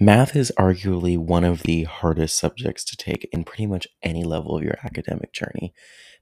Math 0.00 0.34
is 0.34 0.52
arguably 0.58 1.16
one 1.16 1.44
of 1.44 1.62
the 1.62 1.84
hardest 1.84 2.36
subjects 2.36 2.82
to 2.86 2.96
take 2.96 3.28
in 3.30 3.44
pretty 3.44 3.64
much 3.64 3.86
any 4.02 4.24
level 4.24 4.56
of 4.56 4.64
your 4.64 4.76
academic 4.82 5.32
journey. 5.32 5.72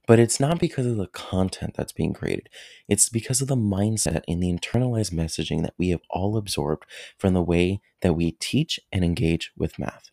But 0.05 0.19
it's 0.19 0.39
not 0.39 0.59
because 0.59 0.85
of 0.85 0.97
the 0.97 1.07
content 1.07 1.73
that's 1.75 1.91
being 1.91 2.13
created, 2.13 2.49
it's 2.87 3.09
because 3.09 3.41
of 3.41 3.47
the 3.47 3.55
mindset 3.55 4.21
and 4.27 4.43
the 4.43 4.53
internalized 4.53 5.11
messaging 5.11 5.63
that 5.63 5.73
we 5.79 5.89
have 5.89 6.01
all 6.11 6.37
absorbed 6.37 6.85
from 7.17 7.33
the 7.33 7.41
way 7.41 7.81
that 8.01 8.13
we 8.13 8.33
teach 8.33 8.79
and 8.91 9.03
engage 9.03 9.51
with 9.57 9.79
math. 9.79 10.11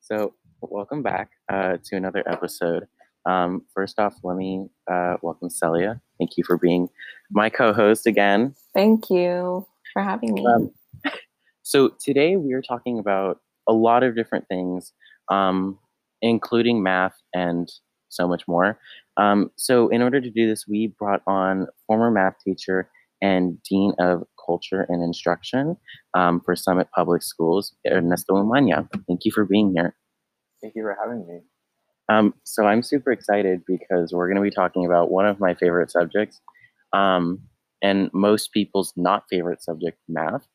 So, 0.00 0.34
welcome 0.60 1.02
back 1.02 1.30
uh, 1.48 1.76
to 1.84 1.96
another 1.96 2.22
episode. 2.26 2.86
Um, 3.26 3.62
first 3.74 3.98
off, 3.98 4.14
let 4.22 4.36
me 4.36 4.68
uh, 4.90 5.16
welcome 5.22 5.50
Celia. 5.50 6.00
Thank 6.18 6.36
you 6.36 6.44
for 6.44 6.56
being 6.56 6.88
my 7.30 7.50
co 7.50 7.72
host 7.72 8.06
again. 8.06 8.54
Thank 8.74 9.10
you 9.10 9.66
for 9.92 10.02
having 10.02 10.34
me. 10.34 10.46
Um, 10.46 10.70
so, 11.62 11.90
today 12.00 12.36
we 12.36 12.52
are 12.54 12.62
talking 12.62 12.98
about 12.98 13.40
a 13.68 13.72
lot 13.72 14.02
of 14.02 14.16
different 14.16 14.46
things, 14.48 14.92
um, 15.30 15.78
including 16.22 16.82
math 16.82 17.16
and 17.34 17.70
so 18.08 18.26
much 18.26 18.48
more. 18.48 18.78
Um, 19.16 19.50
so, 19.56 19.88
in 19.88 20.02
order 20.02 20.20
to 20.20 20.30
do 20.30 20.48
this, 20.48 20.66
we 20.66 20.94
brought 20.98 21.22
on 21.26 21.66
former 21.86 22.10
math 22.10 22.34
teacher 22.44 22.90
and 23.20 23.62
Dean 23.68 23.92
of 23.98 24.24
Culture 24.44 24.86
and 24.88 25.02
Instruction 25.02 25.76
um, 26.14 26.40
for 26.40 26.56
Summit 26.56 26.88
Public 26.94 27.22
Schools, 27.22 27.74
Ernesto 27.86 28.34
Umaña. 28.34 28.88
Thank 29.06 29.24
you 29.24 29.32
for 29.32 29.44
being 29.44 29.74
here. 29.74 29.94
Thank 30.60 30.74
you 30.74 30.82
for 30.82 30.96
having 31.00 31.26
me. 31.26 31.40
Um, 32.08 32.34
so 32.44 32.64
I'm 32.64 32.82
super 32.82 33.12
excited 33.12 33.62
because 33.66 34.12
we're 34.12 34.28
going 34.28 34.36
to 34.36 34.42
be 34.42 34.50
talking 34.50 34.86
about 34.86 35.10
one 35.10 35.26
of 35.26 35.40
my 35.40 35.54
favorite 35.54 35.90
subjects, 35.90 36.40
um, 36.92 37.40
and 37.82 38.10
most 38.12 38.52
people's 38.52 38.92
not 38.96 39.24
favorite 39.30 39.62
subject, 39.62 39.98
math. 40.08 40.46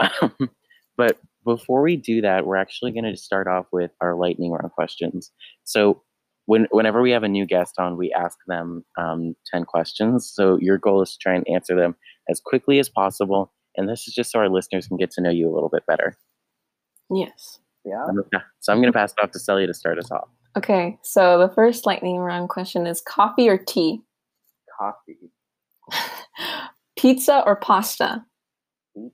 Um, 0.00 0.34
but 0.96 1.18
before 1.44 1.82
we 1.82 1.96
do 1.96 2.20
that, 2.20 2.46
we're 2.46 2.56
actually 2.56 2.92
going 2.92 3.10
to 3.10 3.16
start 3.16 3.48
off 3.48 3.66
with 3.72 3.90
our 4.00 4.14
lightning 4.14 4.52
round 4.52 4.70
questions. 4.72 5.32
So 5.64 6.02
when, 6.44 6.66
whenever 6.70 7.00
we 7.00 7.10
have 7.10 7.22
a 7.22 7.28
new 7.28 7.46
guest 7.46 7.74
on, 7.78 7.96
we 7.96 8.12
ask 8.12 8.38
them 8.46 8.84
um, 8.98 9.34
10 9.52 9.64
questions. 9.64 10.30
So 10.32 10.58
your 10.60 10.78
goal 10.78 11.02
is 11.02 11.12
to 11.12 11.18
try 11.18 11.34
and 11.34 11.48
answer 11.48 11.74
them 11.74 11.96
as 12.28 12.40
quickly 12.40 12.78
as 12.78 12.88
possible. 12.88 13.52
And 13.76 13.88
this 13.88 14.08
is 14.08 14.14
just 14.14 14.30
so 14.30 14.40
our 14.40 14.48
listeners 14.48 14.88
can 14.88 14.96
get 14.96 15.10
to 15.12 15.22
know 15.22 15.30
you 15.30 15.48
a 15.48 15.54
little 15.54 15.68
bit 15.68 15.86
better. 15.86 16.16
Yes. 17.10 17.60
Yeah. 17.88 18.40
So 18.60 18.72
I'm 18.72 18.78
going 18.78 18.92
to 18.92 18.98
pass 18.98 19.12
it 19.12 19.22
off 19.22 19.30
to 19.32 19.38
Celia 19.38 19.66
to 19.66 19.74
start 19.74 19.98
us 19.98 20.10
off. 20.10 20.28
Okay, 20.56 20.98
so 21.02 21.38
the 21.38 21.48
first 21.54 21.86
lightning 21.86 22.16
round 22.16 22.48
question 22.48 22.86
is 22.86 23.00
coffee 23.00 23.48
or 23.48 23.58
tea? 23.58 24.02
Coffee. 24.78 25.30
Pizza 26.96 27.42
or 27.46 27.56
pasta? 27.56 28.24
Pizza. 28.94 29.12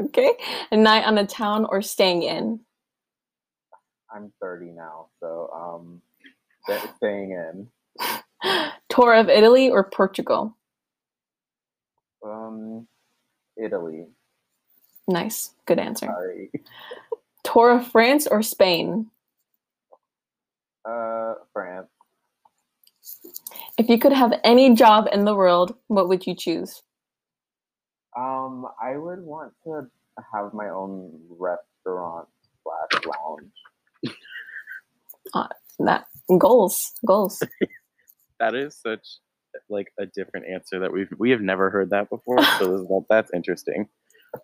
Okay, 0.00 0.32
a 0.70 0.76
night 0.76 1.04
on 1.04 1.16
the 1.16 1.26
town 1.26 1.66
or 1.68 1.82
staying 1.82 2.22
in? 2.22 2.60
I'm 4.14 4.32
30 4.40 4.66
now, 4.66 5.08
so 5.20 5.50
um, 5.52 6.02
staying 6.96 7.32
in. 7.32 7.68
Tour 8.88 9.14
of 9.14 9.28
Italy 9.28 9.70
or 9.70 9.84
Portugal? 9.84 10.56
Um, 12.24 12.86
Italy. 13.56 14.06
Nice, 15.08 15.54
good 15.66 15.78
answer. 15.78 16.06
Sorry. 16.06 16.50
Tour 17.52 17.70
of 17.78 17.86
France 17.86 18.26
or 18.26 18.42
Spain? 18.42 19.10
Uh, 20.84 21.34
France. 21.52 21.88
If 23.78 23.88
you 23.88 23.98
could 23.98 24.12
have 24.12 24.34
any 24.44 24.74
job 24.74 25.08
in 25.12 25.24
the 25.24 25.34
world, 25.34 25.74
what 25.86 26.08
would 26.08 26.26
you 26.26 26.34
choose? 26.34 26.82
Um, 28.16 28.66
I 28.82 28.96
would 28.96 29.20
want 29.20 29.52
to 29.64 29.86
have 30.34 30.52
my 30.52 30.68
own 30.68 31.18
restaurant 31.30 32.28
slash 32.62 33.02
lounge. 33.06 33.52
That 35.78 36.06
goals, 36.38 36.92
goals. 37.06 37.42
That 38.40 38.54
is 38.54 38.76
such 38.80 39.04
like 39.68 39.88
a 39.98 40.06
different 40.06 40.46
answer 40.46 40.78
that 40.78 40.92
we've 40.92 41.08
we 41.18 41.30
have 41.30 41.40
never 41.40 41.70
heard 41.70 41.90
that 41.90 42.08
before. 42.08 42.40
So 42.60 42.78
that, 42.88 43.04
that's 43.10 43.32
interesting. 43.34 43.88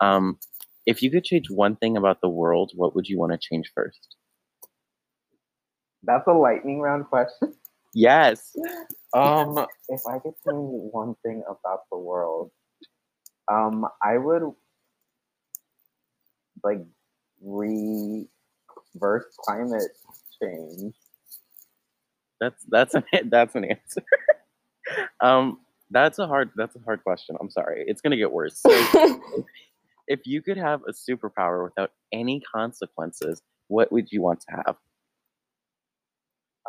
Um, 0.01 0.41
if 0.87 1.03
you 1.03 1.11
could 1.11 1.25
change 1.25 1.51
one 1.51 1.77
thing 1.77 1.97
about 1.97 2.21
the 2.21 2.29
world, 2.29 2.73
what 2.75 2.95
would 2.95 3.09
you 3.09 3.19
want 3.19 3.33
to 3.33 3.39
change 3.39 3.71
first? 3.75 4.17
That's 6.03 6.27
a 6.27 6.33
lightning 6.33 6.81
round 6.81 7.07
question. 7.07 7.55
Yes. 7.95 8.57
Um, 9.17 9.65
if 9.89 10.01
I 10.09 10.19
could 10.19 10.35
change 10.45 10.91
one 10.91 11.15
thing 11.25 11.45
about 11.47 11.83
the 11.89 11.97
world, 11.97 12.51
um, 13.49 13.87
I 14.03 14.19
would 14.19 14.43
like 16.65 16.81
reverse 17.41 18.27
climate 19.39 19.93
change. 20.43 20.95
That's 22.41 22.65
that's 22.65 22.95
an 22.95 23.05
that's 23.31 23.55
an 23.55 23.67
answer. 23.67 24.03
um, 25.21 25.61
that's 25.93 26.19
a 26.19 26.27
hard 26.27 26.51
that's 26.57 26.75
a 26.75 26.81
hard 26.81 27.05
question. 27.05 27.37
I'm 27.41 27.51
sorry. 27.51 27.85
It's 27.87 28.01
gonna 28.01 28.17
get 28.17 28.33
worse. 28.33 28.59
So, 28.59 29.21
if 30.07 30.27
you 30.27 30.43
could 30.43 30.57
have 30.57 30.83
a 30.89 30.93
superpower 30.93 31.65
without 31.65 31.91
any 32.13 32.41
consequences, 32.41 33.43
what 33.69 33.91
would 33.93 34.11
you 34.13 34.23
want 34.23 34.41
to 34.43 34.57
have? 34.57 34.77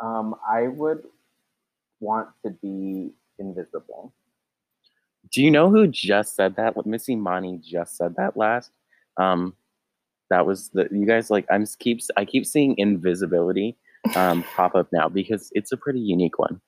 Um, 0.02 0.34
I 0.48 0.68
would 0.68 1.04
want 2.00 2.28
to 2.44 2.50
be 2.50 3.12
invisible. 3.38 4.12
Do 5.32 5.42
you 5.42 5.50
know 5.50 5.70
who 5.70 5.86
just 5.86 6.36
said 6.36 6.56
that? 6.56 6.76
What 6.76 6.86
Missy 6.86 7.16
Mani 7.16 7.60
just 7.62 7.96
said 7.96 8.14
that 8.16 8.36
last. 8.36 8.70
Um, 9.16 9.54
that 10.30 10.46
was 10.46 10.70
the 10.70 10.88
you 10.90 11.06
guys 11.06 11.30
like 11.30 11.46
I'm 11.50 11.64
keeps 11.78 12.10
I 12.16 12.24
keep 12.24 12.46
seeing 12.46 12.74
invisibility 12.78 13.76
um 14.14 14.42
pop 14.56 14.74
up 14.74 14.88
now 14.92 15.08
because 15.08 15.50
it's 15.52 15.72
a 15.72 15.76
pretty 15.76 16.00
unique 16.00 16.38
one. 16.38 16.60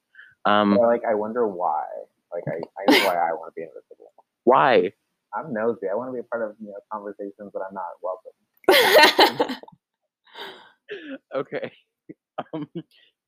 Um, 0.44 0.78
Or, 0.78 0.86
like, 0.86 1.02
I 1.04 1.14
wonder 1.14 1.46
why. 1.46 1.84
Like, 2.32 2.44
I, 2.48 2.56
I 2.56 2.98
know 2.98 3.06
why 3.06 3.16
I 3.16 3.32
want 3.32 3.52
to 3.52 3.60
be 3.60 3.62
invisible. 3.62 4.12
why? 4.44 4.92
I'm 5.34 5.52
nosy. 5.52 5.88
I 5.90 5.94
want 5.94 6.08
to 6.08 6.12
be 6.12 6.20
a 6.20 6.24
part 6.24 6.48
of 6.48 6.56
you 6.60 6.68
know 6.68 6.78
conversations 6.92 7.50
but 7.52 7.62
I'm 7.62 7.74
not 7.74 7.84
welcome. 8.02 9.56
Okay. 11.34 11.72
Um, 12.54 12.68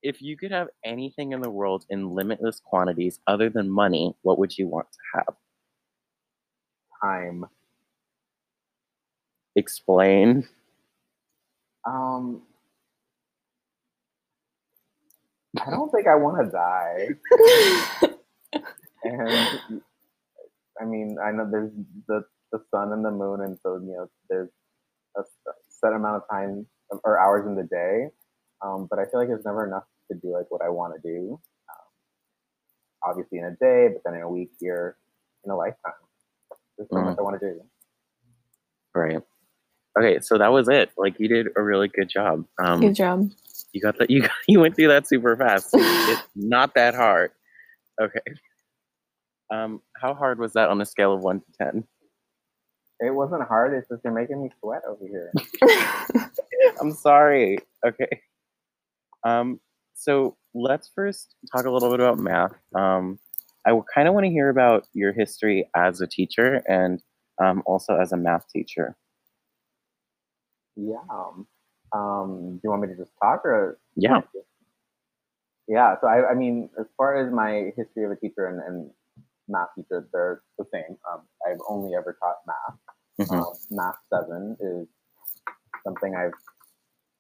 if 0.02 0.22
you 0.22 0.36
could 0.36 0.52
have 0.52 0.68
anything 0.84 1.32
in 1.32 1.40
the 1.42 1.50
world 1.50 1.84
in 1.90 2.14
limitless 2.14 2.60
quantities 2.64 3.20
other 3.26 3.50
than 3.50 3.70
money, 3.70 4.14
what 4.22 4.38
would 4.38 4.56
you 4.56 4.66
want 4.66 4.86
to 4.92 4.98
have? 5.18 5.34
Time. 7.02 7.44
Explain. 9.56 10.48
Um, 11.86 12.42
I 15.60 15.70
don't 15.70 15.90
think 15.90 16.06
I 16.06 16.14
want 16.16 16.44
to 16.44 16.50
die. 16.50 17.08
And 19.04 19.82
I 20.80 20.84
mean, 20.84 21.16
I 21.22 21.30
know 21.32 21.48
there's 21.50 21.72
the 22.08 22.24
the 22.52 22.60
sun 22.70 22.92
and 22.92 23.04
the 23.04 23.10
moon, 23.10 23.41
and 23.42 23.58
so 23.62 23.76
you 23.76 23.94
know 23.96 24.10
there's 24.28 24.48
a 25.16 25.22
set 25.68 25.92
amount 25.92 26.16
of 26.16 26.22
time 26.30 26.66
or 27.04 27.18
hours 27.18 27.46
in 27.46 27.54
the 27.54 27.64
day. 27.64 28.08
Um, 28.62 28.86
but 28.91 28.98
I 28.98 29.04
feel 29.04 29.20
like 29.20 29.28
there's 29.28 29.44
never 29.44 29.66
enough 29.66 29.84
to 30.10 30.18
do 30.18 30.32
like 30.32 30.46
what 30.50 30.62
I 30.62 30.68
want 30.68 30.94
to 30.94 31.08
do. 31.08 31.41
Um, 31.68 33.10
obviously 33.10 33.38
in 33.38 33.44
a 33.44 33.52
day, 33.52 33.88
but 33.92 34.02
then 34.04 34.14
in 34.14 34.22
a 34.22 34.28
week, 34.28 34.50
year, 34.60 34.96
in 35.44 35.50
a 35.50 35.56
lifetime. 35.56 35.92
There's 36.76 36.88
so 36.91 37.00
much 37.00 37.18
I 37.18 37.22
want 37.22 37.41
to 37.41 37.47
do. 37.52 37.60
Right. 38.94 39.18
Okay, 39.98 40.20
so 40.20 40.38
that 40.38 40.52
was 40.52 40.68
it. 40.68 40.91
Like 40.97 41.18
you 41.18 41.28
did 41.28 41.48
a 41.56 41.62
really 41.62 41.88
good 41.88 42.08
job. 42.08 42.44
Um, 42.62 42.80
Good 42.80 42.94
job. 42.94 43.30
You 43.72 43.80
got 43.80 43.98
that. 43.98 44.10
You 44.10 44.22
got, 44.22 44.30
you 44.48 44.60
went 44.60 44.77
through 44.77 44.88
that 44.88 45.06
super 45.06 45.36
fast. 45.36 45.71
it's 45.72 46.22
not 46.34 46.74
that 46.74 46.94
hard. 46.94 47.32
Okay. 48.00 48.21
Um, 49.50 49.82
how 49.97 50.14
hard 50.14 50.38
was 50.38 50.52
that 50.52 50.68
on 50.68 50.80
a 50.80 50.86
scale 50.86 51.12
of 51.12 51.22
one 51.22 51.41
to 51.41 51.47
ten? 51.58 51.84
It 53.00 53.14
wasn't 53.14 53.42
hard. 53.42 53.74
It's 53.74 53.88
just 53.88 54.02
you're 54.04 54.12
making 54.12 54.42
me 54.42 54.50
sweat 54.60 54.82
over 54.86 55.06
here. 55.06 55.32
I'm 56.80 56.92
sorry. 56.92 57.58
Okay. 57.84 58.20
Um, 59.24 59.60
so 59.94 60.36
let's 60.54 60.91
first 60.94 61.34
talk 61.52 61.64
a 61.64 61.70
little 61.70 61.91
bit 61.91 62.00
about 62.00 62.18
math. 62.18 62.52
Um, 62.74 63.18
I 63.66 63.78
kind 63.94 64.08
of 64.08 64.14
want 64.14 64.24
to 64.24 64.30
hear 64.30 64.48
about 64.48 64.86
your 64.92 65.12
history 65.12 65.68
as 65.74 66.00
a 66.00 66.06
teacher 66.06 66.62
and 66.66 67.03
um, 67.42 67.62
also 67.66 67.96
as 67.96 68.12
a 68.12 68.16
math 68.16 68.48
teacher. 68.48 68.96
Yeah. 70.76 70.96
Um, 71.10 71.46
um, 71.92 72.53
do 72.54 72.60
you 72.64 72.70
want 72.70 72.82
me 72.82 72.88
to 72.88 72.96
just 72.96 73.12
talk 73.20 73.44
or? 73.44 73.78
Yeah. 73.96 74.20
Yeah. 75.68 75.96
So 76.00 76.06
I, 76.06 76.30
I 76.30 76.34
mean, 76.34 76.70
as 76.78 76.86
far 76.96 77.16
as 77.16 77.32
my 77.32 77.72
history 77.76 78.04
of 78.04 78.10
a 78.10 78.16
teacher 78.16 78.46
and, 78.46 78.60
and 78.60 78.91
math 79.50 79.68
teacher, 79.76 80.08
they're 80.12 80.42
the 80.58 80.64
same. 80.72 80.97
Um, 81.10 81.22
I've 81.47 81.60
only 81.68 81.94
ever 81.94 82.16
taught 82.22 82.36
math. 82.47 82.78
Mhm. 83.28 83.38
Um, 83.38 83.54
math 83.70 83.98
seven 84.08 84.56
is 84.60 84.88
something 85.84 86.14
I've 86.14 86.32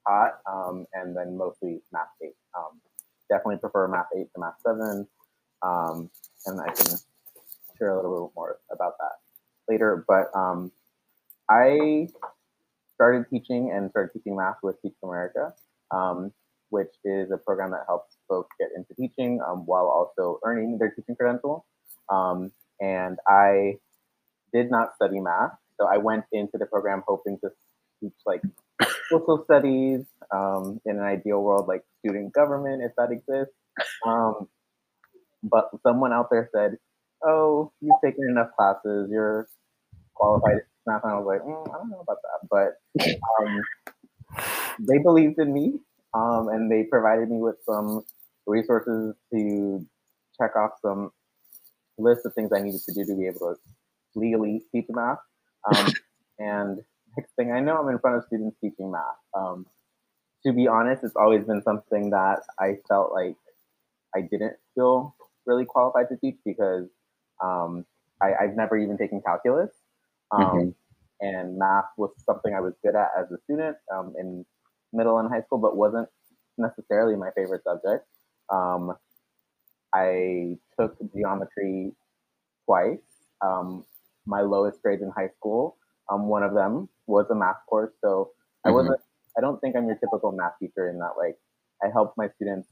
taught, 0.06 0.40
um, 0.46 0.86
and 0.94 1.16
then 1.16 1.36
mostly 1.36 1.82
Math 1.92 2.08
8. 2.22 2.34
Um, 2.56 2.80
definitely 3.28 3.58
prefer 3.58 3.88
Math 3.88 4.08
8 4.14 4.32
to 4.32 4.40
Math 4.40 4.60
7, 4.62 5.06
um, 5.62 6.10
and 6.46 6.60
I 6.60 6.72
can 6.72 6.96
share 7.78 7.90
a 7.90 7.96
little 7.96 8.28
bit 8.28 8.34
more 8.36 8.60
about 8.70 8.94
that 8.98 9.18
later. 9.68 10.04
But 10.06 10.34
um, 10.34 10.72
I 11.48 12.08
started 12.94 13.26
teaching 13.30 13.70
and 13.72 13.90
started 13.90 14.12
teaching 14.12 14.36
math 14.36 14.56
with 14.62 14.80
Teach 14.82 14.94
America, 15.02 15.54
um, 15.90 16.32
which 16.70 16.92
is 17.04 17.30
a 17.30 17.36
program 17.38 17.70
that 17.70 17.84
helps 17.86 18.16
folks 18.28 18.54
get 18.58 18.68
into 18.76 18.94
teaching 18.94 19.40
um, 19.46 19.66
while 19.66 19.86
also 19.86 20.38
earning 20.44 20.78
their 20.78 20.90
teaching 20.90 21.16
credential. 21.16 21.66
Um, 22.10 22.52
and 22.80 23.18
I 23.26 23.74
did 24.52 24.70
not 24.70 24.94
study 24.96 25.20
math, 25.20 25.52
so 25.78 25.86
I 25.86 25.98
went 25.98 26.24
into 26.32 26.58
the 26.58 26.66
program 26.66 27.02
hoping 27.06 27.38
to 27.44 27.50
teach 28.00 28.14
like 28.26 28.42
social 29.10 29.44
studies 29.44 30.04
um, 30.32 30.80
in 30.86 30.96
an 30.98 31.04
ideal 31.04 31.42
world, 31.42 31.68
like 31.68 31.82
student 32.00 32.32
government, 32.32 32.82
if 32.82 32.92
that 32.96 33.10
exists. 33.12 33.54
Um, 34.06 34.48
but 35.42 35.70
someone 35.82 36.12
out 36.12 36.28
there 36.30 36.48
said, 36.54 36.76
"Oh, 37.24 37.72
you've 37.80 38.00
taken 38.04 38.28
enough 38.28 38.50
classes. 38.56 39.08
You're 39.10 39.48
qualified." 40.14 40.62
Math, 40.86 41.04
and 41.04 41.12
I 41.12 41.16
was 41.18 41.26
like, 41.26 41.42
mm, 41.42 41.68
"I 41.68 41.78
don't 41.78 41.90
know 41.90 42.00
about 42.00 42.18
that," 42.22 42.48
but 42.50 43.14
um, 43.40 43.60
they 44.80 44.98
believed 44.98 45.38
in 45.38 45.52
me, 45.52 45.80
um, 46.14 46.48
and 46.48 46.70
they 46.70 46.84
provided 46.84 47.30
me 47.30 47.38
with 47.40 47.56
some 47.64 48.04
resources 48.46 49.14
to 49.32 49.86
check 50.40 50.56
off 50.56 50.72
some 50.82 51.10
list 52.00 52.26
of 52.26 52.34
things 52.34 52.50
I 52.52 52.60
needed 52.60 52.80
to 52.86 52.94
do 52.94 53.04
to 53.04 53.16
be 53.16 53.26
able 53.26 53.40
to 53.40 53.56
legally 54.14 54.62
teach 54.72 54.86
math. 54.88 55.18
Um, 55.72 55.92
and 56.38 56.80
next 57.16 57.32
thing 57.36 57.52
I 57.52 57.60
know, 57.60 57.78
I'm 57.78 57.88
in 57.88 57.98
front 57.98 58.16
of 58.16 58.24
students 58.24 58.56
teaching 58.60 58.90
math. 58.90 59.02
Um, 59.36 59.66
to 60.44 60.52
be 60.52 60.68
honest, 60.68 61.04
it's 61.04 61.16
always 61.16 61.44
been 61.44 61.62
something 61.62 62.10
that 62.10 62.40
I 62.58 62.78
felt 62.88 63.12
like 63.12 63.36
I 64.14 64.22
didn't 64.22 64.54
feel 64.74 65.14
really 65.46 65.64
qualified 65.64 66.08
to 66.08 66.16
teach 66.16 66.36
because 66.44 66.86
um, 67.42 67.84
I, 68.22 68.32
have 68.40 68.56
never 68.56 68.76
even 68.76 68.96
taken 68.96 69.20
calculus. 69.20 69.70
Um, 70.32 70.42
mm-hmm. 70.42 70.68
And 71.22 71.58
math 71.58 71.84
was 71.98 72.10
something 72.24 72.54
I 72.54 72.60
was 72.60 72.74
good 72.82 72.94
at 72.94 73.08
as 73.18 73.30
a 73.30 73.38
student 73.44 73.76
um, 73.94 74.14
in 74.18 74.44
middle 74.92 75.18
and 75.18 75.28
high 75.28 75.42
school, 75.42 75.58
but 75.58 75.76
wasn't 75.76 76.08
necessarily 76.56 77.16
my 77.16 77.30
favorite 77.36 77.62
subject. 77.64 78.06
I 79.94 80.56
took 80.78 80.96
geometry 81.14 81.92
twice. 82.66 82.98
Um, 83.42 83.84
my 84.26 84.42
lowest 84.42 84.82
grades 84.82 85.02
in 85.02 85.10
high 85.10 85.30
school, 85.36 85.76
um, 86.10 86.28
one 86.28 86.42
of 86.42 86.54
them 86.54 86.88
was 87.06 87.26
a 87.30 87.34
math 87.34 87.56
course. 87.68 87.92
So 88.00 88.30
mm-hmm. 88.30 88.68
I 88.68 88.72
wasn't. 88.72 89.00
I 89.38 89.40
don't 89.40 89.60
think 89.60 89.76
I'm 89.76 89.86
your 89.86 89.96
typical 89.96 90.32
math 90.32 90.54
teacher 90.60 90.90
in 90.90 90.98
that 90.98 91.12
like 91.16 91.36
I 91.82 91.88
help 91.92 92.14
my 92.16 92.28
students 92.36 92.68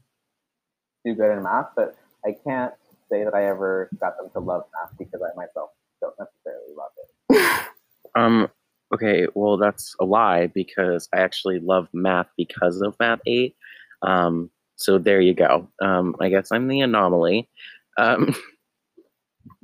do 1.05 1.15
good 1.15 1.31
in 1.31 1.43
math, 1.43 1.67
but 1.75 1.95
I 2.25 2.35
can't 2.45 2.73
say 3.09 3.23
that 3.23 3.33
I 3.33 3.45
ever 3.45 3.89
got 3.99 4.17
them 4.17 4.29
to 4.33 4.39
love 4.39 4.63
math 4.73 4.97
because 4.97 5.21
I 5.21 5.35
myself 5.35 5.69
don't 6.01 6.13
necessarily 6.19 6.73
love 6.77 6.91
it. 6.97 7.67
um. 8.15 8.49
Okay. 8.93 9.27
Well, 9.35 9.57
that's 9.57 9.95
a 9.99 10.05
lie 10.05 10.47
because 10.47 11.07
I 11.13 11.17
actually 11.17 11.59
love 11.59 11.87
math 11.93 12.27
because 12.37 12.81
of 12.81 12.95
Math 12.99 13.19
Eight. 13.25 13.55
Um. 14.01 14.49
So 14.79 14.97
there 14.97 15.19
you 15.19 15.33
go. 15.33 15.67
Um, 15.81 16.15
I 16.21 16.29
guess 16.29 16.51
I'm 16.51 16.67
the 16.69 16.79
anomaly. 16.79 17.49
Um, 17.97 18.33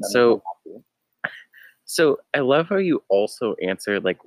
so, 0.01 0.43
so 1.85 2.17
I 2.33 2.39
love 2.39 2.67
how 2.67 2.77
you 2.77 3.01
also 3.09 3.55
answered 3.63 4.03
like, 4.03 4.19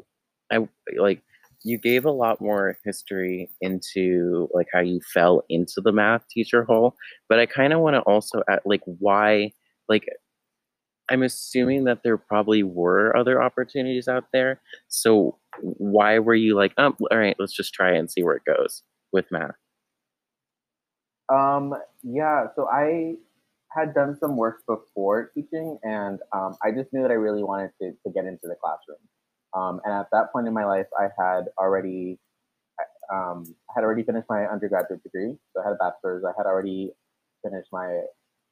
I 0.50 0.66
like 0.98 1.22
you 1.62 1.76
gave 1.76 2.06
a 2.06 2.10
lot 2.10 2.40
more 2.40 2.78
history 2.84 3.50
into 3.60 4.48
like 4.54 4.68
how 4.72 4.80
you 4.80 5.00
fell 5.12 5.44
into 5.50 5.82
the 5.82 5.92
math 5.92 6.26
teacher 6.28 6.64
hole, 6.64 6.94
but 7.28 7.38
I 7.38 7.44
kind 7.44 7.74
of 7.74 7.80
want 7.80 7.94
to 7.94 8.00
also 8.00 8.42
add 8.48 8.60
like 8.64 8.82
why 8.86 9.52
like 9.90 10.06
I'm 11.10 11.22
assuming 11.22 11.84
that 11.84 12.02
there 12.02 12.16
probably 12.16 12.62
were 12.62 13.14
other 13.14 13.42
opportunities 13.42 14.08
out 14.08 14.24
there. 14.32 14.62
So 14.88 15.38
why 15.60 16.18
were 16.18 16.34
you 16.34 16.54
like, 16.54 16.72
oh, 16.78 16.94
all 17.10 17.18
right, 17.18 17.36
let's 17.38 17.54
just 17.54 17.74
try 17.74 17.92
and 17.94 18.10
see 18.10 18.22
where 18.22 18.36
it 18.36 18.44
goes 18.46 18.82
with 19.12 19.26
math? 19.30 19.54
Um, 21.28 21.74
yeah, 22.02 22.46
so 22.56 22.68
I 22.68 23.14
had 23.70 23.94
done 23.94 24.16
some 24.18 24.36
work 24.36 24.62
before 24.66 25.30
teaching, 25.34 25.78
and 25.82 26.18
um, 26.32 26.56
I 26.64 26.70
just 26.70 26.92
knew 26.92 27.02
that 27.02 27.10
I 27.10 27.14
really 27.14 27.42
wanted 27.42 27.70
to, 27.80 27.90
to 27.90 28.12
get 28.12 28.24
into 28.24 28.48
the 28.48 28.56
classroom. 28.62 28.98
Um, 29.54 29.80
and 29.84 29.92
at 29.92 30.06
that 30.12 30.32
point 30.32 30.46
in 30.46 30.54
my 30.54 30.64
life, 30.64 30.86
I 30.98 31.08
had 31.18 31.44
already 31.58 32.18
um, 33.12 33.54
had 33.74 33.84
already 33.84 34.02
finished 34.02 34.26
my 34.28 34.44
undergraduate 34.46 35.02
degree, 35.02 35.36
so 35.52 35.62
I 35.62 35.68
had 35.68 35.72
a 35.72 35.76
bachelor's. 35.76 36.24
I 36.24 36.32
had 36.36 36.46
already 36.46 36.92
finished 37.42 37.68
my 37.72 38.02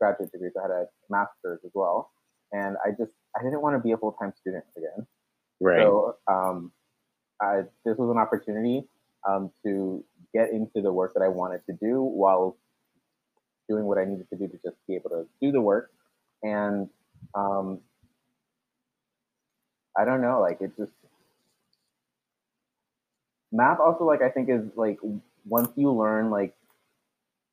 graduate 0.01 0.33
degree, 0.33 0.51
so 0.55 0.61
I 0.61 0.63
had 0.63 0.71
a 0.71 0.87
master's 1.11 1.61
as 1.65 1.71
well. 1.75 2.11
And 2.53 2.77
I 2.85 2.91
just 2.91 3.13
I 3.39 3.43
didn't 3.43 3.61
want 3.61 3.77
to 3.77 3.83
be 3.83 3.93
a 3.93 3.97
full 3.97 4.13
time 4.13 4.33
student 4.41 4.65
again. 4.77 5.07
Right. 5.61 5.81
So 5.81 6.17
um, 6.29 6.73
I, 7.41 7.63
this 7.85 7.97
was 7.97 8.11
an 8.11 8.19
opportunity 8.19 8.85
um, 9.29 9.51
to 9.65 10.05
get 10.35 10.51
into 10.51 10.81
the 10.83 10.93
work 10.93 11.13
that 11.15 11.23
I 11.23 11.29
wanted 11.29 11.61
to 11.67 11.77
do 11.81 12.03
while 12.03 12.57
doing 13.69 13.85
what 13.85 13.99
I 13.99 14.05
needed 14.05 14.29
to 14.31 14.37
do 14.37 14.49
to 14.49 14.59
just 14.65 14.77
be 14.87 14.95
able 14.95 15.11
to 15.11 15.27
do 15.41 15.53
the 15.53 15.61
work. 15.61 15.91
And 16.43 16.89
um, 17.35 17.81
I 19.97 20.05
don't 20.05 20.21
know, 20.21 20.41
like 20.41 20.61
it 20.61 20.73
just 20.77 20.93
math 23.53 23.81
also 23.81 24.05
like 24.05 24.23
I 24.23 24.29
think 24.29 24.49
is 24.51 24.63
like 24.77 24.99
once 25.47 25.71
you 25.77 25.91
learn 25.93 26.31
like 26.31 26.55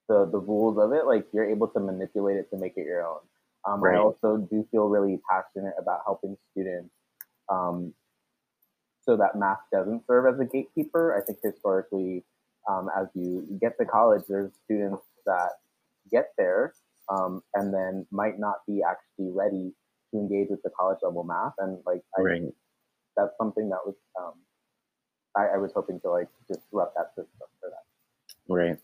the 0.09 0.25
the 0.25 0.39
rules 0.39 0.77
of 0.77 0.91
it, 0.91 1.05
like 1.05 1.25
you're 1.33 1.49
able 1.49 1.67
to 1.69 1.79
manipulate 1.79 2.37
it 2.37 2.49
to 2.51 2.57
make 2.57 2.73
it 2.75 2.85
your 2.85 3.05
own. 3.05 3.19
Um, 3.65 3.81
right. 3.81 3.95
I 3.95 3.99
also 3.99 4.37
do 4.37 4.67
feel 4.71 4.89
really 4.89 5.19
passionate 5.29 5.73
about 5.79 6.01
helping 6.05 6.37
students 6.51 6.89
um, 7.49 7.93
so 9.05 9.15
that 9.17 9.37
math 9.37 9.59
doesn't 9.71 10.05
serve 10.05 10.33
as 10.33 10.39
a 10.39 10.45
gatekeeper. 10.45 11.15
I 11.17 11.25
think 11.25 11.39
historically, 11.41 12.23
um, 12.69 12.89
as 12.97 13.07
you 13.13 13.47
get 13.61 13.77
to 13.77 13.85
college, 13.85 14.23
there's 14.27 14.51
students 14.65 15.03
that 15.25 15.51
get 16.11 16.29
there 16.37 16.73
um, 17.09 17.41
and 17.53 17.73
then 17.73 18.05
might 18.11 18.39
not 18.39 18.57
be 18.67 18.81
actually 18.87 19.31
ready 19.31 19.73
to 20.11 20.19
engage 20.19 20.47
with 20.49 20.61
the 20.63 20.69
college 20.77 20.99
level 21.03 21.23
math. 21.23 21.53
And 21.57 21.79
like, 21.85 22.01
I, 22.17 22.21
right. 22.21 22.41
that's 23.17 23.35
something 23.37 23.69
that 23.69 23.79
was, 23.85 23.95
um, 24.19 24.33
I, 25.35 25.55
I, 25.55 25.57
was 25.57 25.71
hoping 25.73 25.99
to 26.01 26.09
like 26.09 26.27
disrupt 26.47 26.95
that 26.95 27.09
system 27.15 27.47
for 27.59 27.69
that. 27.69 28.53
Right. 28.53 28.77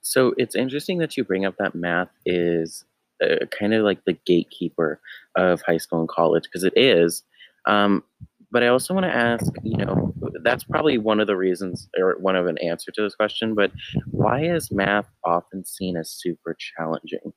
So 0.00 0.34
it's 0.36 0.56
interesting 0.56 0.98
that 0.98 1.16
you 1.16 1.24
bring 1.24 1.44
up 1.44 1.56
that 1.58 1.74
math 1.74 2.08
is 2.26 2.84
uh, 3.22 3.46
kind 3.56 3.74
of 3.74 3.84
like 3.84 4.04
the 4.04 4.14
gatekeeper 4.26 5.00
of 5.36 5.62
high 5.62 5.78
school 5.78 6.00
and 6.00 6.08
college 6.08 6.44
because 6.44 6.64
it 6.64 6.72
is. 6.76 7.22
Um, 7.66 8.02
but 8.50 8.64
I 8.64 8.68
also 8.68 8.94
want 8.94 9.04
to 9.04 9.14
ask, 9.14 9.46
you 9.62 9.76
know, 9.76 10.12
that's 10.42 10.64
probably 10.64 10.98
one 10.98 11.20
of 11.20 11.26
the 11.26 11.36
reasons 11.36 11.88
or 11.98 12.16
one 12.18 12.36
of 12.36 12.46
an 12.46 12.58
answer 12.58 12.90
to 12.92 13.02
this 13.02 13.14
question, 13.14 13.54
but 13.54 13.70
why 14.10 14.42
is 14.42 14.70
math 14.70 15.08
often 15.24 15.64
seen 15.64 15.96
as 15.96 16.10
super 16.10 16.56
challenging? 16.58 17.32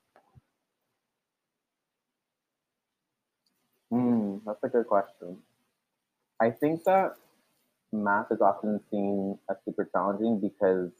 Mm, 3.92 4.40
that's 4.44 4.62
a 4.64 4.68
good 4.68 4.86
question. 4.86 5.38
I 6.40 6.50
think 6.50 6.84
that 6.84 7.12
math 7.92 8.26
is 8.30 8.40
often 8.40 8.80
seen 8.90 9.38
as 9.48 9.56
super 9.64 9.88
challenging 9.92 10.40
because 10.40 10.90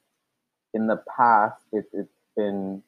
in 0.74 0.86
the 0.86 1.02
past 1.16 1.60
it, 1.72 1.86
it's 1.92 2.08
been 2.36 2.82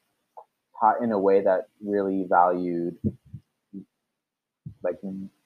taught 0.79 1.01
in 1.01 1.11
a 1.11 1.19
way 1.19 1.41
that 1.41 1.67
really 1.83 2.25
valued 2.29 2.97
like 4.83 4.95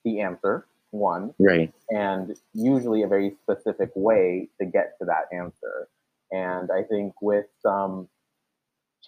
the 0.03 0.19
answer 0.19 0.67
one. 0.91 1.33
Right. 1.39 1.73
And 1.89 2.35
usually 2.53 3.03
a 3.03 3.07
very 3.07 3.35
specific 3.41 3.89
way 3.95 4.49
to 4.59 4.65
get 4.65 4.97
to 4.99 5.05
that 5.05 5.35
answer. 5.35 5.89
And 6.31 6.69
I 6.71 6.83
think 6.83 7.13
with 7.21 7.45
some 7.61 8.07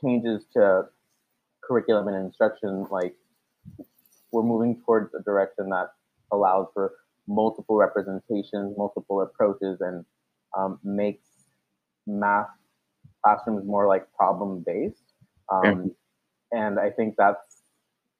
changes 0.01 0.43
to 0.53 0.83
curriculum 1.63 2.07
and 2.07 2.17
instruction, 2.17 2.87
like 2.89 3.15
we're 4.31 4.43
moving 4.43 4.81
towards 4.85 5.13
a 5.13 5.21
direction 5.21 5.69
that 5.69 5.89
allows 6.31 6.67
for 6.73 6.93
multiple 7.27 7.77
representations, 7.77 8.75
multiple 8.77 9.21
approaches, 9.21 9.79
and 9.79 10.03
um, 10.57 10.79
makes 10.83 11.27
math 12.05 12.49
classrooms 13.23 13.65
more 13.65 13.87
like 13.87 14.11
problem 14.13 14.63
based. 14.65 15.13
Um, 15.49 15.91
And 16.53 16.79
I 16.79 16.91
think 16.91 17.15
that's 17.17 17.63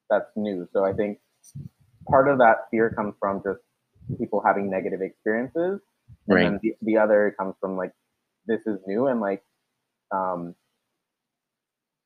that's 0.09 0.31
new. 0.35 0.67
So 0.73 0.83
I 0.83 0.93
think 0.93 1.19
part 2.07 2.27
of 2.27 2.37
that 2.39 2.67
fear 2.71 2.89
comes 2.89 3.15
from 3.19 3.41
just 3.43 3.59
people 4.19 4.41
having 4.45 4.69
negative 4.69 5.01
experiences, 5.01 5.79
and 6.27 6.35
right. 6.35 6.43
then 6.43 6.59
the, 6.61 6.75
the 6.81 6.97
other 6.97 7.35
comes 7.37 7.55
from 7.59 7.77
like 7.77 7.91
this 8.45 8.61
is 8.65 8.79
new 8.85 9.07
and 9.07 9.21
like 9.21 9.43
um, 10.11 10.55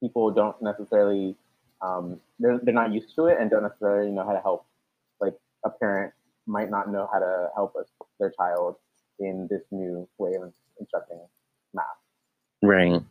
people 0.01 0.31
don't 0.31 0.61
necessarily 0.61 1.35
um, 1.81 2.19
they're 2.39 2.59
they're 2.63 2.73
not 2.73 2.93
used 2.93 3.15
to 3.15 3.27
it 3.27 3.37
and 3.39 3.49
don't 3.49 3.63
necessarily 3.63 4.11
know 4.11 4.25
how 4.25 4.33
to 4.33 4.41
help. 4.41 4.65
Like 5.19 5.33
a 5.65 5.69
parent 5.69 6.13
might 6.45 6.69
not 6.69 6.91
know 6.91 7.09
how 7.11 7.19
to 7.19 7.49
help 7.55 7.75
us, 7.75 7.87
their 8.19 8.31
child 8.31 8.75
in 9.19 9.47
this 9.49 9.61
new 9.71 10.07
way 10.17 10.33
of 10.35 10.53
instructing 10.79 11.19
math. 11.73 11.85
Right. 12.61 13.01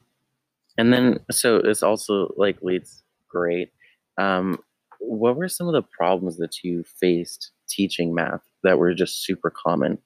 And 0.78 0.92
then, 0.92 1.20
so 1.30 1.60
this 1.60 1.82
also 1.82 2.32
like 2.36 2.62
leads 2.62 3.02
great. 3.28 3.72
Um, 4.18 4.58
what 5.06 5.36
were 5.36 5.48
some 5.48 5.68
of 5.68 5.72
the 5.72 5.82
problems 5.82 6.36
that 6.38 6.62
you 6.62 6.84
faced 6.84 7.52
teaching 7.68 8.14
math 8.14 8.42
that 8.62 8.78
were 8.78 8.94
just 8.94 9.24
super 9.24 9.50
common? 9.50 9.98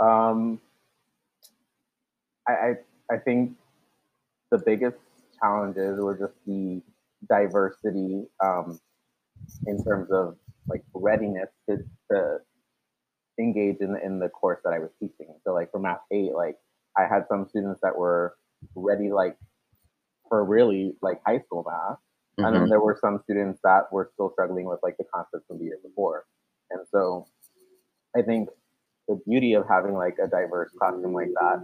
Um, 0.00 0.60
I, 2.46 2.52
I 2.52 2.74
I 3.12 3.16
think 3.18 3.52
the 4.50 4.58
biggest 4.58 4.96
challenges 5.40 5.98
were 6.00 6.16
just 6.16 6.34
the 6.46 6.82
diversity 7.28 8.26
um, 8.44 8.78
in 9.66 9.82
terms 9.82 10.10
of 10.10 10.36
like 10.68 10.82
readiness 10.94 11.48
to, 11.68 11.78
to 12.10 12.38
engage 13.38 13.76
in 13.80 13.92
the, 13.92 14.04
in 14.04 14.18
the 14.18 14.28
course 14.28 14.60
that 14.64 14.72
I 14.72 14.78
was 14.78 14.90
teaching. 15.00 15.34
So 15.44 15.52
like 15.52 15.70
for 15.70 15.78
math 15.78 16.00
eight, 16.10 16.32
like 16.34 16.56
I 16.96 17.02
had 17.02 17.24
some 17.28 17.48
students 17.48 17.80
that 17.82 17.96
were 17.96 18.36
ready 18.74 19.10
like 19.12 19.36
for 20.28 20.44
really 20.44 20.94
like 21.02 21.20
high 21.26 21.40
school 21.40 21.64
math. 21.66 21.98
And 22.38 22.54
then 22.54 22.62
Mhm. 22.62 22.68
there 22.68 22.80
were 22.80 22.98
some 23.00 23.20
students 23.24 23.60
that 23.64 23.92
were 23.92 24.10
still 24.14 24.30
struggling 24.32 24.66
with 24.66 24.80
like 24.82 24.96
the 24.98 25.04
concepts 25.04 25.46
from 25.46 25.58
the 25.58 25.64
year 25.64 25.78
before. 25.82 26.26
And 26.70 26.86
so 26.92 27.26
I 28.16 28.22
think 28.22 28.48
the 29.08 29.20
beauty 29.26 29.54
of 29.54 29.66
having 29.68 29.94
like 29.94 30.18
a 30.22 30.26
diverse 30.28 30.70
classroom 30.78 31.12
like 31.14 31.32
that 31.34 31.62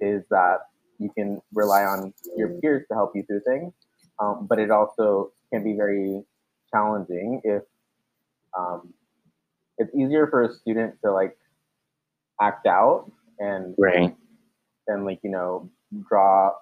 is 0.00 0.24
that 0.30 0.60
you 0.98 1.10
can 1.10 1.42
rely 1.52 1.84
on 1.84 2.14
your 2.36 2.48
peers 2.60 2.86
to 2.88 2.94
help 2.94 3.14
you 3.16 3.22
through 3.24 3.40
things. 3.40 3.72
Um, 4.18 4.46
but 4.48 4.58
it 4.58 4.70
also 4.70 5.32
can 5.52 5.64
be 5.64 5.74
very 5.74 6.24
challenging 6.70 7.40
if 7.44 7.62
um, 8.56 8.94
it's 9.78 9.94
easier 9.94 10.26
for 10.28 10.42
a 10.44 10.52
student 10.54 10.96
to 11.04 11.12
like 11.12 11.36
act 12.40 12.66
out 12.66 13.10
and 13.38 13.74
Right. 13.78 14.16
and 14.88 15.04
like 15.04 15.20
you 15.22 15.30
know 15.30 15.70
draw 16.08 16.52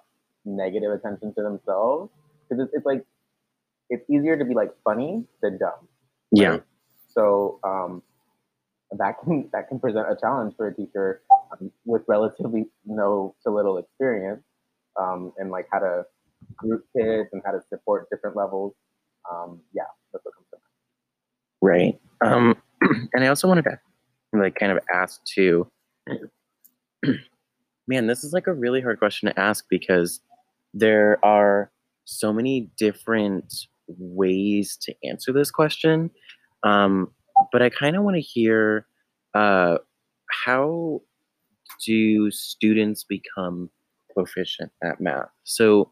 negative 0.45 0.91
attention 0.91 1.33
to 1.35 1.41
themselves 1.41 2.11
because 2.49 2.65
it's, 2.65 2.73
it's 2.75 2.85
like 2.85 3.05
it's 3.93 4.07
easier 4.09 4.35
to 4.37 4.45
be 4.45 4.55
like 4.61 4.71
funny 4.83 5.11
than 5.41 5.57
dumb 5.57 5.81
Yeah. 6.31 6.57
so 7.15 7.59
um, 7.63 8.01
that 9.01 9.13
can 9.23 9.49
that 9.53 9.67
can 9.69 9.79
present 9.79 10.05
a 10.13 10.15
challenge 10.23 10.53
for 10.57 10.67
a 10.67 10.73
teacher 10.75 11.21
um, 11.51 11.71
with 11.85 12.03
relatively 12.07 12.65
no 12.85 13.35
to 13.43 13.51
little 13.51 13.77
experience 13.77 14.43
um, 15.01 15.31
and 15.37 15.49
like 15.55 15.67
how 15.71 15.79
to 15.79 16.03
group 16.57 16.83
kids 16.95 17.29
and 17.33 17.41
how 17.45 17.51
to 17.51 17.61
support 17.69 18.09
different 18.11 18.35
levels 18.35 18.73
um, 19.31 19.59
yeah 19.73 19.83
that's 20.11 20.23
what 20.25 20.33
comes 20.35 20.47
to 20.51 20.57
mind 20.57 20.63
Right. 21.65 21.97
Um, 22.25 22.57
and 23.13 23.23
I 23.23 23.27
also 23.27 23.47
wanted 23.47 23.63
to 23.63 23.79
like 24.33 24.55
kind 24.55 24.71
of 24.73 24.79
ask 24.93 25.23
too. 25.23 25.67
Man, 27.87 28.07
this 28.07 28.23
is 28.25 28.33
like 28.33 28.47
a 28.47 28.53
really 28.53 28.81
hard 28.81 28.99
question 28.99 29.29
to 29.29 29.39
ask 29.39 29.65
because 29.69 30.19
there 30.73 31.19
are 31.23 31.71
so 32.05 32.33
many 32.33 32.69
different 32.77 33.53
ways 33.87 34.77
to 34.81 34.93
answer 35.03 35.33
this 35.33 35.51
question. 35.51 36.11
Um, 36.63 37.11
but 37.51 37.61
I 37.61 37.69
kind 37.69 37.95
of 37.95 38.03
want 38.03 38.15
to 38.15 38.21
hear 38.21 38.87
uh, 39.33 39.77
how 40.45 41.01
do 41.85 42.31
students 42.31 43.03
become 43.03 43.69
proficient 44.15 44.71
at 44.83 45.01
math? 45.01 45.29
So, 45.43 45.91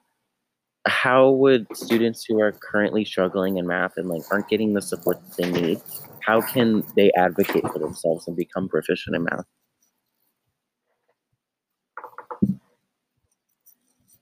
how 0.87 1.29
would 1.29 1.67
students 1.75 2.25
who 2.25 2.39
are 2.41 2.51
currently 2.51 3.05
struggling 3.05 3.57
in 3.57 3.67
math 3.67 3.97
and 3.97 4.09
like 4.09 4.23
aren't 4.31 4.47
getting 4.47 4.73
the 4.73 4.81
support 4.81 5.19
they 5.37 5.49
need 5.51 5.79
how 6.25 6.41
can 6.41 6.83
they 6.95 7.11
advocate 7.11 7.61
for 7.71 7.77
themselves 7.77 8.27
and 8.27 8.35
become 8.35 8.67
proficient 8.67 9.15
in 9.15 9.23
math 9.23 9.45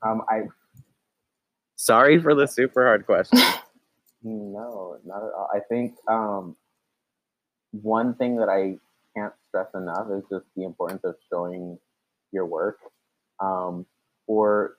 um, 0.05 0.21
i 0.29 0.41
sorry 1.79 2.19
for 2.19 2.35
the 2.35 2.45
super 2.45 2.85
hard 2.85 3.05
question 3.05 3.39
No, 4.23 4.97
not 5.05 5.23
at 5.23 5.31
all. 5.33 5.49
I 5.53 5.59
think 5.59 5.95
um, 6.07 6.55
one 7.71 8.15
thing 8.15 8.35
that 8.37 8.49
I 8.49 8.77
can't 9.15 9.33
stress 9.47 9.67
enough 9.73 10.07
is 10.11 10.23
just 10.29 10.45
the 10.55 10.63
importance 10.63 11.01
of 11.03 11.15
showing 11.31 11.77
your 12.31 12.45
work, 12.45 12.79
um, 13.39 13.85
or 14.27 14.75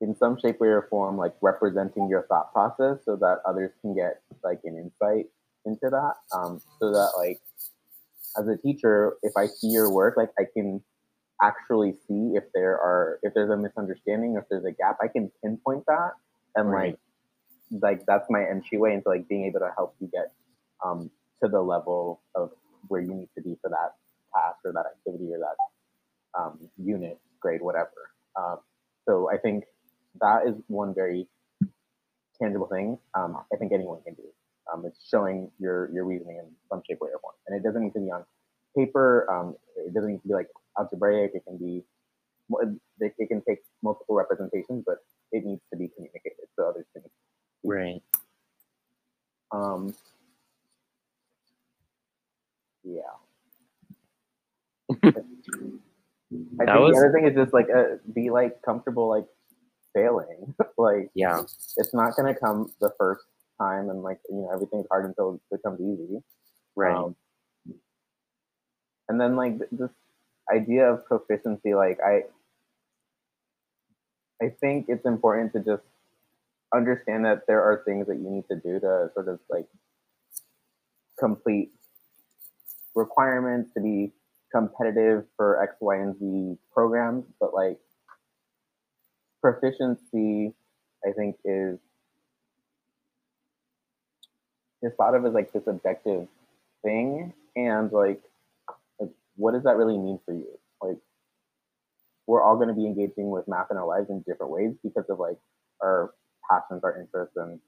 in 0.00 0.16
some 0.16 0.38
shape, 0.40 0.60
way, 0.60 0.68
or 0.68 0.86
form, 0.88 1.16
like 1.16 1.34
representing 1.42 2.08
your 2.08 2.22
thought 2.28 2.52
process 2.52 2.98
so 3.04 3.16
that 3.16 3.38
others 3.46 3.72
can 3.82 3.94
get 3.94 4.22
like 4.42 4.60
an 4.64 4.76
insight 4.76 5.26
into 5.66 5.90
that. 5.90 6.14
Um, 6.34 6.60
so 6.80 6.90
that 6.92 7.12
like 7.18 7.40
as 8.38 8.48
a 8.48 8.56
teacher, 8.56 9.14
if 9.22 9.32
I 9.36 9.46
see 9.46 9.68
your 9.68 9.92
work, 9.92 10.16
like 10.16 10.30
I 10.38 10.44
can 10.52 10.82
actually 11.46 11.92
see 12.08 12.32
if 12.36 12.44
there 12.54 12.74
are 12.80 13.20
if 13.22 13.34
there's 13.34 13.50
a 13.50 13.56
misunderstanding, 13.56 14.36
if 14.36 14.44
there's 14.50 14.64
a 14.64 14.72
gap, 14.72 14.98
I 15.02 15.08
can 15.08 15.30
pinpoint 15.42 15.84
that 15.86 16.12
and 16.56 16.70
Right. 16.70 16.98
like 17.72 17.82
like 17.82 18.06
that's 18.06 18.26
my 18.30 18.42
entryway 18.44 18.94
into 18.94 19.08
like 19.08 19.28
being 19.28 19.46
able 19.46 19.60
to 19.60 19.70
help 19.76 19.96
you 20.00 20.08
get 20.12 20.32
um, 20.84 21.10
to 21.42 21.48
the 21.48 21.60
level 21.60 22.22
of 22.34 22.50
where 22.88 23.00
you 23.00 23.14
need 23.14 23.30
to 23.36 23.42
be 23.42 23.56
for 23.62 23.70
that 23.70 23.92
task 24.34 24.58
or 24.64 24.72
that 24.72 24.86
activity 24.86 25.32
or 25.34 25.38
that 25.40 25.56
um, 26.40 26.58
unit 26.78 27.18
grade 27.40 27.62
whatever. 27.62 28.10
Um, 28.36 28.58
so 29.08 29.30
i 29.32 29.38
think 29.38 29.64
that 30.20 30.46
is 30.46 30.54
one 30.68 30.94
very 30.94 31.28
tangible 32.40 32.66
thing 32.68 32.98
um, 33.14 33.38
i 33.52 33.56
think 33.56 33.72
anyone 33.72 34.00
can 34.04 34.14
do. 34.14 34.24
Um, 34.72 34.84
it's 34.86 35.08
showing 35.10 35.50
your 35.58 35.90
your 35.92 36.04
reasoning 36.04 36.38
in 36.38 36.46
some 36.70 36.82
shape 36.88 37.00
way 37.00 37.10
or 37.12 37.20
form. 37.20 37.34
And 37.46 37.56
it 37.58 37.62
doesn't 37.66 37.82
need 37.82 37.92
to 37.94 38.00
be 38.00 38.10
on 38.10 38.24
paper 38.76 39.26
um, 39.32 39.56
it 39.76 39.94
doesn't 39.94 40.10
need 40.10 40.22
to 40.22 40.28
be 40.28 40.34
like 40.34 40.48
algebraic 40.78 41.32
it 41.34 41.42
can 41.46 41.56
be 41.58 41.84
it, 43.00 43.12
it 43.18 43.26
can 43.28 43.42
take 43.48 43.60
multiple 43.82 44.14
representations 44.16 44.82
but 44.86 44.98
it 45.32 45.44
needs 45.44 45.62
to 45.72 45.76
be 45.78 45.88
communicated 45.94 46.46
so 46.56 46.68
others 46.68 46.86
can 46.92 47.02
right 47.64 48.02
Um, 49.52 49.94
yeah. 52.82 53.00
I 55.00 55.00
think 55.10 55.22
was- 56.68 56.94
the 56.94 56.98
other 56.98 57.12
thing 57.12 57.26
is 57.26 57.34
just 57.34 57.52
like 57.52 57.68
uh, 57.74 57.96
be 58.12 58.30
like 58.30 58.60
comfortable 58.62 59.08
like 59.08 59.26
failing. 59.94 60.54
like 60.78 61.10
yeah 61.14 61.40
it's 61.76 61.94
not 61.94 62.16
gonna 62.16 62.34
come 62.34 62.72
the 62.80 62.90
first 62.98 63.24
time, 63.60 63.88
and 63.90 64.02
like 64.02 64.18
you 64.28 64.36
know 64.42 64.50
everything's 64.52 64.86
hard 64.90 65.04
until 65.06 65.34
it 65.34 65.40
becomes 65.56 65.80
easy. 65.80 66.22
right 66.76 66.94
Um, 66.96 67.14
and 69.08 69.20
then 69.20 69.36
like 69.36 69.58
this 69.70 69.90
idea 70.52 70.90
of 70.90 71.04
proficiency, 71.06 71.74
like 71.74 71.98
I, 72.04 72.22
I 74.42 74.50
think 74.60 74.86
it's 74.88 75.06
important 75.06 75.52
to 75.52 75.60
just 75.60 75.82
understand 76.74 77.24
that 77.24 77.46
there 77.46 77.62
are 77.62 77.82
things 77.84 78.06
that 78.08 78.16
you 78.16 78.30
need 78.30 78.44
to 78.50 78.56
do 78.56 78.80
to 78.80 79.10
sort 79.14 79.28
of 79.28 79.38
like 79.48 79.66
complete 81.18 81.70
requirements 82.94 83.70
to 83.74 83.80
be 83.80 84.12
competitive 84.52 85.24
for 85.36 85.62
X, 85.62 85.74
Y, 85.80 85.96
and 85.96 86.18
Z 86.18 86.58
programs, 86.72 87.24
but 87.40 87.54
like 87.54 87.78
proficiency, 89.40 90.52
I 91.06 91.12
think 91.12 91.36
is 91.44 91.78
is 94.82 94.92
thought 94.96 95.14
of 95.14 95.24
as 95.24 95.32
like 95.32 95.52
this 95.52 95.66
objective 95.66 96.28
thing, 96.82 97.32
and 97.56 97.90
like, 97.90 98.08
like 98.08 98.22
what 99.36 99.52
does 99.54 99.64
that 99.64 99.76
really 99.76 99.98
mean 99.98 100.18
for 100.24 100.34
you? 100.34 100.58
Like, 100.82 100.98
we're 102.26 102.42
all 102.42 102.56
going 102.56 102.68
to 102.68 102.74
be 102.74 102.86
engaging 102.86 103.30
with 103.30 103.46
math 103.48 103.66
in 103.70 103.76
our 103.76 103.86
lives 103.86 104.08
in 104.10 104.24
different 104.26 104.52
ways 104.52 104.72
because 104.82 105.04
of 105.08 105.18
like 105.18 105.36
our 105.82 106.12
passions, 106.50 106.82
our 106.84 106.98
interests, 107.00 107.36
and 107.36 107.60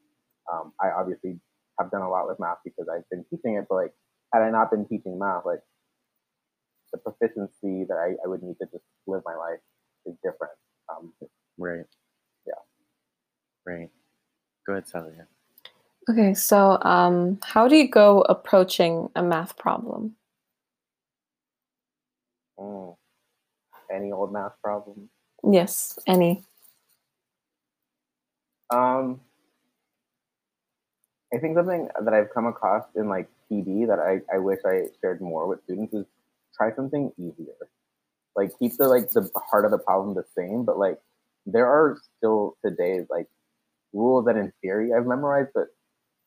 um, 0.52 0.72
I 0.80 0.90
obviously 0.90 1.38
have 1.78 1.90
done 1.90 2.02
a 2.02 2.10
lot 2.10 2.28
with 2.28 2.40
math 2.40 2.58
because 2.64 2.86
I've 2.92 3.08
been 3.10 3.24
teaching 3.30 3.56
it. 3.56 3.66
But 3.68 3.74
like, 3.76 3.92
had 4.32 4.42
I 4.42 4.50
not 4.50 4.70
been 4.70 4.86
teaching 4.86 5.18
math, 5.18 5.44
like 5.44 5.60
the 6.92 6.98
proficiency 6.98 7.84
that 7.88 7.96
I, 7.96 8.14
I 8.24 8.28
would 8.28 8.42
need 8.42 8.56
to 8.60 8.66
just 8.66 8.84
live 9.06 9.22
my 9.24 9.34
life 9.34 9.60
is 10.06 10.14
different. 10.24 10.54
Um, 10.88 11.12
right 11.58 11.84
Yeah. 12.46 12.52
right 13.66 13.90
go 14.66 14.74
ahead 14.74 14.86
Celia. 14.88 15.26
Okay, 16.08 16.34
so 16.34 16.78
um, 16.82 17.38
how 17.42 17.66
do 17.66 17.76
you 17.76 17.88
go 17.88 18.20
approaching 18.28 19.10
a 19.16 19.22
math 19.22 19.56
problem? 19.56 20.14
Mm, 22.58 22.96
any 23.92 24.12
old 24.12 24.32
math 24.32 24.52
problem. 24.62 25.08
Yes, 25.44 25.98
any. 26.06 26.44
Um, 28.70 29.20
I 31.32 31.38
think 31.38 31.56
something 31.56 31.88
that 32.04 32.14
I've 32.14 32.32
come 32.32 32.46
across 32.46 32.84
in 32.94 33.08
like 33.08 33.28
PD 33.50 33.86
that 33.86 33.98
I, 33.98 34.20
I 34.34 34.38
wish 34.38 34.60
I 34.64 34.86
shared 35.00 35.20
more 35.20 35.46
with 35.46 35.62
students 35.64 35.94
is 35.94 36.06
try 36.56 36.74
something 36.74 37.12
easier. 37.18 37.54
Like 38.34 38.50
keep 38.58 38.76
the 38.76 38.88
like 38.88 39.10
the 39.10 39.30
heart 39.50 39.64
of 39.64 39.70
the 39.70 39.78
problem 39.78 40.14
the 40.14 40.24
same, 40.36 40.64
but 40.64 40.78
like 40.78 40.98
there 41.46 41.66
are 41.66 41.98
still 42.18 42.56
today 42.64 43.06
like 43.10 43.26
rules 43.92 44.26
that 44.26 44.36
in 44.36 44.52
theory 44.62 44.92
I've 44.92 45.06
memorized, 45.06 45.50
but 45.54 45.68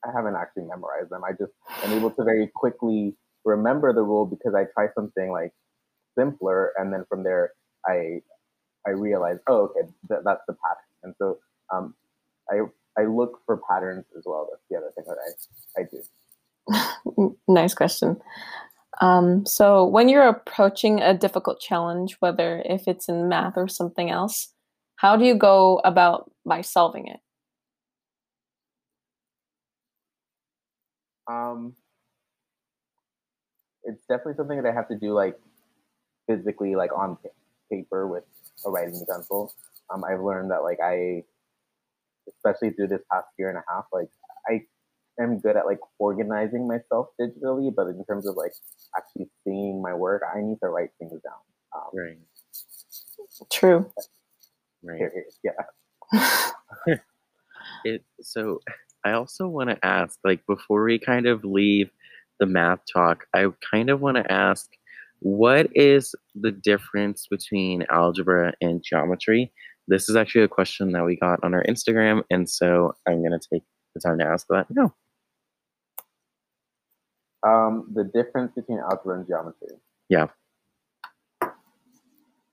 I 0.04 0.12
haven't 0.16 0.36
actually 0.36 0.64
memorized 0.64 1.10
them. 1.10 1.24
I 1.24 1.32
just 1.32 1.52
am 1.84 1.92
able 1.94 2.12
to 2.12 2.24
very 2.24 2.48
quickly 2.56 3.16
remember 3.46 3.94
the 3.94 4.02
rule 4.04 4.26
because 4.26 4.54
I 4.56 4.66
try 4.74 4.88
something 4.96 5.32
like 5.32 5.54
simpler, 6.20 6.74
and 6.78 6.92
then 6.92 7.06
from 7.10 7.24
there, 7.24 7.54
I 7.86 8.22
I 8.86 8.92
realized, 8.92 9.42
oh, 9.48 9.70
okay, 9.70 9.88
th- 10.08 10.22
that's 10.26 10.42
the 10.48 10.54
pattern, 10.54 10.90
and 11.04 11.16
so 11.18 11.40
um, 11.74 11.96
I 12.52 12.62
I 13.02 13.06
look 13.06 13.40
for 13.46 13.62
patterns 13.70 14.06
as 14.18 14.24
well. 14.26 14.48
That's 14.52 14.64
the 14.70 14.78
other 14.78 14.92
thing 14.96 15.06
that 15.08 15.18
I 15.28 15.82
I 15.82 15.86
do. 15.92 17.38
nice 17.48 17.74
question. 17.74 18.18
Um, 19.02 19.46
so 19.46 19.86
when 19.86 20.10
you're 20.10 20.28
approaching 20.28 21.02
a 21.02 21.14
difficult 21.14 21.62
challenge, 21.62 22.18
whether 22.20 22.62
if 22.66 22.88
it's 22.88 23.08
in 23.08 23.30
math 23.30 23.54
or 23.56 23.68
something 23.68 24.10
else, 24.10 24.54
how 24.98 25.16
do 25.16 25.24
you 25.24 25.36
go 25.36 25.80
about 25.86 26.30
by 26.46 26.62
solving 26.62 27.08
it? 27.08 27.20
Um, 31.32 31.76
it's 33.84 34.02
definitely 34.10 34.34
something 34.36 34.62
that 34.62 34.68
I 34.70 34.74
have 34.74 34.88
to 34.90 34.98
do 34.98 35.14
like 35.14 35.40
physically, 36.30 36.76
like 36.78 36.92
on 36.98 37.18
paper 37.72 38.08
with 38.08 38.26
a 38.66 38.72
writing 38.72 38.96
utensil. 39.00 39.54
Um, 39.94 40.06
I've 40.06 40.22
learned 40.22 40.52
that 40.52 40.64
like 40.64 40.80
I, 40.84 41.26
especially 42.30 42.72
through 42.72 42.88
this 42.88 43.02
past 43.12 43.28
year 43.38 43.50
and 43.50 43.58
a 43.58 43.64
half, 43.70 43.86
like 43.92 44.10
I 44.50 44.64
am 45.22 45.40
good 45.40 45.58
at 45.58 45.66
like 45.66 45.80
organizing 46.00 46.68
myself 46.68 47.10
digitally, 47.22 47.74
but 47.76 47.88
in 47.88 48.04
terms 48.06 48.28
of 48.28 48.36
like 48.38 48.54
actually 48.98 49.30
seeing 49.46 49.82
my 49.82 49.94
work, 49.96 50.24
I 50.36 50.42
need 50.42 50.60
to 50.64 50.70
write 50.70 50.92
things 51.00 51.22
down. 51.24 51.42
Um, 51.76 51.92
Right. 51.94 52.18
True. 53.52 53.92
Right. 54.84 54.98
here, 55.00 55.12
here, 55.14 55.54
yeah. 56.14 56.96
It 57.84 58.04
so 58.22 58.62
I 59.06 59.12
also 59.14 59.48
want 59.48 59.70
to 59.70 59.86
ask, 59.86 60.20
like, 60.24 60.46
before 60.48 60.84
we 60.84 61.00
kind 61.00 61.28
of 61.28 61.44
leave 61.46 61.90
the 62.40 62.46
math 62.46 62.82
talk, 62.94 63.26
I 63.34 63.48
kind 63.72 63.90
of 63.90 64.02
want 64.02 64.18
to 64.18 64.32
ask, 64.32 64.70
what 65.20 65.68
is 65.76 66.16
the 66.36 66.52
difference 66.52 67.28
between 67.30 67.86
algebra 67.90 68.54
and 68.62 68.84
geometry? 68.84 69.52
This 69.88 70.08
is 70.10 70.16
actually 70.16 70.44
a 70.44 70.48
question 70.48 70.92
that 70.92 71.06
we 71.06 71.18
got 71.18 71.44
on 71.44 71.54
our 71.54 71.64
Instagram, 71.64 72.24
and 72.30 72.50
so 72.50 72.94
I'm 73.08 73.24
gonna 73.24 73.40
take 73.52 73.64
the 73.96 74.02
time 74.02 74.20
to 74.20 74.26
ask 74.26 74.48
that 74.50 74.68
now. 74.70 74.94
Um, 77.42 77.92
the 77.94 78.04
difference 78.04 78.54
between 78.54 78.80
algebra 78.80 79.18
and 79.18 79.28
geometry. 79.28 79.78
Yeah. 80.10 80.28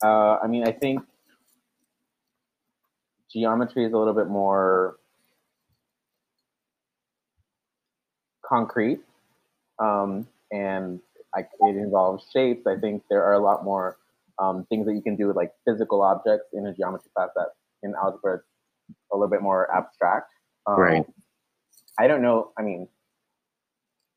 Uh, 0.03 0.39
I 0.43 0.47
mean, 0.47 0.67
I 0.67 0.73
think 0.73 1.01
geometry 3.33 3.85
is 3.85 3.93
a 3.93 3.99
little 3.99 4.15
bit 4.15 4.29
more 4.29 4.97
concrete, 8.49 9.01
um, 9.79 10.27
and 10.51 11.01
I, 11.37 11.41
it 11.41 11.77
involves 11.77 12.25
shapes. 12.33 12.67
I 12.67 12.77
think 12.77 13.03
there 13.11 13.23
are 13.23 13.35
a 13.35 13.43
lot 13.43 13.65
more 13.65 13.99
um, 14.39 14.67
things 14.69 14.87
that 14.87 14.95
you 14.95 15.03
can 15.03 15.17
do 15.17 15.27
with 15.29 15.37
like 15.37 15.53
physical 15.67 16.03
objects 16.03 16.47
in 16.53 16.67
a 16.67 16.75
geometry 16.75 17.11
class 17.15 17.31
that 17.37 17.49
in 17.83 17.95
algebra 18.03 18.37
it's 18.37 18.99
a 19.13 19.17
little 19.17 19.31
bit 19.31 19.43
more 19.43 19.75
abstract. 19.75 20.31
Um, 20.67 20.79
Right. 20.79 21.05
I 21.99 22.07
don't 22.09 22.23
know. 22.23 22.53
I 22.59 22.63
mean, 22.63 22.89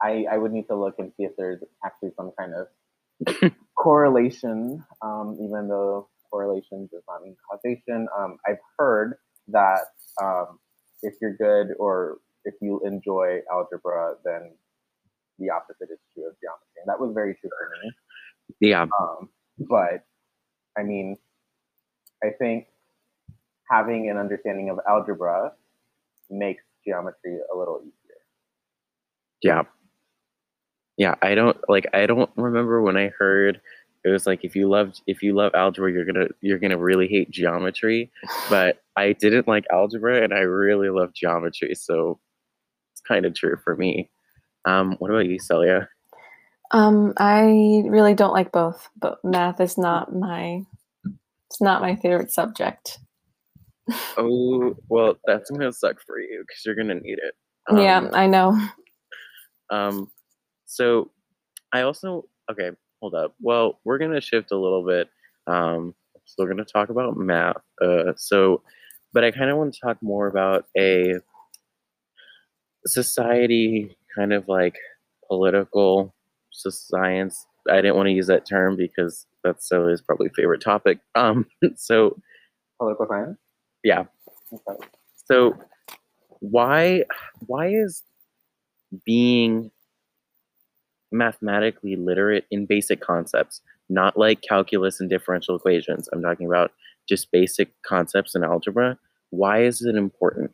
I 0.01 0.25
I 0.31 0.37
would 0.37 0.51
need 0.51 0.67
to 0.67 0.75
look 0.75 0.95
and 0.99 1.11
see 1.15 1.23
if 1.23 1.31
there's 1.37 1.61
actually 1.85 2.11
some 2.15 2.31
kind 2.37 2.53
of 2.53 3.51
correlation, 3.75 4.83
um, 5.01 5.37
even 5.41 5.67
though 5.67 6.09
correlation 6.29 6.89
does 6.91 7.03
not 7.07 7.23
mean 7.23 7.35
causation. 7.49 8.07
Um, 8.17 8.37
I've 8.47 8.59
heard 8.77 9.15
that 9.47 9.81
um, 10.21 10.59
if 11.01 11.15
you're 11.21 11.35
good 11.35 11.73
or 11.79 12.17
if 12.45 12.55
you 12.61 12.81
enjoy 12.85 13.39
algebra, 13.51 14.15
then 14.23 14.51
the 15.39 15.49
opposite 15.49 15.89
is 15.91 15.99
true 16.13 16.27
of 16.27 16.35
geometry. 16.41 16.81
And 16.83 16.89
that 16.89 16.99
was 16.99 17.13
very 17.13 17.35
true 17.35 17.49
for 17.57 17.69
me. 17.83 17.91
Yeah, 18.59 18.87
Um, 18.99 19.29
but 19.59 20.03
I 20.77 20.83
mean, 20.83 21.17
I 22.23 22.29
think 22.39 22.67
having 23.69 24.09
an 24.09 24.17
understanding 24.17 24.69
of 24.69 24.79
algebra 24.87 25.53
makes 26.29 26.63
geometry 26.85 27.39
a 27.53 27.57
little 27.57 27.81
easier. 27.81 28.17
yeah, 29.41 29.63
yeah. 30.97 31.15
I 31.21 31.35
don't 31.35 31.57
like. 31.69 31.87
I 31.93 32.05
don't 32.05 32.29
remember 32.35 32.81
when 32.81 32.97
I 32.97 33.09
heard 33.17 33.61
it 34.05 34.09
was 34.09 34.25
like 34.27 34.43
if 34.43 34.55
you 34.55 34.69
loved 34.69 35.01
if 35.07 35.21
you 35.23 35.33
love 35.35 35.53
algebra, 35.55 35.91
you're 35.91 36.05
gonna 36.05 36.27
you're 36.41 36.59
gonna 36.59 36.77
really 36.77 37.07
hate 37.07 37.31
geometry. 37.31 38.11
But 38.49 38.81
I 38.95 39.13
didn't 39.13 39.47
like 39.47 39.65
algebra, 39.71 40.23
and 40.23 40.33
I 40.33 40.39
really 40.39 40.89
love 40.89 41.13
geometry, 41.13 41.75
so 41.75 42.19
it's 42.93 43.01
kind 43.01 43.25
of 43.25 43.35
true 43.35 43.57
for 43.63 43.75
me. 43.75 44.09
Um, 44.65 44.95
what 44.99 45.11
about 45.11 45.25
you, 45.25 45.39
Celia? 45.39 45.89
Um, 46.71 47.13
I 47.17 47.83
really 47.87 48.13
don't 48.13 48.33
like 48.33 48.51
both, 48.51 48.89
but 48.99 49.19
math 49.23 49.59
is 49.59 49.77
not 49.77 50.15
my 50.15 50.61
it's 51.49 51.61
not 51.61 51.81
my 51.81 51.95
favorite 51.95 52.31
subject. 52.31 52.99
Oh, 54.17 54.75
well, 54.87 55.15
that's 55.25 55.49
gonna 55.49 55.71
suck 55.73 55.97
for 56.05 56.19
you 56.19 56.43
because 56.47 56.63
you're 56.63 56.75
gonna 56.75 56.95
need 56.99 57.17
it. 57.17 57.33
yeah, 57.75 57.97
Um, 57.97 58.09
I 58.13 58.27
know. 58.27 58.59
Um, 59.71 60.11
so 60.67 61.09
I 61.73 61.81
also 61.81 62.25
okay, 62.51 62.71
hold 63.01 63.15
up. 63.15 63.33
Well, 63.41 63.79
we're 63.85 63.97
gonna 63.97 64.21
shift 64.21 64.51
a 64.51 64.57
little 64.57 64.85
bit. 64.85 65.09
Um, 65.47 65.95
so 66.25 66.43
we're 66.43 66.49
gonna 66.49 66.65
talk 66.65 66.89
about 66.89 67.17
math. 67.17 67.57
Uh, 67.81 68.13
so, 68.15 68.61
but 69.11 69.23
I 69.23 69.31
kind 69.31 69.49
of 69.49 69.57
want 69.57 69.73
to 69.73 69.79
talk 69.79 69.97
more 70.03 70.27
about 70.27 70.65
a 70.77 71.15
society, 72.85 73.97
kind 74.15 74.33
of 74.33 74.47
like 74.47 74.75
political 75.27 76.13
science. 76.51 77.45
I 77.69 77.75
didn't 77.77 77.95
want 77.95 78.07
to 78.07 78.13
use 78.13 78.27
that 78.27 78.45
term 78.47 78.75
because 78.75 79.25
that's 79.43 79.69
Celia's 79.69 80.01
probably 80.01 80.29
favorite 80.35 80.61
topic. 80.61 80.99
Um, 81.15 81.45
so 81.75 82.17
Political 82.79 83.07
science? 83.07 83.37
yeah, 83.83 84.05
Okay. 84.53 84.85
so 85.15 85.55
why 86.39 87.03
why 87.47 87.67
is 87.67 88.01
being 89.05 89.71
mathematically 91.11 91.95
literate 91.95 92.45
in 92.51 92.65
basic 92.65 93.01
concepts, 93.01 93.61
not 93.89 94.17
like 94.17 94.41
calculus 94.41 94.99
and 94.99 95.09
differential 95.09 95.55
equations. 95.55 96.07
I'm 96.13 96.21
talking 96.21 96.47
about 96.47 96.71
just 97.07 97.31
basic 97.31 97.69
concepts 97.81 98.35
in 98.35 98.43
algebra. 98.43 98.97
Why 99.31 99.63
is 99.63 99.81
it 99.81 99.95
important 99.95 100.51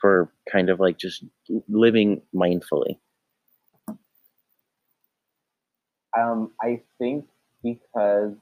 for 0.00 0.32
kind 0.50 0.70
of 0.70 0.80
like 0.80 0.98
just 0.98 1.24
living 1.68 2.22
mindfully? 2.34 2.98
Um, 6.18 6.50
I 6.60 6.80
think 6.98 7.26
because 7.62 8.34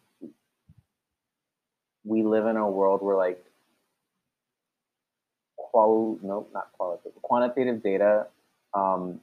we 2.05 2.23
live 2.23 2.47
in 2.47 2.57
a 2.57 2.68
world 2.68 3.03
where 3.03 3.16
like 3.16 3.44
qual 5.57 6.18
no 6.23 6.47
not 6.55 6.73
qualitative 6.73 7.21
quantitative 7.23 7.83
data 7.83 8.27
um, 8.75 9.21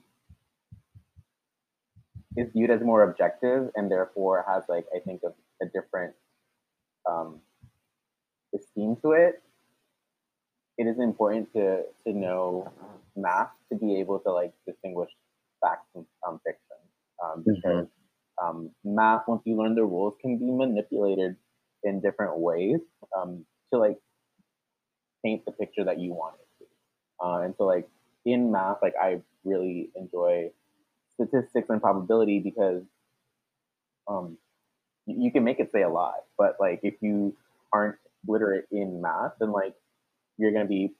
is 2.37 2.51
viewed 2.51 2.69
as 2.69 2.81
more 2.81 3.03
objective 3.03 3.71
and 3.75 3.89
therefore 3.89 4.45
has 4.47 4.63
like 4.69 4.85
I 4.95 4.99
think 4.99 5.21
a, 5.23 5.33
a 5.63 5.67
different 5.67 6.13
um, 7.09 7.39
esteem 8.53 8.95
to 8.97 9.13
it. 9.13 9.41
It 10.77 10.87
is 10.87 10.99
important 10.99 11.51
to 11.53 11.83
to 12.05 12.13
know 12.13 12.71
math 13.15 13.51
to 13.71 13.77
be 13.77 13.99
able 13.99 14.19
to 14.19 14.31
like 14.31 14.53
distinguish 14.65 15.11
facts 15.61 15.87
from 15.93 16.05
um, 16.27 16.39
fiction 16.45 16.77
um, 17.23 17.43
Mhm. 17.45 17.83
because 17.83 17.87
um, 18.41 18.71
math 18.83 19.27
once 19.27 19.41
you 19.45 19.55
learn 19.57 19.75
the 19.75 19.83
rules 19.85 20.15
can 20.21 20.37
be 20.37 20.51
manipulated 20.51 21.37
in 21.83 22.01
different 22.01 22.37
ways 22.39 22.79
um, 23.17 23.45
to 23.71 23.79
like 23.79 23.99
paint 25.23 25.45
the 25.45 25.51
picture 25.51 25.83
that 25.83 25.99
you 25.99 26.13
want 26.13 26.35
it 26.39 26.47
to. 26.63 27.25
Uh, 27.25 27.39
and 27.41 27.55
so 27.57 27.65
like 27.65 27.87
in 28.25 28.51
math, 28.51 28.77
like 28.81 28.93
I 29.01 29.21
really 29.43 29.89
enjoy 29.95 30.51
statistics 31.15 31.69
and 31.69 31.81
probability 31.81 32.39
because 32.39 32.83
um, 34.07 34.37
you, 35.05 35.25
you 35.25 35.31
can 35.31 35.43
make 35.43 35.59
it 35.59 35.71
say 35.71 35.81
a 35.83 35.89
lot, 35.89 36.25
but 36.37 36.57
like 36.59 36.79
if 36.83 36.95
you 37.01 37.35
aren't 37.73 37.97
literate 38.27 38.65
in 38.71 39.01
math, 39.01 39.33
then 39.39 39.51
like 39.51 39.75
you're 40.37 40.51
gonna 40.51 40.65
be 40.65 40.93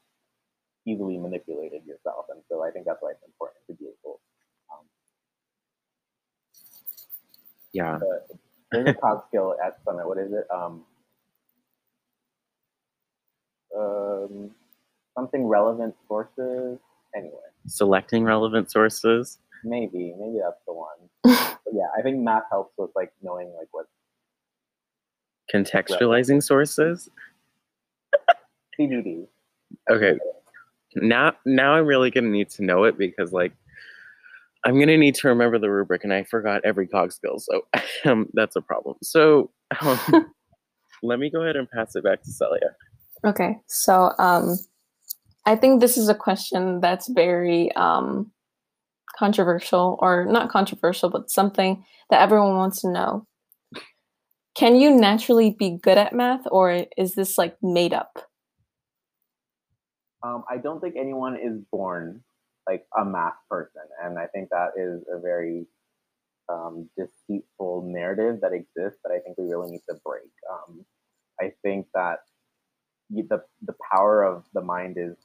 easily 0.86 1.18
manipulated 1.18 1.86
yourself. 1.86 2.26
And 2.30 2.42
so 2.50 2.64
I 2.64 2.72
think 2.72 2.86
that's 2.86 3.02
why 3.02 3.12
it's 3.12 3.24
important 3.26 3.58
to 3.68 3.74
be 3.74 3.86
able. 3.86 4.20
Um, 4.72 4.86
Yeah. 7.74 7.98
to, 7.98 8.20
there's 8.72 8.88
a 8.90 8.94
cog 8.94 9.24
skill 9.28 9.56
at 9.64 9.78
Summit. 9.84 10.08
What 10.08 10.18
is 10.18 10.32
it? 10.32 10.46
Um, 10.54 10.86
um, 13.78 14.52
something 15.18 15.46
relevant 15.48 15.96
sources. 16.08 16.80
Anyway, 17.16 17.34
Selecting 17.68 18.24
relevant 18.24 18.70
sources. 18.72 19.40
maybe 19.64 20.14
maybe 20.20 20.40
that's 20.44 20.62
the 20.68 20.74
one. 20.74 21.10
But 21.66 21.74
yeah, 21.74 21.88
I 21.98 22.04
think 22.04 22.20
math 22.20 22.44
helps 22.52 22.74
with 22.78 22.92
like 22.96 23.12
knowing 23.24 23.52
like 23.58 23.68
what 23.72 23.88
Contextualizing 25.52 26.44
sources. 26.44 27.10
CBD. 28.80 29.28
Okay. 29.90 30.18
Now 30.96 31.34
now 31.46 31.74
I'm 31.74 31.86
really 31.86 32.12
gonna 32.12 32.30
need 32.30 32.50
to 32.52 32.64
know 32.64 32.84
it 32.84 32.98
because 32.98 33.34
like 33.34 33.54
I'm 34.66 34.80
gonna 34.80 34.98
need 34.98 35.16
to 35.16 35.28
remember 35.28 35.60
the 35.60 35.70
rubric, 35.70 36.04
and 36.04 36.12
I 36.12 36.24
forgot 36.24 36.62
every 36.66 36.88
cog 36.88 37.12
skill, 37.12 37.38
so 37.40 37.68
um, 38.06 38.28
that's 38.34 38.56
a 38.56 38.62
problem. 38.62 38.98
So 39.04 39.52
um, 39.80 40.00
let 41.04 41.20
me 41.20 41.30
go 41.30 41.44
ahead 41.44 41.56
and 41.56 41.70
pass 41.70 41.96
it 41.96 42.04
back 42.04 42.24
to 42.24 42.32
Celia. 42.32 42.76
Okay, 43.26 43.58
so 43.68 44.12
um, 44.18 44.58
I 45.46 45.56
think 45.56 45.82
this 45.82 45.98
is 45.98 46.10
a 46.10 46.16
question 46.16 46.82
that's 46.82 47.08
very 47.10 47.72
um, 47.74 48.32
controversial, 49.18 50.00
or 50.02 50.26
not 50.26 50.50
controversial, 50.50 51.10
but 51.10 51.30
something 51.30 51.86
that 52.10 52.22
everyone 52.22 52.56
wants 52.56 52.82
to 52.82 52.90
know. 52.90 53.28
Can 54.56 54.76
you 54.78 54.90
naturally 54.96 55.56
be 55.58 55.78
good 55.82 55.98
at 56.00 56.14
math, 56.14 56.48
or 56.50 56.86
is 56.98 57.14
this 57.14 57.38
like 57.38 57.56
made 57.62 57.94
up? 57.94 58.20
Um, 60.26 60.44
I 60.50 60.58
don't 60.58 60.82
think 60.82 60.96
anyone 60.98 61.36
is 61.36 61.62
born 61.72 62.24
like 62.68 62.84
a 62.98 63.06
math 63.06 63.38
person, 63.50 63.84
and 64.04 64.18
I 64.18 64.26
think 64.28 64.50
that 64.50 64.70
is 64.76 65.04
a 65.12 65.20
very 65.20 65.68
um, 66.50 66.90
deceitful 66.98 67.84
narrative 67.86 68.40
that 68.42 68.52
exists 68.54 69.00
that 69.04 69.12
I 69.12 69.20
think 69.20 69.38
we 69.38 69.46
really 69.46 69.72
need 69.72 69.84
to 69.88 69.96
break. 70.04 70.32
Um, 70.52 70.84
I 71.40 71.52
think 71.62 71.88
that 71.94 72.20
the 73.12 73.44
the 73.62 73.76
power 73.92 74.24
of 74.24 74.46
the 74.54 74.62
mind 74.62 74.98
is 74.98 75.16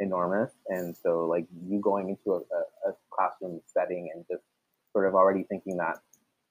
enormous, 0.00 0.50
and 0.68 0.94
so 0.94 1.24
like 1.24 1.46
you 1.66 1.80
going 1.80 2.10
into 2.10 2.36
a, 2.36 2.40
a, 2.40 2.90
a 2.90 2.92
classroom 3.10 3.60
setting 3.66 4.10
and 4.14 4.24
just 4.30 4.44
sort 4.92 5.08
of 5.08 5.14
already 5.14 5.44
thinking 5.44 5.78
that 5.78 5.96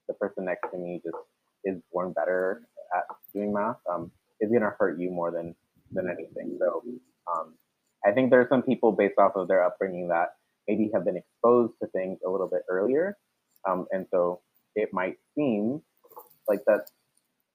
the 0.07 0.15
person 0.15 0.45
next 0.45 0.71
to 0.71 0.77
me 0.77 1.01
just 1.03 1.17
is 1.65 1.79
born 1.91 2.13
better 2.13 2.63
at 2.95 3.03
doing 3.31 3.53
math 3.53 3.77
um, 3.91 4.11
is 4.41 4.49
going 4.49 4.61
to 4.61 4.73
hurt 4.79 4.99
you 4.99 5.11
more 5.11 5.29
than 5.29 5.53
than 5.91 6.09
anything. 6.09 6.57
So 6.59 6.83
um, 7.31 7.55
I 8.05 8.11
think 8.11 8.31
there 8.31 8.41
are 8.41 8.47
some 8.49 8.61
people 8.61 8.91
based 8.91 9.17
off 9.17 9.33
of 9.35 9.47
their 9.47 9.63
upbringing 9.63 10.09
that 10.09 10.35
maybe 10.67 10.89
have 10.93 11.05
been 11.05 11.17
exposed 11.17 11.73
to 11.81 11.87
things 11.89 12.19
a 12.25 12.29
little 12.29 12.47
bit 12.47 12.61
earlier, 12.69 13.17
um, 13.67 13.87
and 13.91 14.05
so 14.11 14.41
it 14.75 14.89
might 14.91 15.17
seem 15.35 15.81
like 16.47 16.63
that 16.65 16.89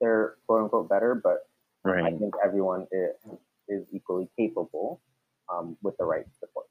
they're 0.00 0.36
quote 0.46 0.62
unquote 0.62 0.88
better, 0.88 1.14
but 1.14 1.48
Right. 1.84 2.04
I 2.04 2.16
think 2.16 2.34
everyone 2.44 2.86
is, 2.92 3.14
is 3.68 3.86
equally 3.92 4.28
capable 4.38 5.00
um, 5.52 5.76
with 5.82 5.96
the 5.98 6.04
right 6.04 6.26
support. 6.38 6.66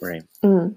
Right. 0.00 0.22
Mm. 0.44 0.76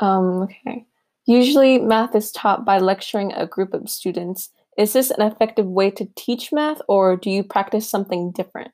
Um, 0.00 0.42
okay. 0.42 0.86
Usually, 1.26 1.78
math 1.78 2.14
is 2.14 2.30
taught 2.30 2.64
by 2.64 2.78
lecturing 2.78 3.32
a 3.32 3.46
group 3.46 3.72
of 3.72 3.88
students. 3.88 4.50
Is 4.76 4.92
this 4.92 5.10
an 5.10 5.22
effective 5.22 5.66
way 5.66 5.90
to 5.92 6.08
teach 6.16 6.52
math, 6.52 6.80
or 6.88 7.16
do 7.16 7.30
you 7.30 7.42
practice 7.42 7.88
something 7.88 8.30
different? 8.32 8.72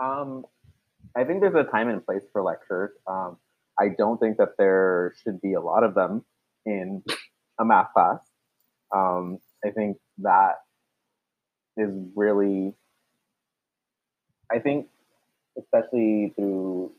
Um, 0.00 0.44
I 1.16 1.24
think 1.24 1.40
there's 1.40 1.54
a 1.54 1.68
time 1.70 1.88
and 1.88 2.04
place 2.04 2.22
for 2.32 2.42
lectures. 2.42 2.90
Um, 3.06 3.36
I 3.78 3.88
don't 3.96 4.18
think 4.18 4.38
that 4.38 4.56
there 4.58 5.14
should 5.22 5.40
be 5.40 5.54
a 5.54 5.60
lot 5.60 5.84
of 5.84 5.94
them 5.94 6.24
in 6.66 7.02
a 7.58 7.64
math 7.64 7.92
class. 7.92 8.20
Um, 8.94 9.38
I 9.64 9.70
think 9.70 9.98
that 10.18 10.56
is 11.76 11.90
really, 12.14 12.74
I 14.50 14.58
think, 14.58 14.88
especially 15.58 16.32
through 16.36 16.92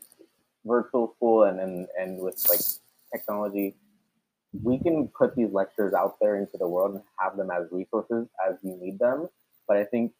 virtual 0.64 1.14
school 1.16 1.44
and, 1.44 1.60
and, 1.60 1.86
and 1.98 2.20
with 2.20 2.44
like 2.48 2.60
technology, 3.12 3.74
we 4.62 4.78
can 4.78 5.08
put 5.08 5.36
these 5.36 5.52
lectures 5.52 5.94
out 5.94 6.16
there 6.20 6.36
into 6.36 6.58
the 6.58 6.68
world 6.68 6.94
and 6.94 7.02
have 7.18 7.36
them 7.36 7.50
as 7.50 7.66
resources 7.70 8.26
as 8.48 8.56
you 8.62 8.76
need 8.80 8.98
them. 8.98 9.28
But 9.68 9.76
I 9.78 9.84
think 9.84 10.12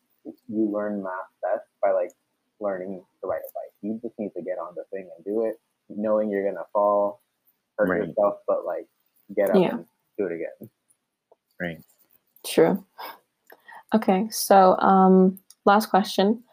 you 0.49 0.71
learn 0.71 1.03
math 1.03 1.12
best 1.43 1.66
by 1.83 1.93
like 1.93 2.12
learning 2.61 3.03
to 3.20 3.27
ride 3.27 3.38
a 3.38 3.53
bike. 3.55 3.73
You 3.83 3.99
just 4.03 4.18
need 4.18 4.33
to 4.37 4.42
get 4.42 4.59
on 4.59 4.75
the 4.75 4.85
thing 4.90 5.09
and 5.16 5.25
do 5.25 5.44
it, 5.46 5.61
knowing 5.88 6.31
you're 6.31 6.44
gonna 6.44 6.66
fall, 6.73 7.23
hurt 7.79 7.88
Right. 7.88 8.09
yourself, 8.09 8.40
but 8.46 8.64
like 8.64 8.87
get 9.35 9.51
up 9.51 9.57
Yeah. 9.57 9.70
and 9.77 9.87
do 10.18 10.27
it 10.27 10.33
again. 10.33 10.70
Right. 11.61 11.85
True. 12.44 12.85
Okay, 13.94 14.29
so 14.31 14.77
um, 14.79 15.38
last 15.64 15.87
question. 15.87 16.44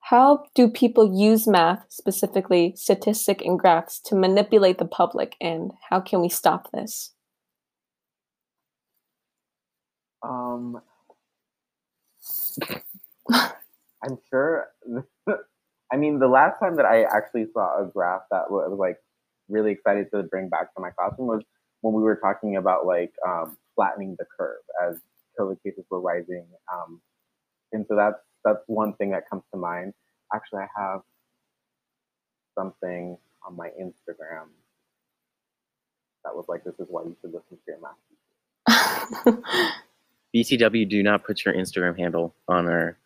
How 0.00 0.44
do 0.54 0.68
people 0.70 1.14
use 1.14 1.46
math, 1.46 1.84
specifically 1.90 2.74
statistic 2.76 3.42
and 3.42 3.58
graphs, 3.58 4.00
to 4.06 4.14
manipulate 4.14 4.78
the 4.78 4.86
public, 4.86 5.36
and 5.40 5.72
how 5.90 6.00
can 6.00 6.22
we 6.22 6.30
stop 6.30 6.70
this? 6.72 7.12
Um, 10.22 10.80
I'm 13.30 14.18
sure. 14.30 14.68
I 15.92 15.96
mean, 15.96 16.18
the 16.18 16.28
last 16.28 16.58
time 16.60 16.76
that 16.76 16.84
I 16.84 17.02
actually 17.04 17.46
saw 17.52 17.82
a 17.82 17.86
graph 17.86 18.22
that 18.30 18.50
wa- 18.50 18.68
was 18.68 18.78
like 18.78 18.98
really 19.48 19.72
excited 19.72 20.08
to 20.12 20.22
bring 20.24 20.48
back 20.48 20.74
to 20.74 20.80
my 20.80 20.90
classroom 20.90 21.28
was 21.28 21.42
when 21.80 21.94
we 21.94 22.02
were 22.02 22.16
talking 22.16 22.56
about 22.56 22.86
like 22.86 23.12
um, 23.26 23.56
flattening 23.74 24.16
the 24.18 24.26
curve 24.36 24.60
as 24.86 24.96
COVID 25.38 25.62
cases 25.62 25.84
were 25.90 26.00
rising. 26.00 26.46
Um, 26.72 27.00
and 27.72 27.86
so 27.88 27.96
that's 27.96 28.18
that's 28.44 28.60
one 28.66 28.94
thing 28.94 29.10
that 29.10 29.28
comes 29.28 29.42
to 29.52 29.58
mind. 29.58 29.94
Actually, 30.34 30.62
I 30.62 30.80
have 30.80 31.00
something 32.56 33.16
on 33.46 33.56
my 33.56 33.68
Instagram 33.80 34.48
that 36.24 36.34
was 36.34 36.46
like, 36.48 36.64
"This 36.64 36.74
is 36.78 36.86
why 36.88 37.02
you 37.04 37.16
should 37.20 37.32
listen 37.32 37.56
to 37.56 37.62
your 37.66 37.78
math." 37.80 39.38
BCW, 40.34 40.88
do 40.88 41.02
not 41.02 41.24
put 41.24 41.44
your 41.44 41.54
Instagram 41.54 41.98
handle 41.98 42.34
on 42.48 42.66
our. 42.68 42.98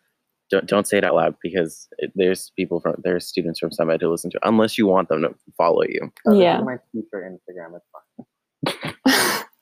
Don't 0.53 0.67
don't 0.67 0.87
say 0.87 0.99
it 0.99 1.03
out 1.03 1.15
loud 1.15 1.35
because 1.41 1.87
there's 2.13 2.51
people 2.55 2.79
from 2.79 2.93
there's 3.03 3.25
students 3.25 3.59
from 3.59 3.71
Summit 3.71 3.97
to 4.01 4.09
listen 4.09 4.29
to 4.29 4.39
unless 4.43 4.77
you 4.77 4.85
want 4.85 5.09
them 5.09 5.23
to 5.23 5.33
follow 5.57 5.81
you. 5.81 6.11
Oh, 6.27 6.39
Yeah. 6.39 6.61
my 6.61 6.77
future 6.91 7.27
Instagram. 7.27 7.75
It's 7.75 7.87
fine. 7.91 9.43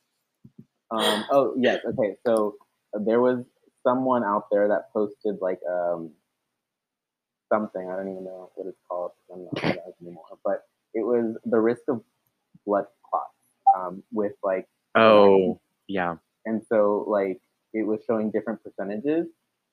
Um, 0.92 1.24
oh 1.32 1.54
yes, 1.58 1.80
okay. 1.86 2.16
So 2.28 2.56
uh, 2.94 3.00
there 3.06 3.22
was 3.22 3.46
someone 3.88 4.26
out 4.26 4.48
there 4.52 4.68
that 4.68 4.92
posted 4.92 5.38
like 5.40 5.62
um, 5.70 6.12
something. 7.48 7.90
I 7.90 7.96
don't 7.96 8.10
even 8.12 8.26
know 8.26 8.52
what 8.56 8.68
it's 8.68 8.82
called. 8.90 9.12
I'm 9.34 9.46
not 9.46 9.64
on 9.64 9.70
that 9.78 9.94
anymore. 10.02 10.26
But 10.44 10.66
it 10.94 11.06
was 11.06 11.38
the 11.46 11.60
risk 11.62 11.84
of 11.88 12.02
blood 12.66 12.88
clots 13.10 13.32
um, 13.74 14.04
with 14.12 14.34
like, 14.44 14.68
Oh 14.96 15.62
yeah, 15.88 16.18
and 16.46 16.62
so 16.68 17.06
like 17.08 17.40
it 17.74 17.84
was 17.88 18.02
showing 18.06 18.30
different 18.30 18.60
percentages 18.62 19.28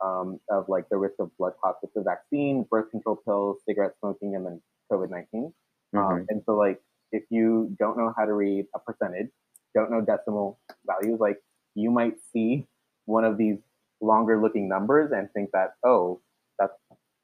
um, 0.05 0.41
of 0.51 0.69
like 0.69 0.89
the 0.91 0.97
risk 0.97 1.15
of 1.19 1.31
blood 1.39 1.55
clots 1.61 1.79
with 1.83 1.93
the 1.95 2.03
vaccine, 2.03 2.65
birth 2.71 2.91
control 2.91 3.17
pills, 3.17 3.59
cigarette 3.67 3.93
smoking, 4.01 4.35
and 4.37 4.45
then 4.47 4.61
COVID 4.93 5.11
nineteen. 5.11 5.53
Mhm. 5.95 5.99
Um, 6.21 6.27
and 6.29 6.43
so, 6.45 6.57
like, 6.57 6.81
if 7.13 7.25
you 7.31 7.75
don't 7.79 7.97
know 7.97 8.13
how 8.17 8.25
to 8.27 8.35
read 8.35 8.67
a 8.75 8.79
percentage, 8.79 9.31
don't 9.75 9.91
know 9.91 10.01
decimal 10.01 10.59
values, 10.87 11.19
like, 11.21 11.43
you 11.75 11.91
might 11.91 12.15
see 12.33 12.67
one 13.07 13.25
of 13.25 13.37
these 13.39 13.59
longer 14.01 14.41
looking 14.41 14.69
numbers 14.69 15.11
and 15.13 15.31
think 15.33 15.51
that, 15.53 15.75
oh, 15.85 16.21
that's 16.59 16.75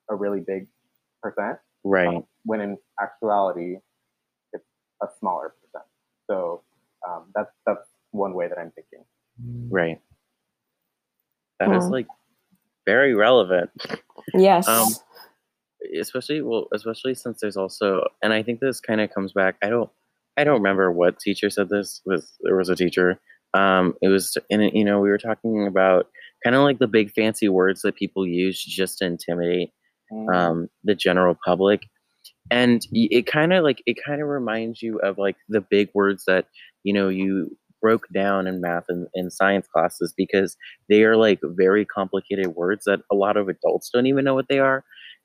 a 0.09 0.15
really 0.15 0.41
big 0.41 0.67
percent. 1.23 1.59
right. 1.85 2.09
um, 2.09 2.27
when 2.45 2.61
in 2.61 2.79
actuality, 3.01 3.77
it's 4.53 4.65
a 5.03 5.09
smaller 5.19 5.55
percent. 5.61 5.85
So 6.27 6.63
um, 7.07 7.31
that's 7.35 7.51
that's 7.67 7.87
one 8.13 8.33
way 8.35 8.49
that 8.49 8.59
I'm 8.59 8.71
thinking. 8.73 9.05
Right. 9.71 10.01
That 11.61 11.71
is 11.73 11.85
Hmm. 11.85 11.93
like 11.93 12.07
very 12.87 13.15
relevant. 13.15 13.71
yes. 14.35 14.69
Um, 14.69 14.89
especially 15.99 16.43
well, 16.43 16.69
especially 16.73 17.15
since 17.15 17.41
there's 17.41 17.57
also 17.57 18.07
and 18.23 18.33
I 18.33 18.43
think 18.43 18.61
this 18.61 18.81
kind 18.81 19.01
of 19.01 19.13
comes 19.13 19.33
back. 19.33 19.57
I 19.63 19.69
don't 19.69 19.91
I 20.37 20.45
don't 20.45 20.63
remember 20.63 20.91
what 20.91 21.21
teacher 21.21 21.51
said 21.51 21.69
this 21.69 22.01
was 22.05 22.33
there 22.41 22.57
was 22.57 22.69
a 22.69 22.77
teacher. 22.77 23.21
Um 23.53 23.95
it 24.03 24.09
was 24.09 24.37
and 24.51 24.63
it, 24.63 24.75
you 24.75 24.85
know, 24.85 25.01
we 25.01 25.11
were 25.11 25.19
talking 25.19 25.67
about 25.67 26.09
kind 26.43 26.57
of 26.57 26.63
like 26.63 26.79
the 26.79 26.89
big 26.89 27.13
fancy 27.13 27.49
words 27.49 27.83
that 27.83 27.97
people 27.97 28.27
use 28.27 28.63
just 28.63 28.99
to 28.99 29.07
intimidate 29.07 29.71
um, 30.33 30.69
the 30.85 30.95
general 30.95 31.37
public 31.45 31.89
and 32.51 32.87
it 32.93 33.27
kind 33.27 33.53
of 33.53 33.65
like 33.65 33.83
it 33.87 33.97
kind 34.05 34.21
of 34.21 34.29
reminds 34.29 34.83
you 34.83 34.99
of 34.99 35.19
like 35.19 35.37
the 35.49 35.61
big 35.61 35.89
words 35.95 36.25
that 36.27 36.47
you 36.83 36.93
know 36.93 37.09
you 37.09 37.57
broke 37.85 38.07
down 38.15 38.47
in 38.49 38.61
math 38.63 38.85
and, 38.89 39.07
and 39.15 39.33
science 39.33 39.67
classes 39.73 40.15
because 40.17 40.57
they 40.89 41.05
are 41.05 41.17
like 41.17 41.41
very 41.45 41.85
complicated 41.85 42.49
words 42.57 42.85
that 42.87 43.01
a 43.13 43.15
lot 43.15 43.37
of 43.37 43.49
adults 43.49 43.91
don't 43.93 44.07
even 44.07 44.25
know 44.25 44.35
what 44.35 44.49
they 44.49 44.59
are 44.59 44.85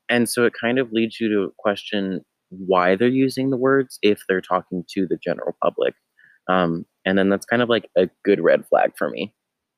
and 0.09 0.27
so 0.27 0.45
it 0.45 0.53
kind 0.59 0.79
of 0.79 0.91
leads 0.91 1.19
you 1.21 1.29
to 1.29 1.53
question 1.59 2.21
why 2.49 2.95
they're 2.95 3.07
using 3.27 3.49
the 3.51 3.57
words 3.57 3.99
if 4.01 4.23
they're 4.27 4.41
talking 4.41 4.83
to 4.89 5.07
the 5.07 5.17
general 5.23 5.55
public 5.63 5.93
um, 6.49 6.85
and 7.05 7.17
then 7.17 7.29
that's 7.29 7.45
kind 7.45 7.61
of 7.61 7.69
like 7.69 7.89
a 7.97 8.09
good 8.25 8.41
red 8.41 8.65
flag 8.67 8.91
for 8.97 9.09
me 9.09 9.33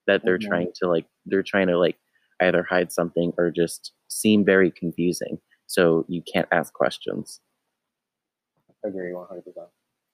that 0.08 0.24
they're 0.26 0.40
Mhm. 0.40 0.48
trying 0.50 0.72
to 0.82 0.88
like 0.90 1.06
they're 1.26 1.44
trying 1.44 1.68
to 1.68 1.78
like 1.78 1.98
either 2.42 2.64
hide 2.64 2.92
something 2.92 3.32
or 3.38 3.52
just 3.52 3.94
seem 4.08 4.44
very 4.46 4.72
confusing 4.72 5.38
so 5.68 6.06
you 6.10 6.22
can't 6.34 6.48
ask 6.52 6.74
questions 6.74 7.42
agree 8.84 9.14
100%. 9.14 9.70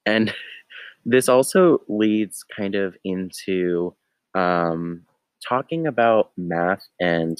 And 0.08 0.34
this 1.06 1.30
also 1.30 1.82
leads 1.88 2.44
kind 2.44 2.76
of 2.76 2.96
into 3.04 3.94
um, 4.34 5.04
talking 5.48 5.86
about 5.86 6.32
math 6.38 6.88
and 7.00 7.38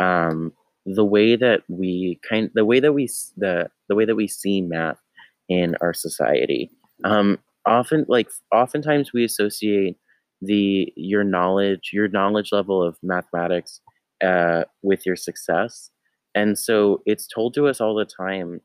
um, 0.00 0.52
the 0.86 1.04
way 1.04 1.36
that 1.36 1.62
we 1.68 2.20
kind 2.28 2.50
the 2.54 2.64
way 2.64 2.80
that 2.80 2.92
we 2.92 3.08
the 3.36 3.68
the 3.88 3.94
way 3.94 4.04
that 4.04 4.16
we 4.16 4.28
see 4.28 4.60
math 4.60 5.00
in 5.48 5.76
our 5.80 5.94
society. 5.94 6.70
Um, 7.04 7.38
often, 7.66 8.04
like 8.08 8.28
oftentimes, 8.52 9.12
we 9.12 9.24
associate 9.24 9.96
the 10.40 10.92
your 10.96 11.24
knowledge, 11.24 11.90
your 11.92 12.08
knowledge 12.08 12.50
level 12.52 12.82
of 12.82 12.96
mathematics, 13.02 13.80
uh, 14.24 14.64
with 14.82 15.06
your 15.06 15.16
success, 15.16 15.90
and 16.34 16.58
so 16.58 17.02
it's 17.06 17.26
told 17.26 17.54
to 17.54 17.68
us 17.68 17.80
all 17.80 17.94
the 17.94 18.04
time 18.04 18.60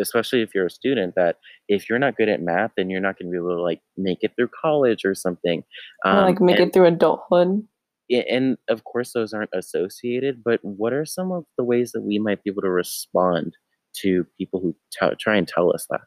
especially 0.00 0.42
if 0.42 0.54
you're 0.54 0.66
a 0.66 0.70
student 0.70 1.14
that 1.16 1.36
if 1.68 1.88
you're 1.88 1.98
not 1.98 2.16
good 2.16 2.28
at 2.28 2.42
math 2.42 2.70
then 2.76 2.90
you're 2.90 3.00
not 3.00 3.18
going 3.18 3.26
to 3.26 3.30
be 3.30 3.36
able 3.36 3.56
to 3.56 3.62
like 3.62 3.80
make 3.96 4.18
it 4.22 4.32
through 4.36 4.48
college 4.60 5.04
or 5.04 5.14
something 5.14 5.62
um, 6.04 6.16
or 6.16 6.22
like 6.22 6.40
make 6.40 6.58
and, 6.58 6.68
it 6.68 6.72
through 6.72 6.86
adulthood. 6.86 7.66
And 8.10 8.56
of 8.68 8.84
course 8.84 9.12
those 9.12 9.32
aren't 9.32 9.50
associated 9.52 10.42
but 10.44 10.60
what 10.62 10.92
are 10.92 11.04
some 11.04 11.32
of 11.32 11.44
the 11.58 11.64
ways 11.64 11.92
that 11.92 12.02
we 12.02 12.18
might 12.18 12.42
be 12.44 12.50
able 12.50 12.62
to 12.62 12.70
respond 12.70 13.56
to 14.02 14.26
people 14.38 14.60
who 14.60 14.76
t- 14.92 15.16
try 15.18 15.36
and 15.36 15.48
tell 15.48 15.72
us 15.72 15.86
that? 15.90 16.02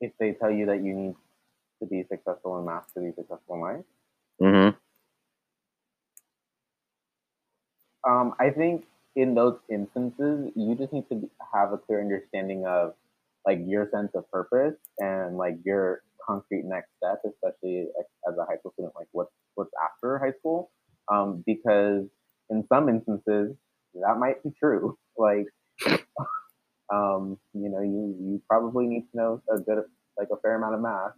If 0.00 0.12
they 0.20 0.32
tell 0.32 0.50
you 0.50 0.66
that 0.66 0.84
you 0.84 0.94
need 0.94 1.14
to 1.80 1.86
be 1.86 2.04
successful 2.08 2.58
in 2.58 2.66
math 2.66 2.92
to 2.94 3.00
be 3.00 3.12
successful 3.14 3.54
in 3.56 3.60
life? 3.60 3.84
Mm-hmm. 4.40 4.76
um, 8.10 8.34
i 8.38 8.50
think 8.50 8.84
in 9.16 9.34
those 9.34 9.58
instances 9.70 10.50
you 10.54 10.74
just 10.74 10.92
need 10.92 11.08
to 11.08 11.28
have 11.52 11.72
a 11.72 11.78
clear 11.78 12.00
understanding 12.00 12.64
of 12.66 12.94
like 13.46 13.60
your 13.64 13.88
sense 13.90 14.10
of 14.14 14.30
purpose 14.30 14.74
and 14.98 15.36
like 15.36 15.56
your 15.64 16.02
concrete 16.26 16.64
next 16.64 16.88
step, 16.96 17.22
especially 17.24 17.86
as 18.28 18.36
a 18.36 18.44
high 18.44 18.56
school 18.58 18.72
student, 18.72 18.94
like 18.96 19.06
what's 19.12 19.30
what's 19.54 19.70
after 19.82 20.18
high 20.18 20.32
school. 20.38 20.70
Um, 21.08 21.44
because 21.46 22.04
in 22.50 22.66
some 22.68 22.88
instances 22.88 23.54
that 23.94 24.18
might 24.18 24.42
be 24.42 24.50
true. 24.58 24.98
Like, 25.18 25.46
um, 26.92 27.38
you 27.54 27.70
know, 27.70 27.80
you 27.80 28.14
you 28.20 28.42
probably 28.46 28.86
need 28.86 29.10
to 29.12 29.16
know 29.16 29.42
a 29.50 29.58
good 29.58 29.82
like 30.18 30.28
a 30.30 30.36
fair 30.42 30.56
amount 30.56 30.74
of 30.74 30.82
math 30.82 31.12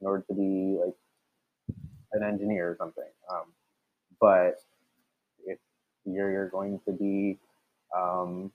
in 0.00 0.08
order 0.08 0.24
to 0.26 0.34
be 0.34 0.76
like 0.84 0.94
an 2.14 2.24
engineer 2.24 2.72
or 2.72 2.76
something. 2.76 3.04
Um, 3.30 3.44
but 4.20 4.56
you're 6.04 6.30
you're 6.30 6.50
going 6.50 6.80
to 6.86 6.92
be 6.92 7.38
um, 7.96 8.50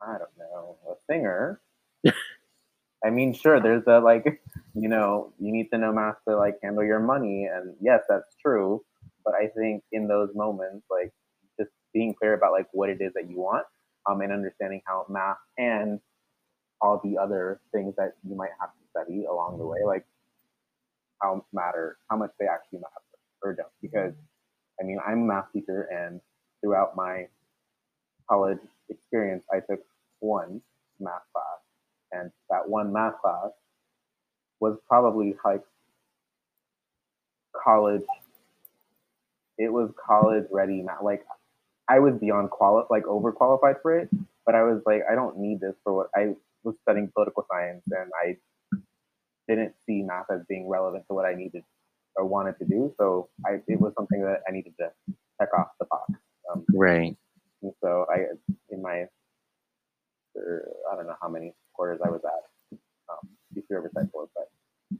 I 0.00 0.18
don't 0.18 0.36
know, 0.38 0.76
a 0.90 0.94
singer, 1.10 1.60
I 3.04 3.10
mean, 3.10 3.34
sure, 3.34 3.60
there's 3.60 3.84
a 3.86 3.98
like, 3.98 4.40
you 4.74 4.88
know, 4.88 5.32
you 5.38 5.52
need 5.52 5.70
to 5.72 5.78
know 5.78 5.92
math 5.92 6.16
to 6.28 6.36
like 6.36 6.58
handle 6.62 6.84
your 6.84 7.00
money, 7.00 7.48
and 7.52 7.74
yes, 7.80 8.02
that's 8.08 8.36
true. 8.40 8.84
But 9.24 9.34
I 9.34 9.48
think 9.48 9.82
in 9.92 10.08
those 10.08 10.30
moments, 10.34 10.86
like, 10.90 11.12
just 11.58 11.70
being 11.92 12.14
clear 12.14 12.34
about 12.34 12.52
like 12.52 12.68
what 12.72 12.90
it 12.90 13.00
is 13.00 13.12
that 13.14 13.28
you 13.28 13.38
want, 13.38 13.66
um, 14.08 14.20
and 14.20 14.32
understanding 14.32 14.82
how 14.86 15.06
math 15.08 15.38
and 15.58 16.00
all 16.80 17.00
the 17.04 17.18
other 17.18 17.60
things 17.72 17.94
that 17.96 18.14
you 18.28 18.36
might 18.36 18.50
have 18.60 18.70
to 18.70 18.80
study 18.90 19.24
along 19.24 19.58
the 19.58 19.66
way, 19.66 19.78
like 19.86 20.04
how 21.20 21.44
matter, 21.52 21.98
how 22.10 22.16
much 22.16 22.30
they 22.38 22.46
actually 22.46 22.78
matter 22.78 23.02
or 23.42 23.54
don't. 23.54 23.68
Because 23.80 24.14
I 24.82 24.84
mean, 24.84 24.98
I'm 25.06 25.22
a 25.22 25.26
math 25.26 25.52
teacher, 25.52 25.82
and 25.82 26.20
throughout 26.60 26.96
my 26.96 27.28
college 28.28 28.58
experience, 28.88 29.44
I 29.52 29.60
took 29.60 29.80
one 30.20 30.60
math 30.98 31.22
class 31.32 31.62
and 32.12 32.30
that 32.50 32.68
one 32.68 32.92
math 32.92 33.20
class 33.20 33.50
was 34.60 34.76
probably 34.86 35.34
like 35.44 35.62
college. 37.52 38.04
It 39.58 39.72
was 39.72 39.90
college 40.04 40.44
ready 40.50 40.82
math. 40.82 41.02
Like 41.02 41.24
I 41.88 41.98
was 41.98 42.14
beyond 42.14 42.50
quali 42.50 42.84
like 42.90 43.04
overqualified 43.04 43.82
for 43.82 43.98
it, 43.98 44.08
but 44.46 44.54
I 44.54 44.62
was 44.62 44.82
like, 44.86 45.02
I 45.10 45.14
don't 45.14 45.38
need 45.38 45.60
this 45.60 45.74
for 45.82 45.92
what 45.92 46.10
I 46.14 46.34
was 46.62 46.74
studying 46.82 47.08
political 47.08 47.46
science, 47.50 47.82
and 47.90 48.10
I 48.22 48.36
didn't 49.48 49.74
see 49.86 50.02
math 50.02 50.30
as 50.30 50.42
being 50.48 50.68
relevant 50.68 51.06
to 51.08 51.14
what 51.14 51.26
I 51.26 51.34
needed 51.34 51.64
or 52.16 52.26
wanted 52.26 52.58
to 52.58 52.64
do. 52.64 52.94
So 52.98 53.28
I, 53.46 53.58
it 53.66 53.80
was 53.80 53.92
something 53.96 54.22
that 54.22 54.42
I 54.48 54.52
needed 54.52 54.74
to 54.80 54.90
check 55.40 55.48
off 55.56 55.68
the 55.78 55.86
box. 55.86 56.12
Um, 56.52 56.64
right. 56.74 57.16
And 57.62 57.72
so 57.82 58.06
I, 58.12 58.24
in 58.70 58.82
my, 58.82 59.06
I 60.36 60.96
don't 60.96 61.06
know 61.06 61.16
how 61.20 61.28
many 61.28 61.54
quarters 61.74 62.00
I 62.04 62.10
was 62.10 62.20
at 62.24 62.78
um, 63.10 63.28
UC 63.56 63.64
Riverside 63.70 64.08
for, 64.12 64.28
but 64.34 64.48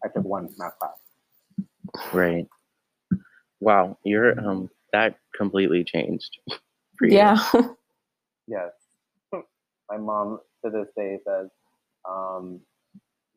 I 0.05 0.09
took 0.09 0.25
one 0.25 0.49
math 0.59 0.79
class. 0.79 0.93
Right. 2.13 2.47
Wow, 3.61 3.97
you're 4.05 4.39
um 4.41 4.71
that 4.93 5.17
completely 5.37 5.85
changed. 5.85 6.39
For 6.99 7.07
you. 7.07 7.17
Yeah. 7.17 7.39
yes. 8.47 8.71
My 9.91 9.97
mom 9.99 10.41
to 10.65 10.71
this 10.71 10.89
day 10.97 11.19
says, 11.27 11.49
um, 12.09 12.61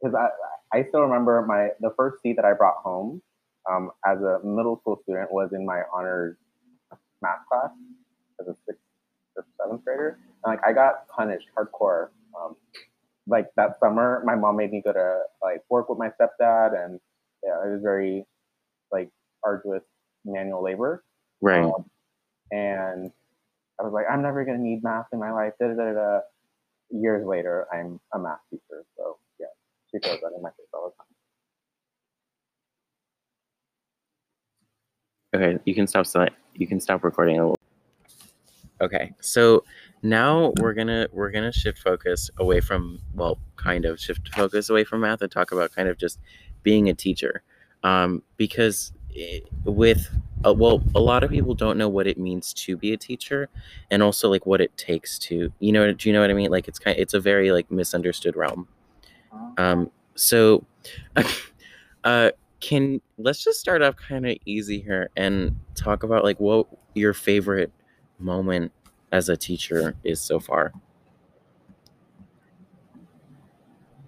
because 0.02 0.16
I 0.16 0.78
I 0.78 0.86
still 0.90 1.02
remember 1.02 1.42
my 1.46 1.70
the 1.80 1.94
first 1.96 2.22
seat 2.22 2.36
that 2.36 2.46
I 2.46 2.54
brought 2.54 2.78
home 2.78 3.22
um, 3.69 3.91
as 4.06 4.19
a 4.21 4.39
middle 4.43 4.80
school 4.82 4.99
student 5.04 5.32
was 5.32 5.51
in 5.54 5.65
my 5.65 5.82
honors 5.93 6.38
math 7.21 7.39
class 7.49 7.71
as 8.39 8.47
a 8.47 8.56
sixth 8.65 8.82
or 9.36 9.45
seventh 9.60 9.84
grader. 9.84 10.19
And 10.43 10.54
like 10.56 10.63
I 10.65 10.73
got 10.73 11.08
punished 11.08 11.47
hardcore 11.58 12.10
um, 12.39 12.56
like 13.28 13.47
that 13.56 13.80
summer, 13.80 14.21
my 14.25 14.36
mom 14.36 14.58
made 14.58 14.71
me 14.71 14.82
go 14.84 14.93
to 14.93 15.21
like 15.41 15.63
work 15.69 15.89
with 15.89 15.97
my 15.97 16.10
stepdad, 16.10 16.84
and 16.84 16.99
yeah, 17.43 17.56
it 17.65 17.71
was 17.71 17.82
very 17.82 18.25
like 18.91 19.10
arduous 19.43 19.84
manual 20.23 20.63
labor. 20.63 21.04
Right. 21.41 21.63
Um, 21.63 21.86
and 22.51 23.12
I 23.80 23.84
was 23.84 23.93
like, 23.93 24.06
I'm 24.10 24.21
never 24.21 24.45
gonna 24.45 24.60
need 24.60 24.84
math 24.84 25.08
in 25.12 25.19
my 25.19 25.32
life. 25.32 25.54
Da, 25.60 25.67
da, 25.67 25.93
da, 25.93 26.19
Years 26.91 27.25
later, 27.25 27.67
I'm 27.73 27.99
a 28.13 28.19
math 28.19 28.39
teacher, 28.51 28.86
so 28.95 29.17
yeah, 29.39 29.47
she 29.89 29.97
throws 29.97 30.19
that 30.21 30.32
in 30.36 30.41
my 30.41 30.49
face 30.49 30.67
all 30.73 30.86
the 30.86 30.95
time. 30.95 31.14
Okay, 35.36 35.60
you 35.65 35.76
can 35.76 35.86
stop. 35.88 36.08
You 36.56 36.67
can 36.67 36.80
stop 36.80 37.04
recording 37.04 37.38
a 37.39 37.41
little. 37.41 37.58
Okay, 38.82 39.13
so 39.21 39.63
now 40.04 40.54
we're 40.60 40.74
gonna 40.74 41.08
we're 41.13 41.32
gonna 41.32 41.52
shift 41.52 41.80
focus 41.80 42.30
away 42.38 42.60
from 42.60 43.00
well 43.13 43.39
kind 43.56 43.86
of 43.86 44.00
shift 44.00 44.30
focus 44.36 44.69
away 44.69 44.84
from 44.84 45.02
math 45.02 45.21
and 45.21 45.32
talk 45.32 45.52
about 45.52 45.71
kind 45.71 45.88
of 45.89 45.98
just 45.98 46.19
being 46.63 46.89
a 46.89 46.93
teacher 46.93 47.41
um, 47.84 48.21
because 48.38 48.91
it, 49.12 49.48
with 49.63 50.10
uh, 50.45 50.54
well 50.54 50.84
a 50.93 51.00
lot 51.00 51.24
of 51.24 51.30
people 51.32 51.54
don't 51.56 51.78
know 51.78 51.89
what 51.89 52.06
it 52.08 52.17
means 52.17 52.54
to 52.54 52.76
be 52.78 52.91
a 52.93 52.98
teacher 52.98 53.50
and 53.89 54.04
also 54.04 54.30
like 54.30 54.45
what 54.45 54.60
it 54.62 54.76
takes 54.78 55.17
to 55.19 55.52
you 55.60 55.71
know 55.71 55.91
do 55.93 56.10
you 56.10 56.13
know 56.13 56.19
what 56.21 56.30
i 56.30 56.34
mean 56.34 56.52
like 56.52 56.67
it's 56.67 56.80
kind 56.80 56.98
of, 56.98 57.02
it's 57.02 57.13
a 57.13 57.19
very 57.19 57.52
like 57.52 57.71
misunderstood 57.71 58.36
realm 58.36 58.67
um 59.58 59.89
so 60.15 60.65
uh 62.06 62.32
can 62.60 63.02
let's 63.18 63.44
just 63.44 63.60
start 63.60 63.82
off 63.82 63.96
kind 63.96 64.26
of 64.26 64.38
easy 64.46 64.80
here 64.80 65.10
and 65.15 65.58
talk 65.76 66.04
about 66.04 66.24
like 66.24 66.39
what 66.39 66.68
your 66.94 67.13
favorite 67.13 67.72
moment 68.20 68.72
as 69.12 69.30
a 69.30 69.38
teacher 69.38 69.96
is 70.04 70.20
so 70.22 70.39
far? 70.39 70.74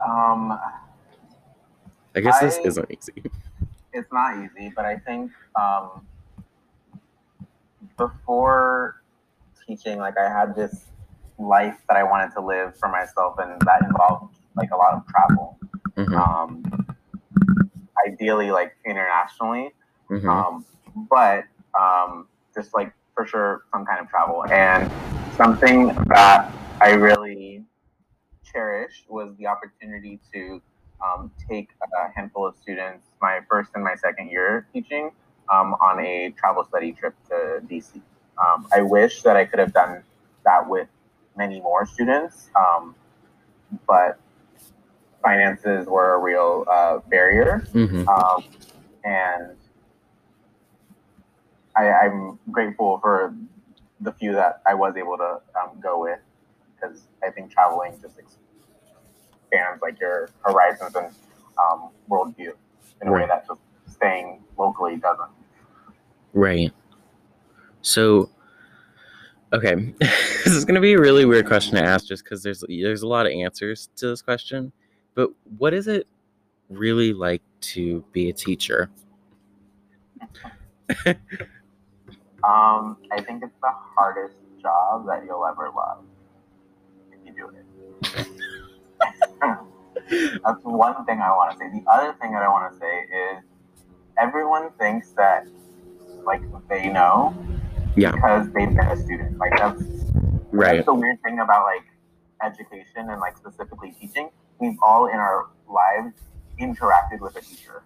Um, 0.05 0.57
I 2.15 2.19
guess 2.21 2.41
I, 2.41 2.45
this 2.45 2.59
isn't 2.63 2.91
easy. 2.91 3.23
It's 3.93 4.11
not 4.11 4.37
easy, 4.37 4.71
but 4.75 4.85
I 4.85 4.97
think 4.97 5.31
um, 5.59 6.05
before 7.97 9.01
teaching, 9.65 9.97
like 9.97 10.19
I 10.19 10.29
had 10.29 10.55
this 10.55 10.85
life 11.39 11.77
that 11.89 11.97
I 11.97 12.03
wanted 12.03 12.31
to 12.35 12.41
live 12.45 12.77
for 12.77 12.89
myself, 12.89 13.39
and 13.39 13.59
that 13.61 13.81
involved 13.81 14.35
like 14.55 14.69
a 14.69 14.77
lot 14.77 14.93
of 14.93 15.07
travel. 15.07 15.57
Mm-hmm. 15.95 16.13
Um, 16.13 16.63
ideally, 18.05 18.51
like 18.51 18.75
internationally, 18.85 19.71
mm-hmm. 20.09 20.29
um, 20.29 20.65
but 21.09 21.45
um, 21.79 22.27
just 22.53 22.73
like 22.73 22.93
for 23.13 23.25
sure 23.25 23.63
some 23.71 23.85
kind 23.85 23.99
of 23.99 24.09
travel. 24.09 24.45
And 24.49 24.91
something 25.35 25.87
that 26.07 26.51
I 26.81 26.91
really 26.91 27.63
cherished 28.43 29.09
was 29.09 29.35
the 29.37 29.47
opportunity 29.47 30.19
to 30.33 30.61
um, 31.03 31.31
take 31.49 31.69
a 31.81 32.11
handful 32.15 32.45
of 32.47 32.55
students, 32.55 33.07
my 33.21 33.39
first 33.49 33.71
and 33.75 33.83
my 33.83 33.95
second 33.95 34.29
year 34.29 34.67
teaching, 34.73 35.11
um, 35.51 35.73
on 35.75 35.99
a 35.99 36.33
travel 36.37 36.63
study 36.65 36.91
trip 36.91 37.15
to 37.29 37.61
DC. 37.67 38.01
Um, 38.37 38.67
I 38.73 38.81
wish 38.81 39.23
that 39.23 39.35
I 39.35 39.45
could 39.45 39.59
have 39.59 39.73
done 39.73 40.03
that 40.45 40.67
with 40.67 40.87
many 41.35 41.59
more 41.59 41.85
students, 41.85 42.49
um, 42.55 42.95
but 43.87 44.19
finances 45.23 45.87
were 45.87 46.15
a 46.15 46.19
real 46.19 46.65
uh, 46.69 46.99
barrier. 47.09 47.65
Mm-hmm. 47.73 48.07
Um, 48.07 48.43
and 49.03 49.55
I, 51.75 52.05
am 52.05 52.39
grateful 52.51 52.99
for 52.99 53.35
the 54.01 54.11
few 54.13 54.33
that 54.33 54.61
I 54.65 54.73
was 54.73 54.95
able 54.97 55.17
to 55.17 55.41
um, 55.59 55.79
go 55.79 56.01
with 56.01 56.19
because 56.75 57.03
I 57.23 57.29
think 57.29 57.51
traveling 57.51 57.93
just 58.01 58.17
expands 58.19 59.81
like 59.81 59.99
your 59.99 60.29
horizons 60.43 60.95
and 60.95 61.07
um, 61.57 61.89
worldview 62.09 62.53
in 63.01 63.07
a 63.07 63.11
right. 63.11 63.21
way 63.21 63.27
that 63.27 63.47
just 63.47 63.61
staying 63.87 64.43
locally 64.57 64.97
doesn't. 64.97 65.29
Right. 66.33 66.71
So, 67.81 68.29
Okay, 69.53 69.75
this 69.99 70.47
is 70.47 70.65
gonna 70.65 70.81
be 70.81 70.93
a 70.93 70.99
really 70.99 71.23
weird 71.23 71.47
question 71.47 71.75
to 71.75 71.83
ask, 71.83 72.05
just 72.05 72.23
because 72.23 72.43
there's 72.43 72.63
there's 72.67 73.01
a 73.01 73.07
lot 73.07 73.25
of 73.25 73.31
answers 73.31 73.89
to 73.95 74.07
this 74.07 74.21
question. 74.21 74.73
But 75.17 75.31
what 75.57 75.73
is 75.73 75.87
it 75.87 76.05
really 76.69 77.11
like 77.11 77.41
to 77.73 78.05
be 78.11 78.29
a 78.29 78.33
teacher? 78.33 78.91
Um, 82.43 82.97
I 83.11 83.19
think 83.21 83.43
it's 83.43 83.59
the 83.61 83.71
hardest 83.97 84.35
job 84.61 85.07
that 85.07 85.25
you'll 85.25 85.45
ever 85.45 85.71
love 85.75 86.03
if 87.11 87.17
you 87.25 87.33
do 87.33 87.49
it. 87.49 87.65
That's 90.45 90.63
one 90.63 91.03
thing 91.05 91.19
I 91.19 91.31
want 91.31 91.51
to 91.53 91.57
say. 91.57 91.65
The 91.73 91.91
other 91.91 92.15
thing 92.21 92.31
that 92.33 92.43
I 92.43 92.47
want 92.47 92.71
to 92.71 92.79
say 92.79 92.99
is 92.99 93.43
everyone 94.19 94.69
thinks 94.79 95.09
that 95.17 95.47
like 96.25 96.43
they 96.69 96.89
know 96.89 97.35
Yeah, 97.95 98.11
because 98.11 98.45
they've 98.53 98.69
been 98.69 98.79
a 98.79 98.95
student. 98.95 99.39
Like 99.39 99.57
that's 99.57 99.81
right. 100.51 100.75
that's 100.75 100.85
the 100.85 100.93
weird 100.93 101.21
thing 101.23 101.39
about 101.39 101.65
like 101.65 101.85
education 102.43 103.09
and 103.09 103.19
like 103.19 103.35
specifically 103.35 103.95
teaching. 103.99 104.29
We've 104.59 104.77
all 104.81 105.07
in 105.07 105.15
our 105.15 105.47
lives 105.69 106.13
interacted 106.59 107.19
with 107.21 107.35
a 107.35 107.41
teacher, 107.41 107.83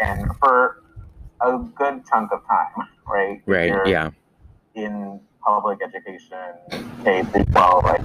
and 0.00 0.26
for 0.38 0.82
a 1.40 1.58
good 1.76 2.02
chunk 2.08 2.32
of 2.32 2.40
time, 2.46 2.88
right? 3.06 3.42
Right. 3.46 3.68
you're 3.68 3.86
Yeah. 3.86 4.10
In 4.74 5.20
public 5.44 5.78
education, 5.82 6.54
K 7.04 7.22
through 7.24 7.44
twelve, 7.46 7.84
like 7.84 8.02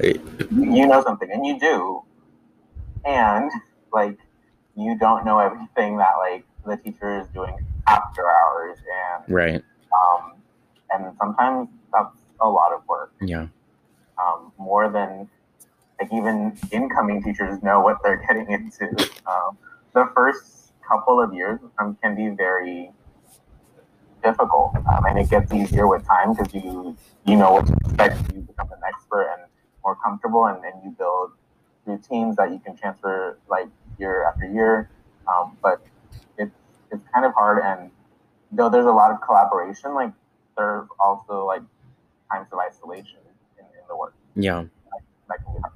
Eh, 0.00 0.12
you 0.50 0.86
know 0.86 1.02
something, 1.02 1.30
and 1.32 1.46
you 1.46 1.58
do, 1.58 2.02
and 3.04 3.50
like 3.92 4.18
you 4.76 4.98
don't 4.98 5.24
know 5.24 5.38
everything 5.38 5.96
that 5.96 6.12
like 6.18 6.44
the 6.66 6.76
teacher 6.76 7.20
is 7.20 7.28
doing 7.28 7.56
after 7.86 8.22
hours, 8.30 8.78
and 9.24 9.32
Right. 9.34 9.62
um, 9.92 10.32
and 10.90 11.16
sometimes 11.18 11.68
that's 11.92 12.16
a 12.40 12.48
lot 12.48 12.72
of 12.72 12.86
work 12.86 13.12
Yeah. 13.22 13.46
um, 14.18 14.52
more 14.58 14.90
than 14.90 15.28
like 16.00 16.12
even 16.12 16.56
incoming 16.72 17.22
teachers 17.22 17.62
know 17.62 17.80
what 17.80 17.98
they're 18.02 18.22
getting 18.26 18.50
into. 18.50 18.88
Um, 19.26 19.58
the 19.94 20.10
first 20.14 20.72
couple 20.86 21.20
of 21.20 21.34
years 21.34 21.58
um, 21.78 21.96
can 22.02 22.14
be 22.14 22.28
very 22.28 22.90
difficult, 24.22 24.76
um, 24.76 25.04
and 25.06 25.18
it 25.18 25.30
gets 25.30 25.52
easier 25.52 25.86
with 25.86 26.06
time 26.06 26.34
because 26.34 26.52
you 26.54 26.96
you 27.24 27.36
know 27.36 27.52
what 27.52 27.66
to 27.66 27.72
expect. 27.74 28.34
You 28.34 28.42
become 28.42 28.70
an 28.72 28.80
expert 28.86 29.28
and 29.32 29.42
more 29.82 29.96
comfortable, 29.96 30.46
and 30.46 30.62
then 30.62 30.72
you 30.84 30.90
build 30.90 31.32
routines 31.84 32.36
that 32.36 32.50
you 32.50 32.58
can 32.58 32.76
transfer 32.76 33.38
like 33.48 33.68
year 33.98 34.24
after 34.24 34.46
year. 34.46 34.90
Um, 35.28 35.56
but 35.62 35.80
it's 36.38 36.54
it's 36.92 37.02
kind 37.12 37.24
of 37.24 37.32
hard, 37.34 37.62
and 37.64 37.90
though 38.52 38.68
there's 38.68 38.86
a 38.86 38.92
lot 38.92 39.12
of 39.12 39.20
collaboration, 39.20 39.94
like 39.94 40.12
there's 40.56 40.88
also 41.00 41.46
like 41.46 41.62
times 42.30 42.48
of 42.52 42.58
isolation 42.58 43.18
in, 43.58 43.64
in 43.64 43.84
the 43.88 43.96
work 43.96 44.14
Yeah. 44.34 44.64
be 45.56 45.60
hard. 45.62 45.75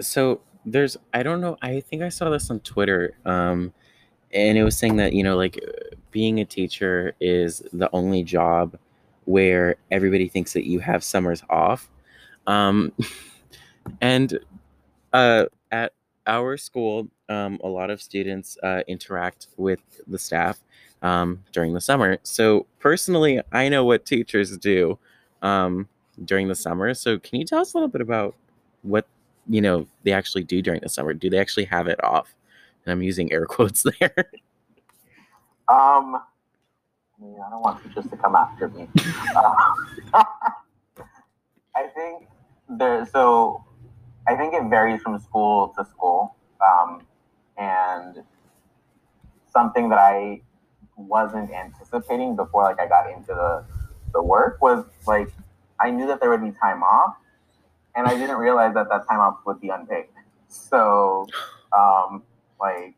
So 0.00 0.40
there's 0.64 0.96
i 1.14 1.22
don't 1.22 1.40
know 1.40 1.56
i 1.62 1.80
think 1.80 2.02
i 2.02 2.08
saw 2.08 2.28
this 2.30 2.50
on 2.50 2.60
twitter 2.60 3.16
um 3.24 3.72
and 4.32 4.58
it 4.58 4.64
was 4.64 4.76
saying 4.76 4.96
that 4.96 5.12
you 5.12 5.22
know 5.22 5.36
like 5.36 5.58
being 6.10 6.40
a 6.40 6.44
teacher 6.44 7.14
is 7.20 7.62
the 7.72 7.88
only 7.92 8.22
job 8.22 8.76
where 9.24 9.76
everybody 9.90 10.28
thinks 10.28 10.54
that 10.54 10.66
you 10.66 10.80
have 10.80 11.04
summers 11.04 11.42
off. 11.50 11.90
Um 12.46 12.92
and 14.00 14.38
uh 15.12 15.46
at 15.70 15.92
our 16.26 16.56
school 16.56 17.08
um 17.28 17.58
a 17.62 17.68
lot 17.68 17.90
of 17.90 18.02
students 18.02 18.58
uh 18.62 18.82
interact 18.86 19.48
with 19.56 19.80
the 20.06 20.18
staff 20.18 20.60
um 21.02 21.44
during 21.52 21.74
the 21.74 21.80
summer. 21.80 22.18
So 22.22 22.66
personally 22.78 23.40
i 23.52 23.68
know 23.68 23.84
what 23.84 24.04
teachers 24.06 24.56
do 24.56 24.98
um 25.42 25.88
during 26.24 26.48
the 26.48 26.54
summer. 26.54 26.94
So 26.94 27.18
can 27.18 27.38
you 27.38 27.46
tell 27.46 27.60
us 27.60 27.74
a 27.74 27.76
little 27.76 27.88
bit 27.88 28.00
about 28.00 28.34
what 28.82 29.06
you 29.48 29.60
know 29.60 29.86
they 30.04 30.12
actually 30.12 30.44
do 30.44 30.60
during 30.62 30.80
the 30.80 30.88
summer 30.88 31.12
do 31.12 31.30
they 31.30 31.38
actually 31.38 31.64
have 31.64 31.86
it 31.88 32.02
off 32.04 32.34
and 32.84 32.92
i'm 32.92 33.02
using 33.02 33.32
air 33.32 33.46
quotes 33.56 33.82
there 33.82 34.30
Um, 35.68 36.16
I 36.16 36.20
mean, 37.20 37.36
I 37.46 37.50
don't 37.50 37.60
want 37.60 37.82
teachers 37.82 38.06
to 38.10 38.16
come 38.16 38.34
after 38.34 38.68
me. 38.68 38.88
Uh, 39.36 39.54
I 41.76 41.86
think 41.94 42.26
there. 42.70 43.06
So, 43.06 43.64
I 44.26 44.34
think 44.34 44.54
it 44.54 44.64
varies 44.70 45.02
from 45.02 45.18
school 45.18 45.74
to 45.76 45.84
school, 45.84 46.34
um, 46.64 47.02
and 47.58 48.24
something 49.52 49.90
that 49.90 49.98
I 49.98 50.40
wasn't 50.96 51.50
anticipating 51.50 52.34
before, 52.34 52.62
like 52.62 52.80
I 52.80 52.86
got 52.86 53.10
into 53.10 53.34
the 53.34 53.64
the 54.14 54.22
work, 54.22 54.62
was 54.62 54.86
like 55.06 55.30
I 55.80 55.90
knew 55.90 56.06
that 56.06 56.20
there 56.20 56.30
would 56.30 56.42
be 56.42 56.52
time 56.58 56.82
off, 56.82 57.16
and 57.94 58.06
I 58.06 58.16
didn't 58.16 58.36
realize 58.36 58.74
that 58.74 58.88
that 58.90 59.06
time 59.08 59.20
off 59.20 59.38
would 59.46 59.60
be 59.60 59.68
unpaid. 59.68 60.06
So, 60.48 61.26
um, 61.76 62.22
like 62.60 62.94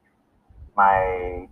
my 0.76 1.48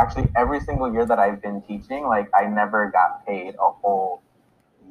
actually 0.00 0.28
every 0.36 0.60
single 0.60 0.92
year 0.92 1.06
that 1.06 1.18
I've 1.18 1.40
been 1.42 1.62
teaching, 1.62 2.06
like 2.06 2.28
I 2.34 2.44
never 2.46 2.90
got 2.90 3.26
paid 3.26 3.54
a 3.54 3.70
whole 3.70 4.22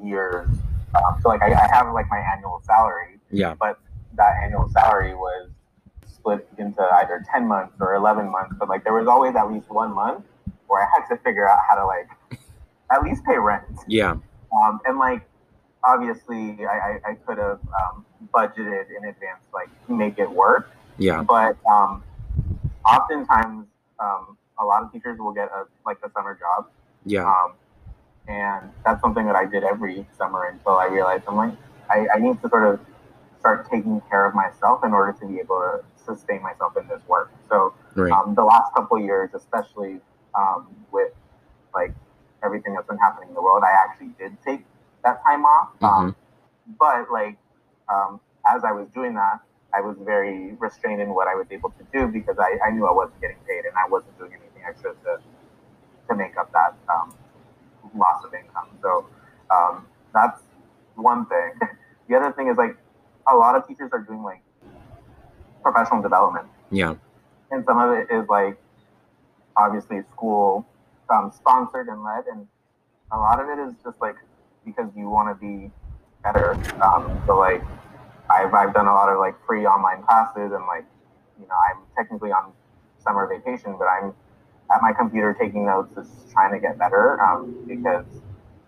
year. 0.04 0.50
Um, 0.96 1.20
so 1.22 1.30
like 1.30 1.42
I, 1.42 1.52
I 1.54 1.68
have 1.74 1.92
like 1.94 2.08
my 2.10 2.20
annual 2.20 2.62
salary, 2.66 3.20
yeah 3.32 3.56
but 3.60 3.80
that 4.16 4.34
annual 4.44 4.70
salary 4.70 5.14
was 5.14 5.50
split 6.08 6.48
into 6.58 6.82
either 6.82 7.24
ten 7.32 7.48
months 7.48 7.76
or 7.80 7.96
eleven 7.96 8.30
months. 8.32 8.56
But 8.58 8.70
like 8.70 8.84
there 8.84 8.94
was 8.94 9.08
always 9.08 9.36
at 9.36 9.52
least 9.52 9.70
one 9.70 9.94
month 9.94 10.24
where 10.68 10.84
I 10.84 10.88
had 10.96 11.08
to 11.14 11.22
figure 11.22 11.48
out 11.50 11.60
how 11.70 11.76
to 11.76 11.86
like 11.86 12.40
at 12.92 13.04
least 13.04 13.24
pay 13.26 13.38
rent. 13.38 13.66
yeah 13.88 14.12
Um, 14.52 14.80
and 14.86 14.98
like 14.98 15.28
obviously 15.88 16.66
I, 16.66 17.00
I, 17.06 17.12
I 17.12 17.14
could 17.26 17.38
have 17.38 17.60
um, 17.74 18.06
budgeted 18.34 18.86
in 18.90 19.08
advance 19.08 19.44
like 19.54 19.70
to 19.88 19.96
make 19.96 20.20
it 20.20 20.30
work. 20.30 20.72
Yeah. 20.98 21.24
But 21.24 21.58
um, 21.70 22.04
oftentimes 22.86 23.68
um, 24.00 24.38
a 24.60 24.66
lot 24.66 24.84
of 24.84 24.92
teachers 24.92 25.20
will 25.20 25.34
get 25.34 25.50
a 25.50 25.66
like 25.86 25.98
a 26.04 26.12
summer 26.12 26.38
job. 26.40 26.70
Yeah. 27.06 27.26
Um, 27.26 27.54
and 28.28 28.72
that's 28.84 29.02
something 29.02 29.28
that 29.28 29.36
i 29.36 29.46
did 29.46 29.64
every 29.64 30.04
summer 30.18 30.46
until 30.46 30.78
i 30.78 30.86
realized 30.86 31.24
i'm 31.28 31.36
like 31.36 31.54
I, 31.92 32.08
I 32.16 32.18
need 32.18 32.42
to 32.42 32.50
sort 32.50 32.66
of 32.66 32.80
start 33.40 33.70
taking 33.70 34.02
care 34.10 34.26
of 34.26 34.34
myself 34.34 34.84
in 34.84 34.92
order 34.92 35.16
to 35.20 35.28
be 35.28 35.40
able 35.40 35.58
to 35.58 35.84
sustain 36.04 36.42
myself 36.42 36.76
in 36.78 36.88
this 36.88 37.02
work. 37.08 37.32
So 37.48 37.76
right. 37.94 38.12
um, 38.12 38.34
the 38.34 38.44
last 38.44 38.74
couple 38.74 38.98
of 38.98 39.04
years 39.04 39.30
especially 39.36 40.00
um, 40.34 40.68
with 40.92 41.12
like 41.74 41.94
everything 42.44 42.74
that's 42.74 42.88
been 42.88 42.98
happening 42.98 43.30
in 43.30 43.36
the 43.36 43.42
world 43.42 43.64
i 43.64 43.72
actually 43.72 44.10
did 44.20 44.36
take 44.44 44.62
that 45.06 45.22
time 45.24 45.46
off 45.46 45.70
um, 45.82 46.16
but 46.80 47.06
like 47.12 47.38
um, 47.88 48.20
as 48.54 48.64
i 48.66 48.72
was 48.72 48.88
doing 48.94 49.14
that 49.14 49.40
I 49.76 49.82
was 49.82 49.98
very 50.06 50.54
restrained 50.54 51.02
in 51.02 51.14
what 51.14 51.28
I 51.28 51.36
was 51.36 51.48
able 51.52 51.70
to 51.72 51.84
do 51.92 52.08
because 52.08 52.38
I, 52.40 52.58
I 52.66 52.72
knew 52.72 52.88
I 52.88 52.94
wasn't 52.94 53.20
getting 53.20 53.38
paid 53.46 53.66
and 53.66 53.76
I 53.76 53.90
wasn't 53.90 54.18
doing 54.18 54.32
anything 54.32 54.64
extra 54.66 54.94
to 54.94 55.20
to 56.08 56.16
make 56.16 56.38
up 56.38 56.52
that 56.54 56.76
um, 56.88 57.14
loss 57.94 58.24
of 58.24 58.34
income. 58.34 58.70
So 58.82 59.06
um, 59.52 59.86
that's 60.14 60.42
one 60.96 61.26
thing. 61.28 61.54
The 62.08 62.16
other 62.16 62.32
thing 62.34 62.50
is 62.50 62.56
like 62.56 62.78
a 63.28 63.36
lot 63.36 63.56
of 63.56 63.68
teachers 63.68 63.90
are 63.92 64.00
doing 64.00 64.22
like 64.22 64.44
professional 65.64 66.04
development, 66.04 66.46
yeah 66.70 66.94
and 67.50 67.66
some 67.66 67.80
of 67.80 67.98
it 67.98 68.14
is 68.14 68.30
like 68.30 68.62
obviously 69.58 70.02
school 70.12 70.68
um, 71.10 71.32
sponsored 71.36 71.88
and 71.88 72.04
led, 72.04 72.26
and 72.32 72.48
a 73.12 73.18
lot 73.18 73.42
of 73.42 73.50
it 73.50 73.58
is 73.58 73.74
just 73.84 74.00
like 74.00 74.18
because 74.66 74.90
you 74.96 75.10
want 75.10 75.30
to 75.30 75.40
be 75.40 75.72
better. 76.24 76.54
Um, 76.82 77.22
so 77.28 77.38
like 77.38 77.62
I've 78.30 78.54
I've 78.54 78.74
done 78.74 78.88
a 78.88 78.94
lot 78.94 79.10
of 79.10 79.20
like 79.20 79.36
free 79.46 79.66
online 79.66 80.04
classes, 80.04 80.52
and 80.52 80.66
like 80.66 80.86
you 81.40 81.48
know 81.48 81.56
I'm 81.70 81.78
technically 81.96 82.32
on 82.32 82.52
summer 83.04 83.28
vacation, 83.28 83.76
but 83.78 83.86
I'm 83.86 84.14
at 84.74 84.82
my 84.82 84.92
computer 84.94 85.36
taking 85.40 85.66
notes, 85.66 85.94
just 85.96 86.32
trying 86.32 86.52
to 86.54 86.60
get 86.60 86.78
better 86.78 87.22
um, 87.22 87.64
because 87.68 88.06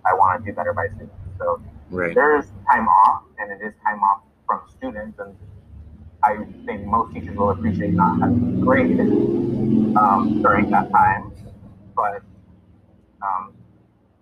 I 0.06 0.14
want 0.14 0.44
to 0.44 0.52
do 0.52 0.56
better 0.56 0.74
by 0.74 0.88
students. 0.88 1.16
So 1.40 1.62
right 1.90 2.14
there 2.14 2.38
is 2.38 2.46
time 2.72 2.88
off, 2.88 3.24
and 3.40 3.52
it 3.52 3.66
is 3.66 3.74
time 3.84 4.00
off 4.04 4.22
from 4.46 4.62
students, 4.78 5.18
and 5.20 5.36
I 6.24 6.38
think 6.66 6.86
most 6.86 7.14
teachers 7.14 7.36
will 7.36 7.50
appreciate 7.52 7.94
not 7.94 8.20
having 8.20 8.62
a 8.62 8.66
grade 8.66 9.00
um, 9.98 10.42
during 10.42 10.70
that 10.72 10.92
time, 10.92 11.32
but 11.96 12.22
um, 13.22 13.54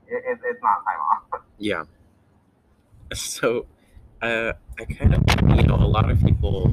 it, 0.08 0.24
it, 0.26 0.39
it's 0.45 0.64
not 0.64 0.84
time 0.86 0.99
off. 0.99 1.41
yeah. 1.58 1.86
So 3.14 3.66
uh 4.22 4.53
i 4.80 4.86
kind 4.86 5.14
of 5.16 5.24
you 5.58 5.64
know 5.68 5.76
a 5.76 5.88
lot 5.97 6.10
of 6.10 6.20
people 6.22 6.72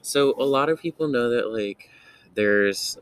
so 0.00 0.34
a 0.38 0.44
lot 0.44 0.68
of 0.68 0.80
people 0.80 1.08
know 1.08 1.30
that 1.30 1.50
like 1.52 1.88
there's 2.34 2.98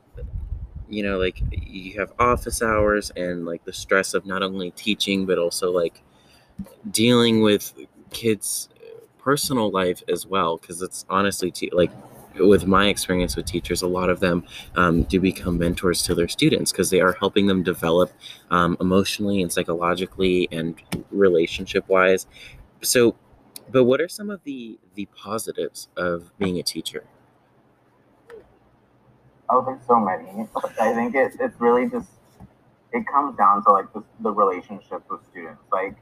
you 0.88 1.02
know 1.02 1.18
like 1.18 1.42
you 1.52 1.98
have 2.00 2.12
office 2.18 2.62
hours 2.62 3.12
and 3.16 3.46
like 3.46 3.64
the 3.64 3.72
stress 3.72 4.14
of 4.14 4.26
not 4.26 4.42
only 4.42 4.70
teaching 4.72 5.26
but 5.26 5.38
also 5.38 5.70
like 5.72 6.02
dealing 6.90 7.42
with 7.42 7.74
kids 8.12 8.68
personal 9.18 9.70
life 9.70 10.02
as 10.08 10.26
well 10.26 10.58
because 10.58 10.82
it's 10.82 11.04
honestly 11.10 11.50
te- 11.50 11.70
like 11.72 11.92
with 12.38 12.66
my 12.66 12.88
experience 12.88 13.36
with 13.36 13.46
teachers, 13.46 13.82
a 13.82 13.86
lot 13.86 14.10
of 14.10 14.20
them 14.20 14.44
um, 14.76 15.02
do 15.04 15.20
become 15.20 15.58
mentors 15.58 16.02
to 16.04 16.14
their 16.14 16.28
students 16.28 16.72
because 16.72 16.90
they 16.90 17.00
are 17.00 17.12
helping 17.12 17.46
them 17.46 17.62
develop 17.62 18.12
um, 18.50 18.76
emotionally 18.80 19.42
and 19.42 19.52
psychologically 19.52 20.48
and 20.52 20.80
relationship 21.10 21.88
wise. 21.88 22.26
So, 22.82 23.16
but 23.70 23.84
what 23.84 24.00
are 24.00 24.08
some 24.08 24.30
of 24.30 24.42
the 24.44 24.78
the 24.94 25.06
positives 25.06 25.88
of 25.96 26.36
being 26.38 26.58
a 26.58 26.62
teacher? 26.62 27.04
Oh, 29.48 29.64
there's 29.64 29.84
so 29.86 29.98
many. 29.98 30.48
I 30.80 30.92
think 30.94 31.14
it, 31.14 31.32
it's 31.40 31.60
really 31.60 31.88
just 31.88 32.08
it 32.92 33.06
comes 33.06 33.36
down 33.36 33.64
to 33.64 33.72
like 33.72 33.92
the, 33.92 34.02
the 34.20 34.30
relationship 34.30 35.02
with 35.10 35.20
students. 35.30 35.62
Like, 35.72 35.96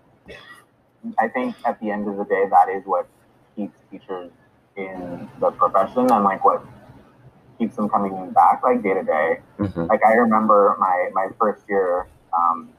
I 1.19 1.29
think 1.29 1.57
at 1.65 1.81
the 1.81 1.91
end 1.91 2.09
of 2.09 2.17
the 2.17 2.25
day, 2.25 2.45
that 2.51 2.69
is 2.69 2.83
what 2.85 3.09
keeps 3.57 3.79
teachers 3.91 4.31
in 4.79 5.29
the 5.41 5.51
profession 5.51 6.11
and 6.11 6.25
like 6.25 6.45
what 6.45 6.65
keeps 7.59 7.75
them 7.77 7.89
coming 7.89 8.31
back 8.31 8.63
like 8.63 8.83
day 8.83 8.95
to 8.95 9.03
day. 9.03 9.41
Mm-hmm. 9.59 9.87
Like 9.87 10.01
I 10.07 10.13
remember 10.15 10.77
my 10.79 11.11
my 11.13 11.29
first 11.39 11.65
year 11.69 12.07
um, 12.33 12.71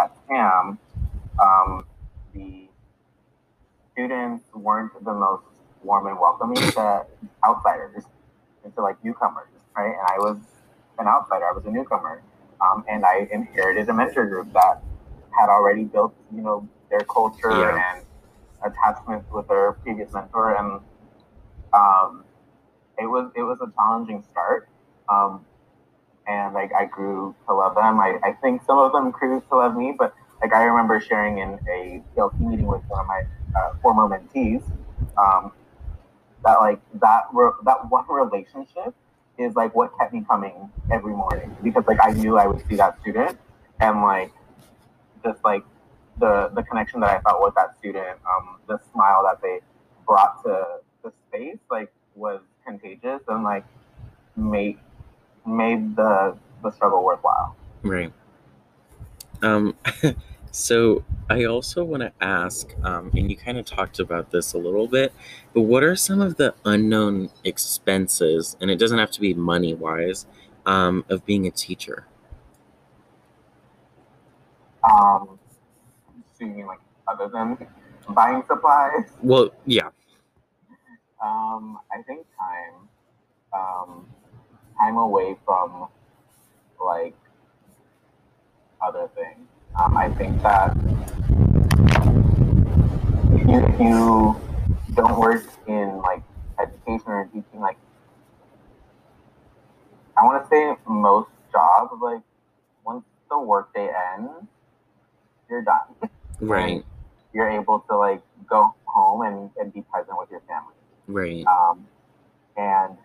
at 0.00 0.10
TAM, 0.28 0.78
um, 1.40 1.84
the 2.34 2.68
students 3.92 4.44
weren't 4.54 4.92
the 5.04 5.14
most 5.14 5.44
warm 5.84 6.06
and 6.08 6.18
welcoming 6.18 6.56
to 6.56 7.06
outsiders 7.46 8.04
and 8.64 8.74
to 8.74 8.82
like 8.82 9.02
newcomers, 9.04 9.48
right? 9.76 9.94
And 9.94 10.06
I 10.08 10.18
was 10.18 10.38
an 10.98 11.06
outsider. 11.06 11.44
I 11.44 11.52
was 11.52 11.64
a 11.66 11.70
newcomer, 11.70 12.22
um, 12.60 12.84
and 12.88 13.04
I 13.04 13.28
inherited 13.30 13.88
a 13.88 13.94
mentor 13.94 14.26
group 14.26 14.52
that 14.54 14.82
had 15.38 15.48
already 15.48 15.84
built, 15.84 16.14
you 16.34 16.42
know, 16.42 16.68
their 16.90 17.00
culture 17.00 17.50
Yeah. 17.50 17.94
and 17.94 18.04
attachment 18.64 19.24
with 19.32 19.48
their 19.48 19.72
previous 19.72 20.12
mentor, 20.12 20.54
and 20.54 20.80
um, 21.72 22.24
it 22.98 23.06
was 23.06 23.30
it 23.36 23.42
was 23.42 23.58
a 23.60 23.72
challenging 23.76 24.24
start. 24.30 24.68
Um, 25.08 25.44
and 26.26 26.54
like 26.54 26.70
I 26.74 26.84
grew 26.84 27.34
to 27.46 27.54
love 27.54 27.74
them. 27.74 28.00
I, 28.00 28.18
I 28.22 28.32
think 28.40 28.62
some 28.64 28.78
of 28.78 28.92
them 28.92 29.10
grew 29.10 29.42
to 29.50 29.56
love 29.56 29.76
me, 29.76 29.94
but 29.96 30.14
like 30.40 30.52
I 30.52 30.64
remember 30.64 31.00
sharing 31.00 31.38
in 31.38 31.58
a 31.68 32.02
PLC 32.16 32.40
meeting 32.40 32.66
with 32.66 32.82
one 32.88 33.00
of 33.00 33.06
my 33.06 33.22
uh, 33.56 33.74
former 33.82 34.08
mentees 34.08 34.62
um, 35.16 35.52
that 36.44 36.56
like 36.60 36.80
that 37.00 37.22
re- 37.32 37.52
that 37.64 37.90
one 37.90 38.04
relationship 38.08 38.94
is 39.38 39.54
like 39.54 39.74
what 39.74 39.96
kept 39.98 40.12
me 40.12 40.24
coming 40.28 40.70
every 40.90 41.12
morning 41.12 41.56
because 41.62 41.84
like 41.86 41.98
I 42.02 42.12
knew 42.12 42.38
I 42.38 42.46
would 42.46 42.62
see 42.68 42.76
that 42.76 43.00
student 43.00 43.38
and 43.80 44.02
like 44.02 44.32
just 45.24 45.42
like 45.44 45.64
the 46.18 46.50
the 46.54 46.62
connection 46.62 47.00
that 47.00 47.10
I 47.10 47.20
felt 47.20 47.42
with 47.42 47.54
that 47.54 47.76
student, 47.78 48.18
um, 48.26 48.58
the 48.68 48.78
smile 48.92 49.22
that 49.28 49.40
they 49.40 49.60
brought 50.06 50.42
to 50.44 50.66
the 51.02 51.12
space 51.28 51.58
like 51.70 51.92
was 52.14 52.40
contagious 52.66 53.20
and 53.42 53.44
like 53.44 53.64
made 54.36 54.78
made 55.44 55.96
the 55.96 56.36
the 56.62 56.70
struggle 56.70 57.04
worthwhile. 57.04 57.56
Right. 57.82 58.12
Um, 59.42 59.74
so 60.52 61.04
I 61.28 61.44
also 61.44 61.82
want 61.82 62.02
to 62.02 62.12
ask, 62.20 62.68
um, 62.84 63.10
and 63.16 63.28
you 63.28 63.36
kind 63.36 63.58
of 63.58 63.66
talked 63.66 63.98
about 63.98 64.30
this 64.30 64.52
a 64.52 64.58
little 64.58 64.86
bit, 64.86 65.12
but 65.52 65.62
what 65.62 65.82
are 65.82 65.96
some 65.96 66.20
of 66.20 66.36
the 66.36 66.54
unknown 66.64 67.30
expenses, 67.42 68.56
and 68.60 68.70
it 68.70 68.78
doesn't 68.78 68.98
have 68.98 69.10
to 69.12 69.20
be 69.20 69.34
money 69.34 69.74
wise, 69.74 70.26
um, 70.64 71.04
of 71.08 71.26
being 71.26 71.46
a 71.48 71.50
teacher? 71.50 72.06
Um, 74.88 75.38
so 76.32 76.44
you 76.44 76.46
mean 76.46 76.66
like 76.66 76.78
other 77.08 77.28
than 77.28 77.58
buying 78.10 78.44
supplies? 78.46 79.10
Well, 79.20 79.50
yeah. 79.66 79.88
Um, 81.24 81.78
I 81.92 82.02
think 82.02 82.26
time, 82.38 82.88
um, 83.54 84.06
time 84.78 84.96
away 84.96 85.36
from 85.44 85.88
like 86.84 87.14
other 88.80 89.08
things. 89.14 89.48
Um, 89.80 89.96
I 89.96 90.10
think 90.10 90.42
that 90.42 90.76
if 93.32 93.48
you, 93.48 93.66
if 93.66 93.80
you 93.80 94.36
don't 94.94 95.18
work 95.18 95.44
in 95.66 95.98
like 95.98 96.22
education 96.60 97.08
or 97.08 97.24
teaching, 97.26 97.60
like 97.60 97.78
I 100.16 100.24
want 100.24 100.42
to 100.42 100.48
say 100.48 100.76
most 100.86 101.30
jobs, 101.50 101.92
like 102.02 102.20
once 102.84 103.04
the 103.30 103.38
workday 103.38 103.90
ends, 104.14 104.30
you're 105.48 105.62
done. 105.62 106.10
Right. 106.40 106.84
You're 107.32 107.50
able 107.50 107.80
to 107.88 107.96
like 107.96 108.20
go 108.48 108.74
home 108.84 109.22
and, 109.22 109.50
and 109.58 109.72
be 109.72 109.82
present 109.82 110.18
with 110.18 110.30
your 110.30 110.40
family. 110.40 110.74
Right. 111.06 111.46
Um, 111.46 111.86
and 112.56 112.98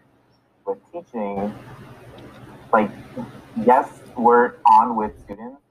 with 0.67 0.77
teaching, 0.91 1.53
like, 2.73 2.91
yes, 3.65 3.89
we're 4.15 4.53
on 4.69 4.95
with 4.95 5.11
students 5.23 5.61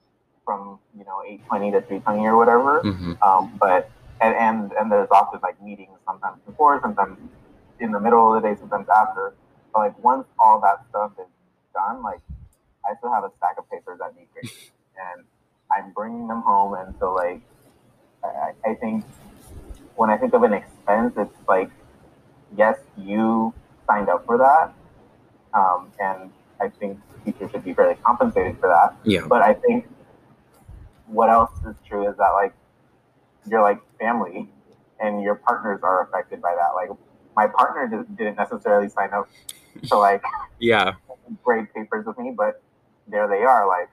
from, 0.44 0.78
you 0.96 1.04
know, 1.04 1.22
820 1.26 1.72
to 1.72 1.80
320 1.82 2.26
or 2.26 2.36
whatever. 2.36 2.80
hmm 2.80 3.12
Um, 3.22 3.56
but, 3.60 3.90
and, 4.20 4.34
and, 4.34 4.72
and 4.72 4.90
there's 4.90 5.08
often 5.10 5.40
like 5.42 5.60
meetings 5.62 5.98
sometimes 6.06 6.40
before, 6.46 6.80
sometimes 6.80 7.18
in 7.80 7.92
the 7.92 8.00
middle 8.00 8.34
of 8.34 8.42
the 8.42 8.48
day, 8.48 8.56
sometimes 8.58 8.86
after. 8.88 9.34
But 9.72 9.80
like, 9.80 10.04
once 10.04 10.26
all 10.38 10.60
that 10.60 10.84
stuff 10.88 11.12
is 11.18 11.26
done, 11.74 12.02
like, 12.02 12.20
I 12.84 12.94
still 12.98 13.12
have 13.12 13.24
a 13.24 13.30
stack 13.36 13.56
of 13.58 13.68
papers 13.70 13.98
that 14.00 14.14
need 14.16 14.28
grading. 14.32 14.50
And 14.96 15.26
I'm 15.70 15.92
bringing 15.92 16.26
them 16.26 16.40
home. 16.40 16.72
And 16.72 16.94
so, 16.98 17.12
like, 17.12 17.42
I 18.24 18.52
I 18.64 18.74
think 18.74 19.04
when 19.96 20.08
I 20.10 20.16
think 20.16 20.32
of 20.34 20.42
an 20.42 20.54
expense, 20.54 21.14
it's 21.18 21.36
like, 21.48 21.70
yes, 22.56 22.78
you 22.96 23.52
signed 23.86 24.08
up 24.08 24.24
for 24.26 24.38
that, 24.38 24.72
um, 25.56 25.90
and 25.98 26.30
I 26.60 26.68
think 26.68 26.98
teachers 27.24 27.50
should 27.50 27.64
be 27.64 27.72
fairly 27.74 27.96
compensated 28.04 28.58
for 28.60 28.68
that. 28.68 28.94
Yeah. 29.04 29.22
But 29.26 29.42
I 29.42 29.54
think 29.54 29.86
what 31.06 31.30
else 31.30 31.50
is 31.66 31.74
true 31.88 32.08
is 32.08 32.16
that 32.18 32.30
like 32.30 32.54
you're 33.48 33.62
like 33.62 33.80
family, 33.98 34.48
and 35.00 35.22
your 35.22 35.36
partners 35.36 35.80
are 35.82 36.04
affected 36.06 36.42
by 36.42 36.54
that. 36.54 36.74
Like 36.74 36.90
my 37.36 37.46
partner 37.46 38.04
didn't 38.16 38.36
necessarily 38.36 38.88
sign 38.88 39.12
up 39.12 39.28
to 39.88 39.96
like 39.96 40.22
Yeah. 40.58 40.94
grade 41.44 41.66
papers 41.74 42.06
with 42.06 42.18
me, 42.18 42.32
but 42.36 42.62
there 43.06 43.28
they 43.28 43.42
are, 43.42 43.68
like 43.68 43.88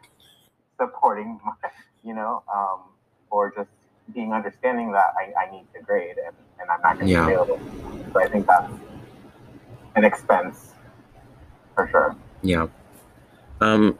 supporting, 0.80 1.40
my, 1.46 1.54
you 2.04 2.14
know, 2.14 2.44
um, 2.54 2.80
or 3.30 3.54
just 3.56 3.70
being 4.14 4.34
understanding 4.34 4.92
that 4.92 5.14
I, 5.18 5.46
I 5.48 5.52
need 5.52 5.66
to 5.76 5.82
grade 5.82 6.16
and, 6.18 6.36
and 6.60 6.70
I'm 6.70 6.82
not 6.82 7.00
going 7.00 7.08
to 7.08 7.14
Yeah. 7.14 7.28
be 7.28 7.34
available. 7.34 7.60
So 8.14 8.22
I 8.22 8.28
think 8.28 8.48
that's 8.48 8.72
an 9.96 10.04
expense 10.04 10.73
for 11.76 11.88
sure. 11.90 12.16
Yeah. 12.42 12.68
Um, 13.62 13.98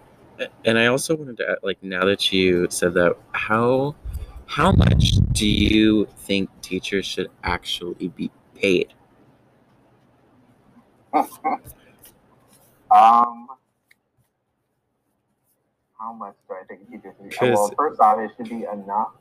and 0.66 0.78
I 0.78 0.88
also 0.88 1.16
wanted 1.16 1.38
to 1.38 1.52
add, 1.52 1.58
like, 1.64 1.82
now 1.84 2.06
that 2.06 2.32
you 2.32 2.68
said 2.70 2.94
that, 2.96 3.16
how 3.32 3.96
how 4.46 4.72
much 4.72 5.14
do 5.32 5.48
you 5.48 6.06
think 6.18 6.50
teachers 6.62 7.06
should 7.06 7.30
actually 7.44 8.10
be 8.10 8.30
paid? 8.56 8.94
Um, 12.94 13.48
how 16.00 16.14
much 16.14 16.36
do 16.48 16.54
I 16.54 16.64
think 16.66 16.88
teachers 16.92 17.16
should 17.32 17.40
be? 17.40 17.52
Well, 17.52 17.74
first 17.76 18.00
off, 18.00 18.20
it 18.20 18.30
should 18.38 18.50
be 18.50 18.66
enough 18.72 19.14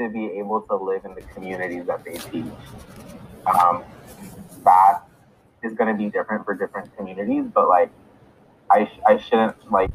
to 0.00 0.08
be 0.08 0.26
able 0.38 0.62
to 0.62 0.74
live 0.74 1.04
in 1.04 1.14
the 1.14 1.20
communities 1.20 1.86
that 1.86 2.04
they 2.04 2.14
teach. 2.14 2.44
Um, 3.46 3.84
that 4.64 5.02
is 5.62 5.74
going 5.74 5.94
to 5.94 5.98
be 5.98 6.10
different 6.10 6.44
for 6.44 6.54
different 6.54 6.96
communities, 6.96 7.44
but 7.52 7.68
like, 7.68 7.90
I, 8.70 8.86
sh- 8.86 9.00
I 9.06 9.18
shouldn't 9.18 9.70
like 9.70 9.90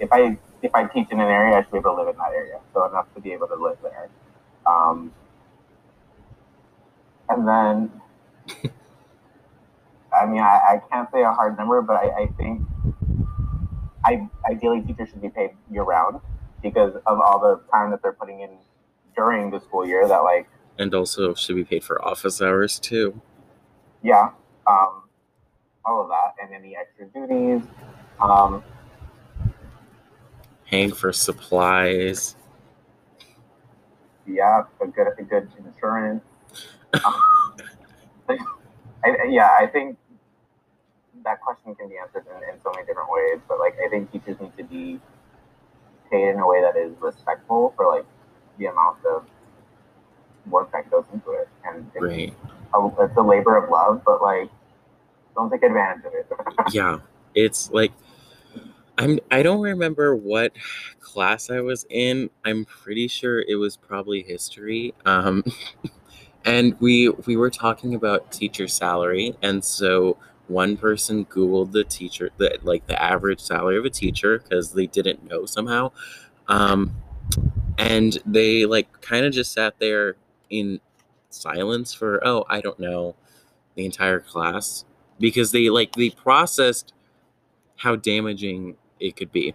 if 0.00 0.08
I 0.12 0.38
if 0.62 0.74
I 0.74 0.84
teach 0.84 1.08
in 1.10 1.20
an 1.20 1.28
area, 1.28 1.56
I 1.56 1.62
should 1.62 1.72
be 1.72 1.78
able 1.78 1.96
to 1.96 2.02
live 2.02 2.08
in 2.08 2.16
that 2.16 2.32
area. 2.32 2.58
So 2.72 2.84
enough 2.86 3.12
to 3.14 3.20
be 3.20 3.32
able 3.32 3.46
to 3.48 3.54
live 3.54 3.78
there. 3.82 4.08
Um, 4.66 5.12
and 7.28 7.46
then, 7.46 7.92
I 10.12 10.26
mean, 10.26 10.40
I, 10.40 10.58
I 10.58 10.80
can't 10.90 11.08
say 11.12 11.22
a 11.22 11.32
hard 11.32 11.56
number, 11.56 11.80
but 11.82 11.96
I, 11.96 12.22
I 12.22 12.26
think 12.36 12.62
I 14.04 14.28
ideally 14.50 14.82
teachers 14.82 15.10
should 15.10 15.22
be 15.22 15.28
paid 15.28 15.50
year 15.70 15.82
round 15.82 16.20
because 16.62 16.94
of 17.06 17.20
all 17.20 17.38
the 17.38 17.60
time 17.72 17.90
that 17.90 18.02
they're 18.02 18.12
putting 18.12 18.40
in 18.40 18.50
during 19.14 19.50
the 19.50 19.60
school 19.60 19.86
year. 19.86 20.08
That 20.08 20.18
like, 20.18 20.48
And 20.78 20.92
also 20.94 21.34
should 21.34 21.56
be 21.56 21.64
paid 21.64 21.84
for 21.84 22.04
office 22.04 22.40
hours 22.42 22.78
too. 22.80 23.20
yeah, 24.02 24.30
um, 24.68 25.02
all 25.84 26.02
of 26.02 26.08
that, 26.08 26.34
and 26.42 26.52
any 26.54 26.76
extra 26.76 27.06
duties. 27.06 27.62
Um, 28.20 28.62
Paying 30.66 30.92
for 30.92 31.12
supplies. 31.12 32.36
yeah, 34.26 34.64
a 34.82 34.86
good 34.86 35.06
a 35.18 35.22
good 35.22 35.48
insurance. 35.64 36.22
Um, 37.04 37.14
I, 39.04 39.10
I- 39.10 39.24
yeah, 39.28 39.50
I 39.58 39.66
think 39.66 39.96
that 41.24 41.40
question 41.40 41.74
can 41.74 41.88
be 41.88 41.96
answered 41.98 42.24
in, 42.26 42.54
in 42.54 42.60
so 42.62 42.70
many 42.74 42.86
different 42.86 43.10
ways, 43.10 43.40
but 43.48 43.58
like 43.58 43.74
I 43.84 43.88
think 43.88 44.10
teachers 44.12 44.36
need 44.40 44.56
to 44.56 44.64
be 44.64 45.00
paid 46.10 46.28
in 46.30 46.38
a 46.38 46.46
way 46.46 46.60
that 46.62 46.76
is 46.76 46.92
respectful 47.00 47.72
for 47.76 47.86
like 47.86 48.04
the 48.58 48.66
amount 48.66 48.98
of 49.06 49.24
work 50.50 50.72
that 50.72 50.90
goes 50.90 51.04
into 51.12 51.30
it, 51.32 51.48
and 51.66 51.90
it's, 51.94 52.02
Right. 52.04 52.34
a, 52.74 53.04
it's 53.04 53.16
a 53.16 53.22
labor 53.22 53.56
of 53.56 53.70
love, 53.70 54.02
but 54.04 54.22
like 54.22 54.48
don't 55.38 55.50
take 55.50 55.62
advantage 55.62 56.04
of 56.04 56.12
it. 56.14 56.26
yeah 56.72 56.98
it's 57.34 57.70
like 57.70 57.92
i'm 58.98 59.18
i 59.30 59.42
don't 59.42 59.60
remember 59.60 60.16
what 60.16 60.52
class 61.00 61.50
i 61.50 61.60
was 61.60 61.86
in 61.90 62.28
i'm 62.44 62.64
pretty 62.64 63.06
sure 63.06 63.40
it 63.48 63.54
was 63.54 63.76
probably 63.76 64.22
history 64.22 64.92
um 65.06 65.44
and 66.44 66.74
we 66.80 67.08
we 67.26 67.36
were 67.36 67.50
talking 67.50 67.94
about 67.94 68.32
teacher 68.32 68.66
salary 68.66 69.34
and 69.42 69.64
so 69.64 70.16
one 70.48 70.76
person 70.76 71.24
googled 71.26 71.70
the 71.72 71.84
teacher 71.84 72.30
the 72.38 72.58
like 72.62 72.86
the 72.86 73.00
average 73.00 73.40
salary 73.40 73.78
of 73.78 73.84
a 73.84 73.90
teacher 73.90 74.38
because 74.38 74.72
they 74.72 74.86
didn't 74.86 75.22
know 75.28 75.46
somehow 75.46 75.90
um 76.48 76.94
and 77.78 78.18
they 78.26 78.66
like 78.66 79.00
kind 79.00 79.24
of 79.24 79.32
just 79.32 79.52
sat 79.52 79.78
there 79.78 80.16
in 80.50 80.80
silence 81.30 81.94
for 81.94 82.26
oh 82.26 82.44
i 82.48 82.60
don't 82.60 82.80
know 82.80 83.14
the 83.76 83.84
entire 83.84 84.18
class 84.18 84.84
because 85.18 85.52
they 85.52 85.70
like 85.70 85.92
they 85.92 86.10
processed 86.10 86.92
how 87.76 87.96
damaging 87.96 88.76
it 89.00 89.16
could 89.16 89.32
be. 89.32 89.54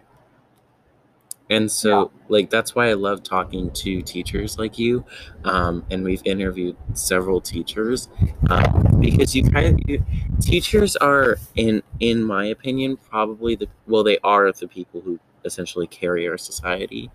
And 1.49 1.71
so 1.71 2.11
like 2.29 2.49
that's 2.49 2.73
why 2.73 2.89
i 2.89 2.93
love 2.93 3.21
talking 3.21 3.69
to 3.71 4.01
teachers 4.01 4.57
like 4.57 4.79
you 4.79 5.05
um, 5.43 5.85
and 5.91 6.03
we've 6.03 6.21
interviewed 6.25 6.75
several 6.93 7.39
teachers 7.39 8.09
um, 8.49 8.97
because 8.99 9.35
you 9.35 9.43
kind 9.43 9.79
of 9.79 9.89
you, 9.89 10.03
teachers 10.41 10.95
are 10.95 11.37
in 11.55 11.83
in 11.99 12.23
my 12.23 12.45
opinion 12.45 12.97
probably 12.97 13.55
the 13.55 13.67
well 13.87 14.03
they 14.03 14.17
are 14.23 14.51
the 14.51 14.67
people 14.67 15.01
who 15.01 15.19
essentially 15.45 15.87
carry 15.87 16.27
our 16.27 16.37
society 16.37 17.11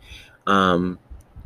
um, 0.46 0.98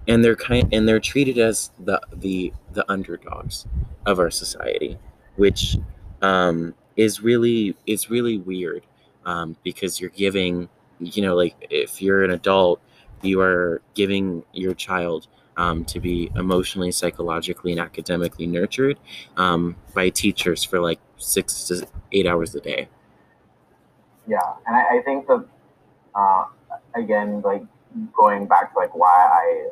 and 0.09 0.25
they're 0.25 0.37
kind 0.37 0.69
and 0.73 0.87
they're 0.87 1.01
treated 1.01 1.39
as 1.39 1.71
the 1.85 2.01
the 2.13 2.53
the 2.73 2.85
underdogs 2.91 3.67
of 4.07 4.19
our 4.19 4.31
society 4.31 4.99
which 5.37 5.79
um, 6.21 6.75
is 6.97 7.23
really 7.23 7.77
is 7.87 8.11
really 8.11 8.39
weird 8.39 8.83
um, 9.25 9.57
because 9.63 10.01
you're 10.01 10.11
giving 10.11 10.69
you 10.99 11.23
know 11.23 11.35
like 11.35 11.55
if 11.71 12.01
you're 12.03 12.25
an 12.25 12.31
adult 12.31 12.81
you 13.23 13.41
are 13.41 13.81
giving 13.95 14.43
your 14.53 14.75
child 14.75 15.29
um, 15.57 15.85
to 15.85 16.01
be 16.01 16.31
emotionally 16.37 16.91
psychologically 16.91 17.73
and 17.73 17.81
academically 17.81 18.47
nurtured 18.47 18.99
um, 19.37 19.77
by 19.95 20.09
teachers 20.09 20.65
for 20.65 20.81
like 20.81 21.01
six 21.19 21.65
to 21.69 21.87
eight 22.13 22.27
hours 22.27 22.55
a 22.55 22.61
day 22.61 22.89
Yeah, 24.27 24.39
and 24.67 24.77
I, 24.77 24.99
I 24.99 25.03
think 25.05 25.27
that 25.27 25.45
uh, 26.15 26.45
again, 26.95 27.43
like 27.43 27.63
going 28.17 28.47
back 28.47 28.73
to 28.73 28.79
like 28.79 28.95
why 28.95 29.09
I 29.11 29.69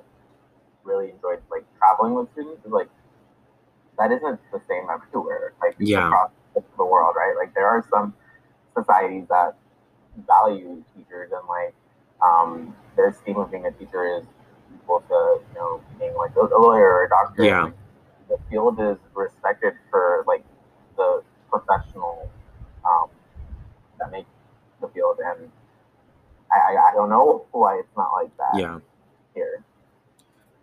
really 0.84 1.10
enjoyed 1.10 1.40
like 1.50 1.64
traveling 1.78 2.14
with 2.14 2.30
students 2.32 2.64
is 2.64 2.72
like 2.72 2.88
that 3.98 4.10
isn't 4.10 4.40
the 4.52 4.60
same 4.68 4.88
everywhere. 4.90 5.52
Like 5.60 5.76
Yeah. 5.78 6.06
across 6.06 6.30
the 6.54 6.84
world, 6.84 7.14
right? 7.16 7.34
Like 7.36 7.54
there 7.54 7.66
are 7.66 7.84
some 7.90 8.14
societies 8.76 9.26
that 9.28 9.56
value 10.26 10.82
teachers 10.94 11.30
and 11.32 11.46
like 11.48 11.74
um, 12.22 12.74
their 12.96 13.08
esteem 13.08 13.36
of 13.36 13.50
being 13.50 13.66
a 13.66 13.72
teacher 13.72 14.18
is 14.18 14.24
equal 14.74 15.00
to 15.08 15.40
you 15.52 15.58
know 15.58 15.80
being 15.98 16.14
like 16.16 16.34
a, 16.36 16.40
lawyer 16.40 16.88
or 16.88 17.04
a 17.06 17.08
doctor. 17.08 17.44
Yeah. 17.44 17.64
Like, 17.64 17.74
the 18.28 18.38
field 18.48 18.78
is 18.80 18.96
respected 19.14 19.72
for 19.90 20.24
like 20.26 20.44
the 20.96 21.22
professional 21.50 22.30
um, 22.84 23.08
that 23.98 24.12
make 24.12 24.26
the 24.80 24.88
field, 24.88 25.18
and 25.24 25.50
I, 26.52 26.74
I, 26.74 26.90
I 26.90 26.94
don't 26.94 27.10
know 27.10 27.46
why 27.50 27.78
it's 27.80 27.96
not 27.96 28.12
like 28.12 28.36
that 28.36 28.58
yeah 28.58 28.78
here. 29.34 29.64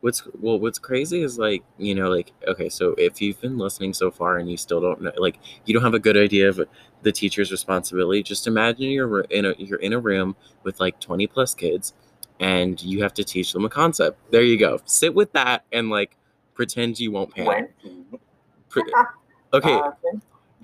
What's 0.02 0.24
well, 0.39 0.60
what's 0.60 0.78
crazy 0.78 1.24
is 1.24 1.39
like 1.39 1.64
you 1.78 1.95
know, 1.95 2.10
like 2.10 2.32
okay, 2.48 2.70
so 2.70 2.91
if 2.98 3.22
you've 3.22 3.41
been 3.41 3.58
listening 3.58 3.93
so 3.93 4.12
far 4.12 4.38
and 4.38 4.50
you 4.50 4.56
still 4.58 4.80
don't 4.80 5.02
know, 5.02 5.12
like 5.18 5.39
you 5.66 5.74
don't 5.74 5.84
have 5.84 5.95
a 5.95 6.00
good 6.00 6.16
idea 6.18 6.50
of 6.50 6.62
the 7.02 7.12
teacher's 7.12 7.52
responsibility, 7.52 8.22
just 8.22 8.45
imagine 8.48 8.91
you're 8.91 9.22
in 9.22 9.45
a 9.45 9.54
you're 9.58 9.80
in 9.80 9.93
a 9.93 10.00
room 10.00 10.36
with 10.64 10.80
like 10.80 11.00
twenty 11.00 11.26
plus 11.26 11.56
kids, 11.56 11.93
and 12.39 12.82
you 12.84 13.02
have 13.02 13.14
to 13.16 13.24
teach 13.24 13.54
them 13.54 13.66
a 13.66 13.70
concept. 13.70 14.20
There 14.32 14.43
you 14.43 14.60
go. 14.60 14.80
Sit 14.86 15.16
with 15.16 15.32
that 15.34 15.66
and 15.72 15.89
like 15.89 16.16
pretend 16.54 17.00
you 17.00 17.12
won't 17.12 17.34
panic. 17.34 17.74
Pre- 18.70 18.84
okay, 19.54 19.82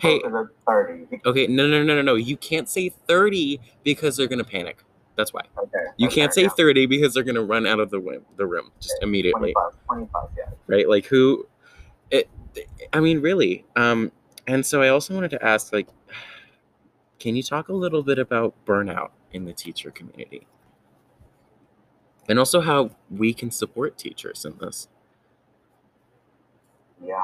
Uh, 0.04 0.08
hey, 0.10 0.22
thirty. 0.68 1.22
okay, 1.26 1.48
no, 1.48 1.68
no, 1.68 1.84
no, 1.84 1.96
no, 1.96 2.02
no. 2.02 2.16
You 2.16 2.36
can't 2.38 2.68
say 2.68 2.90
thirty 3.08 3.60
because 3.84 4.18
they're 4.18 4.28
gonna 4.28 4.44
panic. 4.44 4.84
That's 5.16 5.34
why 5.34 5.42
Okay. 5.58 5.86
you 5.98 6.08
okay, 6.08 6.16
can't 6.16 6.34
say 6.34 6.44
yeah. 6.44 6.50
thirty 6.50 6.86
because 6.86 7.14
they're 7.14 7.24
gonna 7.24 7.44
run 7.44 7.66
out 7.68 7.80
of 7.80 7.90
the 7.90 8.00
room, 8.00 8.26
the 8.38 8.46
room 8.46 8.72
just 8.80 8.96
Okay, 8.98 9.04
immediately. 9.04 9.54
25, 9.54 9.74
25, 9.88 10.30
yeah. 10.38 10.44
right 10.68 10.88
like 10.90 11.06
who 11.06 11.48
it 12.12 12.30
i 12.94 13.00
mean 13.00 13.20
really 13.22 13.66
um 13.76 14.12
and 14.48 14.66
so 14.66 14.82
i 14.82 14.90
also 14.90 15.14
wanted 15.14 15.30
to 15.32 15.44
ask 15.46 15.74
like 15.74 15.88
can 17.20 17.36
you 17.36 17.44
talk 17.44 17.70
a 17.70 17.74
little 17.74 18.04
bit 18.04 18.20
about 18.20 18.54
burnout 18.66 19.12
in 19.32 19.46
the 19.46 19.54
teacher 19.54 19.92
community 19.92 20.48
and 22.30 22.40
also 22.40 22.62
how 22.62 22.90
we 23.12 23.34
can 23.34 23.52
support 23.52 23.98
teachers 23.98 24.46
in 24.46 24.56
this 24.60 24.88
Yeah, 27.06 27.20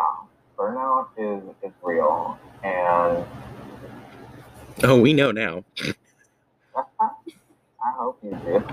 burnout 0.57 1.07
is 1.17 1.41
is 1.63 1.71
real, 1.81 2.37
and 2.63 3.25
oh 4.83 4.99
we 4.99 5.13
know 5.13 5.31
now 5.31 5.63
I 7.83 7.91
hope 7.97 8.19
you 8.23 8.31
do. 8.45 8.63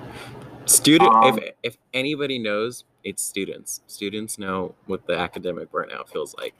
student 0.66 1.14
Um, 1.14 1.38
if 1.38 1.54
if 1.62 1.76
anybody 1.94 2.38
knows 2.38 2.84
it's 3.04 3.22
students 3.22 3.82
students 3.86 4.38
know 4.38 4.74
what 4.86 5.06
the 5.06 5.16
academic 5.16 5.70
burnout 5.70 6.08
feels 6.08 6.34
like 6.36 6.54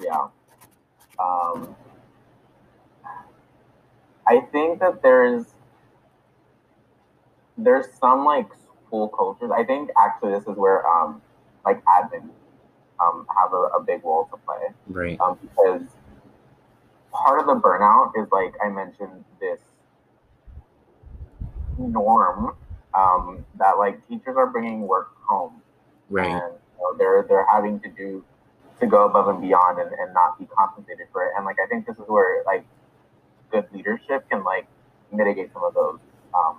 Yeah. 0.00 0.28
Um, 1.18 1.76
I 4.26 4.40
think 4.52 4.80
that 4.80 5.02
there's 5.02 5.46
there's 7.58 7.86
some 8.00 8.24
like 8.24 8.48
school 8.86 9.08
cultures. 9.08 9.50
I 9.54 9.64
think 9.64 9.90
actually 9.98 10.32
this 10.32 10.44
is 10.46 10.56
where 10.56 10.86
um 10.86 11.20
like 11.64 11.82
admin 11.84 12.30
um 13.00 13.26
have 13.36 13.52
a, 13.52 13.78
a 13.78 13.82
big 13.82 14.04
role 14.04 14.28
to 14.30 14.36
play. 14.38 14.68
right 14.88 15.20
um, 15.20 15.38
because 15.42 15.82
part 17.12 17.40
of 17.40 17.46
the 17.46 17.54
burnout 17.54 18.12
is 18.16 18.28
like 18.30 18.54
I 18.64 18.68
mentioned 18.68 19.24
this 19.40 19.60
norm 21.88 22.56
um, 22.94 23.44
that 23.58 23.78
like 23.78 24.06
teachers 24.08 24.36
are 24.36 24.46
bringing 24.46 24.86
work 24.86 25.10
home. 25.22 25.62
Right. 26.08 26.26
And 26.26 26.54
you 26.76 26.80
know, 26.80 26.96
they're 26.98 27.24
they're 27.28 27.46
having 27.50 27.80
to 27.80 27.88
do 27.88 28.24
to 28.80 28.86
go 28.86 29.06
above 29.06 29.28
and 29.28 29.40
beyond 29.40 29.78
and, 29.78 29.92
and 29.92 30.14
not 30.14 30.38
be 30.38 30.46
compensated 30.46 31.06
for 31.12 31.24
it. 31.24 31.32
And 31.36 31.44
like 31.44 31.56
I 31.62 31.66
think 31.66 31.86
this 31.86 31.96
is 31.96 32.04
where 32.06 32.42
like 32.44 32.64
good 33.50 33.66
leadership 33.72 34.28
can 34.30 34.42
like 34.44 34.66
mitigate 35.12 35.52
some 35.52 35.64
of 35.64 35.74
those 35.74 35.98
um, 36.34 36.58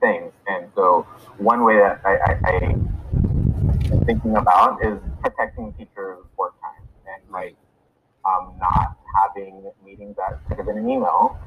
things. 0.00 0.32
And 0.46 0.68
so 0.74 1.06
one 1.38 1.64
way 1.64 1.78
that 1.78 2.00
I, 2.04 2.16
I, 2.16 2.40
I 2.44 2.64
am 2.64 4.04
thinking 4.04 4.36
about 4.36 4.84
is 4.84 4.98
protecting 5.22 5.72
teachers' 5.72 6.18
work 6.36 6.54
time 6.60 6.86
and 7.06 7.32
like 7.32 7.56
um, 8.24 8.54
not 8.60 8.96
having 9.22 9.70
meetings 9.84 10.16
that 10.16 10.40
could 10.48 10.58
have 10.58 10.66
been 10.66 10.78
an 10.78 10.88
email, 10.88 11.38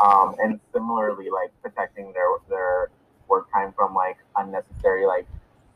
um, 0.00 0.34
and 0.38 0.60
similarly 0.72 1.30
like 1.30 1.50
protecting 1.62 2.12
their 2.12 2.28
their 2.48 2.90
work 3.28 3.50
time 3.52 3.72
from 3.76 3.94
like 3.94 4.16
unnecessary 4.36 5.06
like 5.06 5.26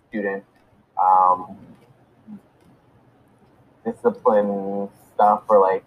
student 0.09 0.45
um, 1.03 1.57
discipline 3.85 4.89
stuff 5.15 5.43
or 5.49 5.61
like 5.61 5.85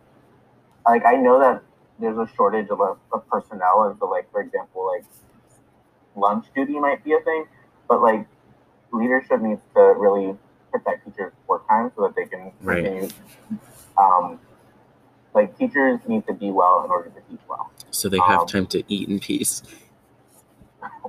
like 0.86 1.06
I 1.06 1.16
know 1.16 1.40
that 1.40 1.64
there's 2.00 2.18
a 2.18 2.28
shortage 2.36 2.70
of, 2.70 2.80
of 2.82 3.28
personnel 3.30 3.84
and 3.84 4.00
so 4.00 4.10
like 4.10 4.32
for 4.32 4.42
example 4.42 4.88
like 4.88 5.06
lunch 6.16 6.46
duty 6.56 6.80
might 6.80 7.04
be 7.04 7.14
a 7.14 7.20
thing, 7.22 7.46
but 7.88 8.02
like 8.02 8.26
leadership 8.92 9.42
needs 9.42 9.62
to 9.76 9.80
really 9.98 10.36
protect 10.72 11.06
teachers' 11.06 11.34
work 11.48 11.68
time 11.68 11.92
so 11.96 12.04
that 12.04 12.16
they 12.16 12.26
can 12.26 12.52
Right. 12.62 12.84
continue. 12.84 13.10
Um, 13.98 14.40
like 15.34 15.58
teachers 15.58 16.00
need 16.08 16.26
to 16.28 16.34
be 16.34 16.52
well 16.52 16.84
in 16.84 16.92
order 16.92 17.10
to 17.10 17.22
teach 17.30 17.40
well, 17.48 17.72
so 17.92 18.10
they 18.10 18.20
have 18.20 18.42
um, 18.42 18.48
time 18.48 18.66
to 18.68 18.84
eat 18.88 19.08
in 19.10 19.20
peace 19.20 19.62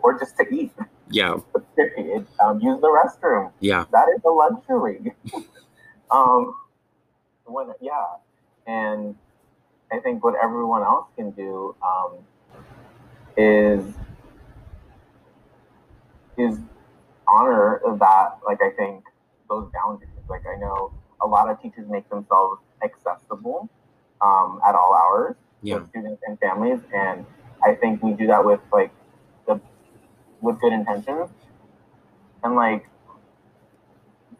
or 0.02 0.18
just 0.18 0.36
to 0.36 0.46
eat. 0.54 0.72
yeah 1.10 1.36
Period. 1.76 2.26
Um, 2.40 2.60
use 2.60 2.80
the 2.80 2.88
restroom. 2.88 3.52
yeah 3.60 3.84
That 3.92 4.06
is 4.16 4.22
a 4.24 4.30
luxury. 4.30 5.14
um, 6.10 6.54
when 7.44 7.68
yeah, 7.80 8.04
and 8.66 9.14
I 9.92 9.98
think 10.00 10.24
what 10.24 10.34
everyone 10.42 10.82
else 10.82 11.06
can 11.16 11.30
do 11.30 11.74
um, 11.82 12.18
is 13.36 13.84
is 16.36 16.58
honor 17.28 17.80
that. 17.98 18.38
Like 18.44 18.60
I 18.62 18.70
think 18.70 19.04
those 19.48 19.70
boundaries. 19.72 20.08
Like 20.28 20.42
I 20.46 20.58
know 20.58 20.92
a 21.20 21.26
lot 21.26 21.48
of 21.48 21.60
teachers 21.62 21.88
make 21.88 22.08
themselves 22.10 22.60
accessible 22.82 23.68
um, 24.20 24.60
at 24.66 24.74
all 24.74 24.94
hours 24.94 25.36
yeah 25.62 25.84
students 25.86 26.22
and 26.26 26.38
families, 26.40 26.80
and 26.92 27.24
I 27.64 27.74
think 27.74 28.02
we 28.02 28.12
do 28.12 28.26
that 28.26 28.44
with 28.44 28.60
like 28.72 28.92
the 29.46 29.60
with 30.40 30.60
good 30.60 30.72
intentions, 30.72 31.30
and 32.42 32.54
like 32.54 32.86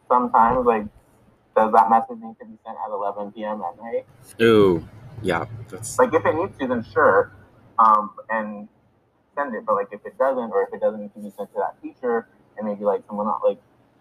sometimes 0.09 0.67
like 0.67 0.87
does 1.55 1.73
that 1.73 1.91
message 1.91 2.23
need 2.23 2.39
to 2.39 2.47
be 2.47 2.57
sent 2.65 2.77
at 2.85 2.91
11 2.91 3.33
p.m. 3.33 3.63
at 3.63 3.83
night? 3.83 4.07
ooh 4.41 4.87
Yeah, 5.23 5.45
that's 5.69 5.99
Like 5.99 6.15
if 6.15 6.25
it 6.25 6.35
needs 6.35 6.57
to, 6.59 6.67
then 6.67 6.85
sure, 6.93 7.33
um, 7.79 8.11
and 8.31 8.69
send 9.37 9.55
it. 9.55 9.65
But 9.67 9.75
like 9.75 9.89
if 9.93 10.05
it 10.05 10.19
doesn't, 10.19 10.51
or 10.51 10.63
if 10.65 10.75
it 10.75 10.81
doesn't 10.81 11.01
need 11.01 11.15
to 11.15 11.21
be 11.21 11.31
sent 11.31 11.53
to 11.53 11.59
that 11.59 11.81
teacher, 11.83 12.27
and 12.57 12.67
maybe 12.67 12.85
like 12.85 13.03
someone 13.07 13.27
else, 13.27 13.43
like 13.45 13.61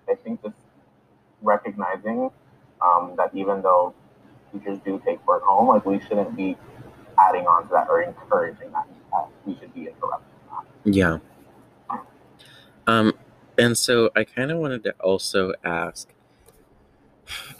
I 0.09 0.15
think 0.15 0.41
just 0.41 0.55
recognizing 1.41 2.32
um, 2.82 3.13
that 3.17 3.32
even 3.36 3.61
though 3.61 3.93
teachers 4.51 4.80
do 4.86 5.01
take 5.05 5.26
work 5.28 5.43
home, 5.43 5.67
like 5.67 5.86
we 5.86 5.99
shouldn't 5.99 6.36
be 6.36 6.57
adding 7.28 7.45
on 7.47 7.63
to 7.63 7.69
that 7.69 7.88
or 7.89 8.01
encouraging 8.01 8.72
that. 8.72 8.88
that 9.11 9.28
we 9.45 9.57
should 9.59 9.74
be 9.74 9.88
interrupting 9.88 10.28
that. 10.86 10.93
yeah. 10.95 11.17
Um, 12.88 13.13
and 13.57 13.78
so 13.78 14.09
I 14.15 14.24
kind 14.24 14.51
of 14.51 14.57
wanted 14.57 14.84
to 14.86 14.91
also 14.99 15.53
ask. 15.63 16.09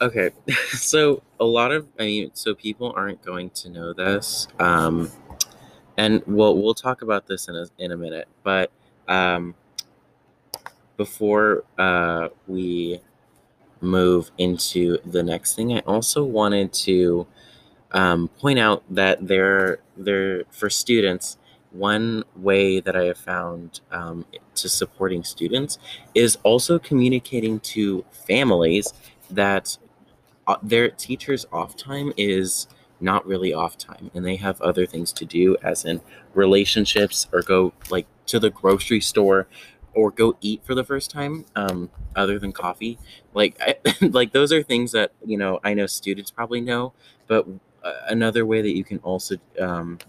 Okay, 0.02 0.32
so 0.72 1.22
a 1.40 1.46
lot 1.46 1.72
of 1.72 1.88
I 2.00 2.04
mean, 2.04 2.32
so 2.34 2.56
people 2.56 2.92
aren't 2.96 3.22
going 3.22 3.52
to 3.52 3.70
know 3.70 3.94
this, 3.94 4.48
um, 4.60 5.12
and 5.98 6.22
we'll 6.26 6.58
we'll 6.58 6.74
talk 6.74 7.02
about 7.02 7.28
this 7.28 7.48
in 7.48 7.56
a 7.56 7.68
in 7.78 7.92
a 7.92 7.98
minute. 7.98 8.28
But 8.44 8.72
um, 9.08 9.56
before 10.98 11.64
uh, 11.78 12.30
we 12.48 13.00
move 13.80 14.32
into 14.38 14.98
the 15.06 15.24
next 15.24 15.56
thing, 15.56 15.74
I 15.74 15.80
also 15.82 16.24
wanted 16.24 16.74
to 16.74 17.28
um, 17.94 18.28
point 18.40 18.60
out 18.60 18.84
that 18.90 19.28
there 19.28 19.80
there 19.98 20.44
for 20.52 20.70
students 20.70 21.38
one 21.72 22.24
way 22.36 22.80
that 22.80 22.96
I 22.96 23.06
have 23.06 23.18
found 23.18 23.80
um, 23.92 24.26
to 24.56 24.68
supporting 24.68 25.24
students 25.24 25.80
is 26.14 26.38
also 26.44 26.78
communicating 26.80 27.60
to 27.62 28.04
families 28.12 28.94
that 29.30 29.78
uh, 30.48 30.58
their 30.62 30.90
teachers' 30.90 31.46
off 31.52 31.78
time 31.78 32.12
is 32.18 32.68
not 33.00 33.26
really 33.26 33.54
off 33.54 33.78
time 33.78 34.12
and 34.14 34.26
they 34.26 34.36
have 34.36 34.62
other 34.62 34.86
things 34.86 35.14
to 35.14 35.26
do, 35.26 35.56
as 35.64 35.86
in 35.86 36.02
relationships 36.34 37.28
or 37.32 37.42
go 37.42 37.74
like 37.90 38.06
to 38.26 38.40
the 38.40 38.50
grocery 38.50 39.02
store 39.02 39.48
or 39.94 40.12
go 40.12 40.38
eat 40.42 40.62
for 40.64 40.76
the 40.76 40.84
first 40.84 41.10
time 41.10 41.46
um, 41.56 41.90
other 42.16 42.38
than 42.38 42.52
coffee. 42.52 42.98
Like 43.34 43.56
I, 43.62 43.76
like 44.02 44.34
those 44.34 44.52
are 44.52 44.64
things 44.64 44.92
that 44.92 45.12
you 45.26 45.38
know 45.38 45.60
i 45.64 45.74
know 45.74 45.86
students 45.86 46.32
probably 46.32 46.62
know 46.62 46.94
but 47.28 47.48
another 48.08 48.46
way 48.46 48.62
that 48.62 48.76
you 48.76 48.84
can 48.84 49.00
also 49.00 49.36
um, 49.60 50.00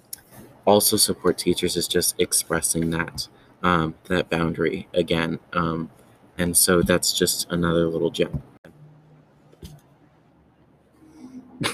also 0.64 0.96
support 0.96 1.38
teachers 1.38 1.76
is 1.76 1.88
just 1.88 2.14
expressing 2.18 2.90
that 2.90 3.28
um, 3.62 3.94
that 4.04 4.28
boundary 4.28 4.88
again 4.94 5.38
um, 5.52 5.90
and 6.38 6.56
so 6.56 6.82
that's 6.82 7.12
just 7.12 7.50
another 7.50 7.86
little 7.86 8.10
gem. 8.10 8.42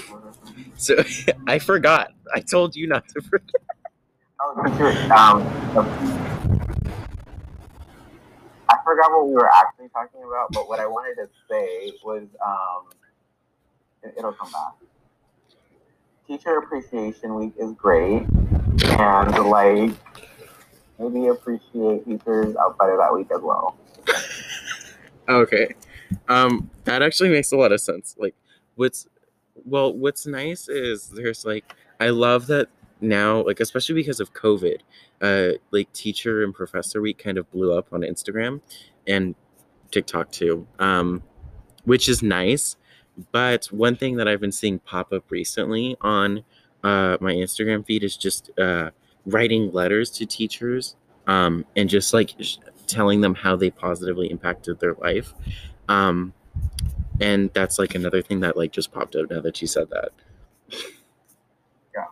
So 0.79 0.95
i 1.47 1.59
forgot. 1.59 2.13
I 2.33 2.39
told 2.39 2.73
you 2.73 2.87
not 2.87 3.05
to 3.09 3.21
forget. 3.29 3.55
Um, 5.11 5.45
I 8.69 8.77
forgot 8.85 9.11
what 9.11 9.27
we 9.27 9.33
were 9.33 9.49
actually 9.53 9.89
talking 9.89 10.23
about, 10.23 10.53
but 10.53 10.69
what 10.69 10.79
I 10.79 10.87
wanted 10.87 11.15
to 11.15 11.27
say 11.49 11.91
was, 12.03 12.23
um, 12.45 12.85
it, 14.03 14.13
it'll 14.17 14.31
come 14.31 14.51
back. 14.51 14.88
Teacher 16.29 16.57
Appreciation 16.57 17.33
Week 17.33 17.53
is 17.57 17.71
great, 17.71 18.27
and 18.83 19.45
like 19.49 19.91
maybe 20.99 21.25
appreciate 21.25 22.05
teachers 22.05 22.55
outside 22.55 22.91
of 22.91 22.99
that 22.99 23.11
week 23.11 23.27
as 23.35 23.41
well. 23.41 23.75
Okay. 25.27 25.73
Um, 26.27 26.69
that 26.83 27.01
actually 27.01 27.29
makes 27.29 27.51
a 27.51 27.57
lot 27.57 27.71
of 27.71 27.81
sense. 27.81 28.15
Like, 28.19 28.35
what's 28.75 29.07
well, 29.65 29.91
what's 29.91 30.27
nice 30.27 30.69
is 30.69 31.09
there's 31.09 31.45
like 31.45 31.73
I 31.99 32.09
love 32.09 32.45
that 32.47 32.67
now, 33.01 33.43
like 33.43 33.59
especially 33.59 33.95
because 33.95 34.19
of 34.19 34.31
COVID, 34.33 34.81
uh, 35.21 35.57
like 35.71 35.91
teacher 35.93 36.43
and 36.43 36.53
professor 36.53 37.01
week 37.01 37.17
kind 37.17 37.39
of 37.39 37.49
blew 37.49 37.75
up 37.75 37.87
on 37.91 38.01
Instagram 38.01 38.61
and 39.07 39.33
TikTok 39.89 40.31
too. 40.31 40.67
Um, 40.77 41.23
which 41.85 42.07
is 42.07 42.21
nice. 42.21 42.75
But 43.31 43.65
one 43.65 43.95
thing 43.95 44.17
that 44.17 44.27
I've 44.27 44.41
been 44.41 44.51
seeing 44.51 44.79
pop 44.79 45.11
up 45.11 45.29
recently 45.29 45.97
on 46.01 46.43
uh, 46.83 47.17
my 47.19 47.33
Instagram 47.33 47.85
feed 47.85 48.03
is 48.03 48.15
just 48.15 48.51
uh, 48.59 48.91
writing 49.25 49.71
letters 49.71 50.09
to 50.11 50.25
teachers 50.25 50.95
um, 51.27 51.65
and 51.75 51.89
just 51.89 52.13
like 52.13 52.33
sh- 52.39 52.57
telling 52.87 53.21
them 53.21 53.35
how 53.35 53.55
they 53.55 53.69
positively 53.69 54.31
impacted 54.31 54.79
their 54.79 54.95
life. 54.95 55.33
Um, 55.87 56.33
and 57.19 57.51
that's 57.53 57.77
like 57.77 57.95
another 57.95 58.21
thing 58.21 58.39
that 58.41 58.57
like 58.57 58.71
just 58.71 58.91
popped 58.91 59.15
up 59.15 59.29
now 59.29 59.41
that 59.41 59.61
you 59.61 59.67
said 59.67 59.89
that. 59.89 60.09
Yeah. 61.93 62.05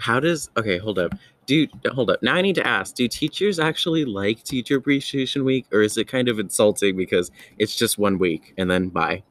How 0.00 0.20
does 0.20 0.50
okay? 0.56 0.78
Hold 0.78 0.98
up, 0.98 1.14
dude. 1.46 1.70
Hold 1.92 2.10
up. 2.10 2.22
Now 2.22 2.34
I 2.34 2.42
need 2.42 2.54
to 2.54 2.66
ask: 2.66 2.94
Do 2.94 3.06
teachers 3.06 3.58
actually 3.58 4.04
like 4.04 4.42
Teacher 4.42 4.76
Appreciation 4.76 5.44
Week, 5.44 5.66
or 5.72 5.82
is 5.82 5.96
it 5.98 6.08
kind 6.08 6.28
of 6.28 6.38
insulting 6.38 6.96
because 6.96 7.30
it's 7.58 7.76
just 7.76 7.98
one 7.98 8.18
week 8.18 8.54
and 8.56 8.70
then 8.70 8.88
bye? 8.88 9.22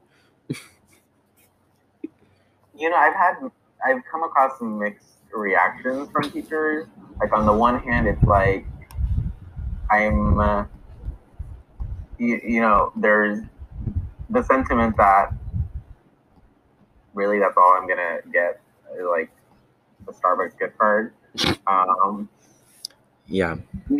You 2.80 2.88
know, 2.88 2.96
I've 2.96 3.14
had 3.14 3.34
I've 3.86 4.02
come 4.10 4.22
across 4.24 4.58
some 4.58 4.78
mixed 4.78 5.06
reactions 5.34 6.10
from 6.10 6.30
teachers. 6.30 6.86
Like 7.20 7.32
on 7.32 7.44
the 7.44 7.52
one 7.52 7.78
hand, 7.80 8.08
it's 8.08 8.22
like 8.22 8.66
I'm, 9.90 10.40
uh, 10.40 10.64
you, 12.18 12.40
you 12.42 12.60
know, 12.62 12.92
there's 12.96 13.44
the 14.30 14.42
sentiment 14.44 14.96
that 14.96 15.32
really 17.12 17.38
that's 17.38 17.56
all 17.58 17.76
I'm 17.76 17.86
gonna 17.86 18.20
get, 18.32 18.60
like 19.04 19.30
the 20.06 20.12
Starbucks 20.12 20.58
gift 20.58 20.78
card, 20.78 21.12
um, 21.66 22.30
Yeah, 23.26 23.56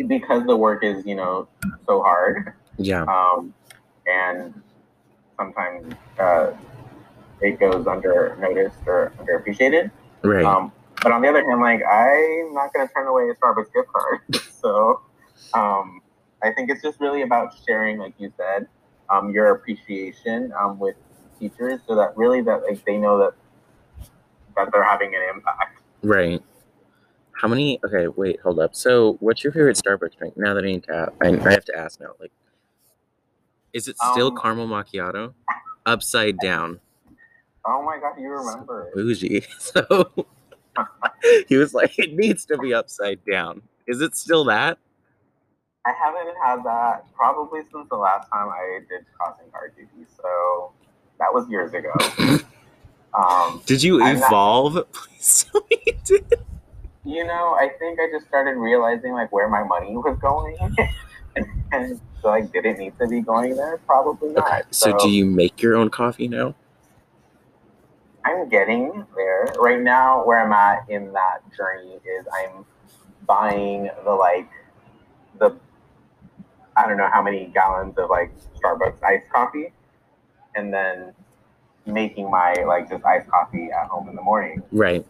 because 0.07 0.45
the 0.47 0.55
work 0.55 0.83
is 0.83 1.05
you 1.05 1.15
know 1.15 1.47
so 1.85 2.01
hard, 2.01 2.53
yeah, 2.77 3.03
um, 3.03 3.53
and 4.07 4.59
sometimes 5.37 5.93
uh, 6.19 6.51
it 7.41 7.59
goes 7.59 7.87
under 7.87 8.37
noticed 8.39 8.77
or 8.85 9.11
underappreciated. 9.19 9.91
right. 10.23 10.45
Um, 10.45 10.71
but 11.01 11.11
on 11.11 11.21
the 11.21 11.29
other 11.29 11.43
hand, 11.43 11.61
like 11.61 11.81
I'm 11.83 12.53
not 12.53 12.73
gonna 12.73 12.89
turn 12.95 13.07
away 13.07 13.29
a 13.29 13.35
Starbucks 13.35 13.73
gift 13.73 13.87
card. 13.87 14.19
so 14.61 15.01
um, 15.53 16.01
I 16.43 16.51
think 16.51 16.69
it's 16.69 16.81
just 16.81 16.99
really 16.99 17.23
about 17.23 17.53
sharing, 17.65 17.97
like 17.97 18.13
you 18.17 18.31
said, 18.37 18.67
um, 19.09 19.31
your 19.31 19.51
appreciation 19.51 20.53
um, 20.59 20.79
with 20.79 20.95
teachers, 21.39 21.81
so 21.87 21.95
that 21.95 22.15
really 22.15 22.41
that 22.41 22.63
like 22.63 22.83
they 22.85 22.97
know 22.97 23.17
that 23.17 23.33
that 24.55 24.71
they're 24.71 24.83
having 24.83 25.15
an 25.15 25.21
impact. 25.33 25.81
Right. 26.03 26.41
How 27.33 27.47
many? 27.47 27.79
Okay, 27.83 28.07
wait, 28.07 28.39
hold 28.41 28.59
up. 28.59 28.75
So, 28.75 29.17
what's 29.19 29.43
your 29.43 29.51
favorite 29.51 29.77
Starbucks 29.77 30.17
drink? 30.17 30.37
Now 30.37 30.53
that 30.53 30.63
I 30.63 30.67
need 30.67 30.83
to, 30.83 30.95
ask, 30.95 31.11
I, 31.23 31.29
I 31.29 31.51
have 31.51 31.65
to 31.65 31.75
ask 31.75 31.99
now. 31.99 32.11
Like, 32.19 32.31
is 33.73 33.87
it 33.87 33.95
still 34.11 34.27
Um, 34.27 34.37
caramel 34.37 34.67
macchiato, 34.67 35.33
upside 35.85 36.37
down, 36.37 36.79
Oh 37.65 37.83
my 37.83 37.99
god, 37.99 38.19
you 38.19 38.29
remember? 38.29 38.87
it. 38.87 38.95
bougie? 38.95 39.45
So 39.59 40.25
he 41.47 41.57
was 41.57 41.73
like, 41.73 41.97
it 41.99 42.13
needs 42.13 42.45
to 42.45 42.57
be 42.57 42.73
upside 42.73 43.19
down. 43.25 43.61
Is 43.87 44.01
it 44.01 44.15
still 44.15 44.45
that? 44.45 44.77
I 45.85 45.91
haven't 45.93 46.35
had 46.43 46.63
that 46.63 47.05
probably 47.15 47.61
since 47.73 47.87
the 47.89 47.97
last 47.97 48.29
time 48.29 48.49
I 48.49 48.79
did 48.87 49.05
crossing 49.17 49.49
guard 49.51 49.73
duty. 49.75 50.05
So 50.15 50.71
that 51.19 51.33
was 51.33 51.47
years 51.49 51.73
ago. 51.73 51.91
Um, 53.13 53.61
Did 53.65 53.83
you 53.83 54.01
I'm 54.01 54.19
not- 54.19 54.27
evolve? 54.27 54.91
Please 54.93 55.45
tell 55.51 55.61
me 55.69 55.77
you 55.85 55.93
did. 56.05 56.33
you 57.03 57.25
know, 57.25 57.57
I 57.59 57.69
think 57.77 57.99
I 57.99 58.07
just 58.09 58.25
started 58.27 58.51
realizing 58.57 59.11
like 59.11 59.31
where 59.33 59.49
my 59.49 59.63
money 59.65 59.93
was 59.97 60.17
going, 60.21 60.55
and, 61.35 61.45
and 61.73 61.99
so 62.21 62.29
like 62.29 62.53
did 62.53 62.65
it 62.65 62.77
need 62.77 62.97
to 62.99 63.07
be 63.09 63.19
going 63.19 63.57
there? 63.57 63.79
Probably 63.85 64.29
not. 64.31 64.47
Okay, 64.47 64.61
so 64.71 64.97
do 64.97 65.09
you 65.09 65.25
make 65.25 65.61
your 65.61 65.75
own 65.75 65.89
coffee 65.89 66.29
now? 66.29 66.55
I'm 68.25 68.49
getting 68.49 69.05
there 69.15 69.47
right 69.59 69.81
now. 69.81 70.25
Where 70.25 70.39
I'm 70.39 70.53
at 70.53 70.89
in 70.89 71.11
that 71.13 71.39
journey 71.55 71.93
is 71.95 72.25
I'm 72.33 72.65
buying 73.27 73.89
the 74.03 74.11
like 74.11 74.49
the 75.39 75.55
I 76.75 76.87
don't 76.87 76.97
know 76.97 77.09
how 77.11 77.21
many 77.21 77.51
gallons 77.53 77.97
of 77.97 78.09
like 78.09 78.31
Starbucks 78.61 79.03
iced 79.03 79.29
coffee, 79.29 79.71
and 80.55 80.73
then 80.73 81.13
making 81.85 82.29
my 82.29 82.53
like 82.67 82.89
just 82.89 83.03
iced 83.05 83.27
coffee 83.29 83.69
at 83.71 83.87
home 83.87 84.09
in 84.09 84.15
the 84.15 84.21
morning. 84.21 84.61
Right. 84.71 85.05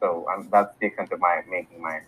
So 0.00 0.26
um, 0.32 0.48
that's 0.50 0.76
the 0.80 0.86
extent 0.86 1.12
of 1.12 1.20
my 1.20 1.40
making 1.48 1.80
my 1.80 2.00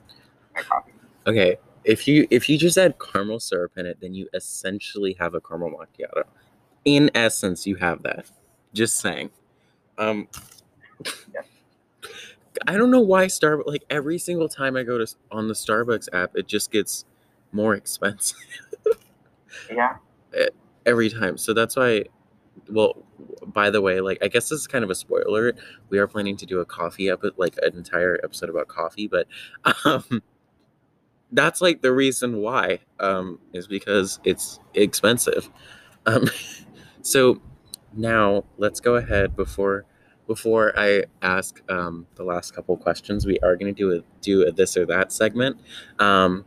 my 0.55 0.63
coffee. 0.63 0.93
Okay. 1.27 1.57
If 1.85 2.09
you 2.09 2.27
if 2.31 2.49
you 2.49 2.59
just 2.59 2.79
add 2.79 2.97
caramel 2.99 3.41
syrup 3.41 3.73
in 3.77 3.87
it, 3.87 3.99
then 4.01 4.15
you 4.15 4.29
essentially 4.35 5.17
have 5.19 5.35
a 5.35 5.41
caramel 5.41 5.71
macchiato. 5.71 6.25
In 6.85 7.11
essence, 7.15 7.67
you 7.67 7.77
have 7.77 8.03
that. 8.03 8.27
Just 8.73 9.01
saying. 9.01 9.31
Um 9.99 10.29
I 12.67 12.77
don't 12.77 12.91
know 12.91 13.01
why 13.01 13.27
Starbucks 13.27 13.67
like 13.67 13.85
every 13.91 14.19
single 14.19 14.49
time 14.49 14.77
I 14.77 14.83
go 14.85 14.99
to 14.99 15.07
on 15.31 15.49
the 15.49 15.55
Starbucks 15.55 16.09
app, 16.13 16.37
it 16.37 16.47
just 16.47 16.71
gets 16.71 17.05
more 17.53 17.75
expensive 17.77 18.39
Yeah. 19.71 19.97
every 20.87 21.11
time. 21.11 21.37
So 21.39 21.53
that's 21.55 21.77
why 21.77 22.05
well 22.71 23.05
by 23.47 23.71
the 23.71 23.81
way, 23.81 24.01
like 24.01 24.19
I 24.23 24.29
guess 24.29 24.49
this 24.49 24.61
is 24.61 24.67
kind 24.67 24.85
of 24.85 24.91
a 24.91 24.95
spoiler. 24.95 25.53
We 25.91 25.99
are 25.99 26.07
planning 26.07 26.37
to 26.39 26.47
do 26.47 26.61
a 26.61 26.65
coffee 26.65 27.11
episode, 27.11 27.35
like 27.37 27.57
an 27.63 27.77
entire 27.77 28.19
episode 28.23 28.49
about 28.51 28.69
coffee, 28.69 29.09
but 29.09 29.27
um, 29.85 30.23
that's 31.33 31.61
like 31.61 31.83
the 31.83 31.93
reason 31.93 32.37
why 32.39 32.79
um, 33.01 33.39
is 33.53 33.67
because 33.67 34.21
it's 34.25 34.61
expensive. 34.75 35.51
Um, 36.07 36.29
so 37.03 37.41
now 37.97 38.45
let's 38.59 38.81
go 38.81 38.97
ahead 38.97 39.37
before 39.37 39.85
before 40.27 40.73
I 40.79 41.05
ask 41.23 41.61
um, 41.71 42.07
the 42.15 42.25
last 42.25 42.55
couple 42.55 42.77
questions. 42.77 43.27
We 43.27 43.39
are 43.41 43.57
going 43.57 43.75
to 43.75 43.79
do 43.79 43.99
a 43.99 44.03
do 44.21 44.47
a 44.47 44.53
this 44.53 44.77
or 44.77 44.87
that 44.87 45.13
segment. 45.13 45.61
Um, 45.99 46.45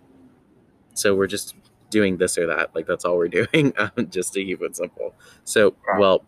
so 0.94 1.16
we're 1.16 1.28
just 1.28 1.56
doing 1.90 2.18
this 2.18 2.38
or 2.38 2.48
that. 2.48 2.74
Like 2.76 2.88
that's 2.88 3.06
all 3.06 3.18
we're 3.18 3.28
doing, 3.46 3.74
um, 3.78 4.10
just 4.10 4.34
to 4.34 4.44
keep 4.44 4.62
it 4.62 4.76
simple. 4.76 5.14
So, 5.44 5.76
well, 5.98 6.24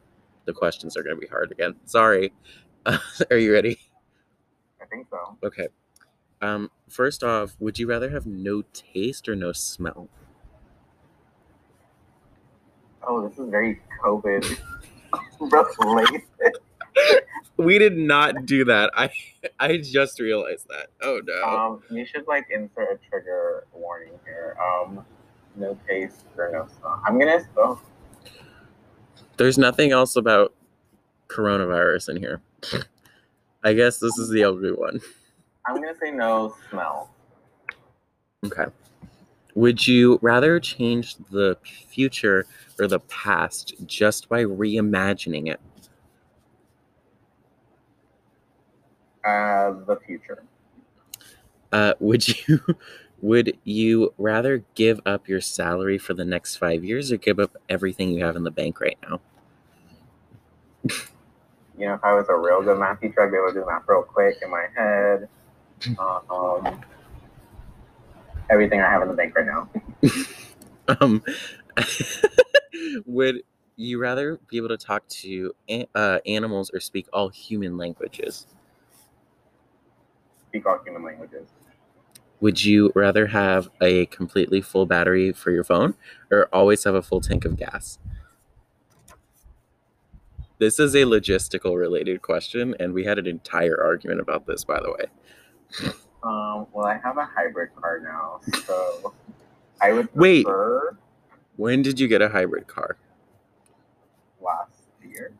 the 0.45 0.53
questions 0.53 0.95
are 0.97 1.03
going 1.03 1.15
to 1.15 1.21
be 1.21 1.27
hard 1.27 1.51
again. 1.51 1.75
Sorry. 1.85 2.33
Uh, 2.85 2.97
are 3.31 3.37
you 3.37 3.53
ready? 3.53 3.79
I 4.81 4.85
think 4.85 5.07
so. 5.09 5.37
Okay. 5.43 5.67
Um, 6.41 6.71
first 6.87 7.23
off, 7.23 7.55
would 7.59 7.77
you 7.77 7.87
rather 7.87 8.09
have 8.11 8.25
no 8.25 8.63
taste 8.73 9.27
or 9.27 9.35
no 9.35 9.51
smell? 9.51 10.07
Oh, 13.05 13.27
this 13.27 13.37
is 13.37 13.49
very 13.49 13.81
COVID. 14.03 14.59
we 17.57 17.77
did 17.77 17.97
not 17.97 18.45
do 18.45 18.65
that. 18.65 18.91
I 18.95 19.09
I 19.59 19.77
just 19.77 20.19
realized 20.19 20.67
that. 20.69 20.87
Oh 21.01 21.21
no. 21.25 21.43
Um, 21.43 21.83
you 21.89 22.05
should 22.05 22.27
like 22.27 22.47
insert 22.51 22.93
a 22.93 23.09
trigger 23.09 23.65
warning 23.73 24.13
here. 24.25 24.55
Um, 24.61 25.05
no 25.55 25.77
taste 25.87 26.25
or 26.37 26.51
no 26.51 26.67
smell. 26.79 27.01
I'm 27.05 27.19
gonna 27.19 27.39
oh, 27.57 27.81
There's 29.37 29.57
nothing 29.57 29.91
else 29.91 30.15
about 30.15 30.53
coronavirus 31.27 32.09
in 32.09 32.17
here. 32.17 32.41
I 33.63 33.73
guess 33.73 33.99
this 33.99 34.17
is 34.17 34.29
the 34.29 34.43
ugly 34.43 34.71
one. 34.71 34.99
I'm 35.65 35.75
gonna 35.75 35.95
say 36.01 36.11
no 36.11 36.55
smell. 36.69 37.13
Okay. 38.45 38.65
Would 39.55 39.87
you 39.87 40.19
rather 40.21 40.59
change 40.59 41.15
the 41.31 41.57
future 41.63 42.45
or 42.79 42.87
the 42.87 42.99
past 42.99 43.73
just 43.85 44.29
by 44.29 44.43
reimagining 44.43 45.47
it? 45.47 45.59
Uh, 49.23 49.71
the 49.85 49.99
future. 50.05 50.43
Uh, 51.71 51.93
would 51.99 52.27
you 52.27 52.59
would 53.21 53.57
you 53.63 54.13
rather 54.17 54.63
give 54.75 55.01
up 55.05 55.27
your 55.27 55.41
salary 55.41 55.97
for 55.97 56.13
the 56.13 56.23
next 56.23 56.55
five 56.55 56.83
years 56.83 57.11
or 57.11 57.17
give 57.17 57.39
up 57.39 57.57
everything 57.67 58.11
you 58.11 58.23
have 58.23 58.35
in 58.35 58.43
the 58.43 58.51
bank 58.51 58.79
right 58.79 58.97
now? 59.09 59.19
You 61.77 61.87
know, 61.87 61.93
if 61.93 62.03
I 62.03 62.13
was 62.13 62.27
a 62.29 62.35
real 62.35 62.61
good 62.61 62.77
math 62.77 62.99
teacher, 63.01 63.21
I'd 63.21 63.31
be 63.31 63.37
able 63.37 63.47
to 63.49 63.53
do 63.53 63.65
math 63.65 63.83
real 63.87 64.03
quick 64.03 64.37
in 64.41 64.49
my 64.49 64.67
head. 64.75 65.29
Um, 65.97 66.81
everything 68.49 68.81
I 68.81 68.89
have 68.89 69.01
in 69.01 69.07
the 69.07 69.13
bank 69.13 69.35
right 69.35 69.45
now. 69.45 69.69
um, 71.01 71.23
would 73.05 73.43
you 73.75 73.99
rather 73.99 74.39
be 74.49 74.57
able 74.57 74.69
to 74.69 74.77
talk 74.77 75.07
to 75.07 75.53
uh, 75.95 76.19
animals 76.25 76.71
or 76.73 76.79
speak 76.79 77.07
all 77.13 77.29
human 77.29 77.77
languages? 77.77 78.47
Speak 80.49 80.65
all 80.65 80.79
human 80.83 81.03
languages. 81.03 81.47
Would 82.41 82.63
you 82.63 82.91
rather 82.95 83.27
have 83.27 83.69
a 83.81 84.05
completely 84.07 84.61
full 84.61 84.85
battery 84.85 85.33
for 85.33 85.51
your 85.51 85.63
phone 85.63 85.95
or 86.31 86.47
always 86.53 86.83
have 86.85 86.95
a 86.95 87.01
full 87.01 87.21
tank 87.21 87.45
of 87.45 87.57
gas? 87.57 87.99
This 90.57 90.79
is 90.79 90.93
a 90.93 91.03
logistical 91.03 91.77
related 91.77 92.21
question, 92.21 92.75
and 92.79 92.93
we 92.93 93.05
had 93.05 93.17
an 93.17 93.27
entire 93.27 93.81
argument 93.81 94.19
about 94.19 94.45
this, 94.45 94.65
by 94.65 94.81
the 94.81 94.91
way. 94.91 95.93
Um, 96.21 96.67
well, 96.73 96.85
I 96.85 96.97
have 97.03 97.17
a 97.17 97.25
hybrid 97.25 97.69
car 97.75 97.99
now, 97.99 98.41
so 98.65 99.13
I 99.81 99.93
would 99.93 100.09
Wait. 100.15 100.43
prefer 100.43 100.97
When 101.55 101.81
did 101.81 101.99
you 101.99 102.07
get 102.07 102.21
a 102.21 102.29
hybrid 102.29 102.67
car? 102.67 102.97
last 104.41 104.71
year. 105.03 105.31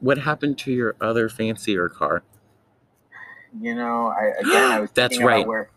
What 0.00 0.18
happened 0.18 0.58
to 0.60 0.72
your 0.72 0.96
other 1.00 1.28
fancier 1.28 1.88
car? 1.88 2.22
You 3.60 3.74
know, 3.74 4.08
I 4.08 4.32
again, 4.40 4.70
I 4.70 4.80
was 4.80 4.90
That's 4.92 5.18
right. 5.20 5.46
Where, 5.46 5.70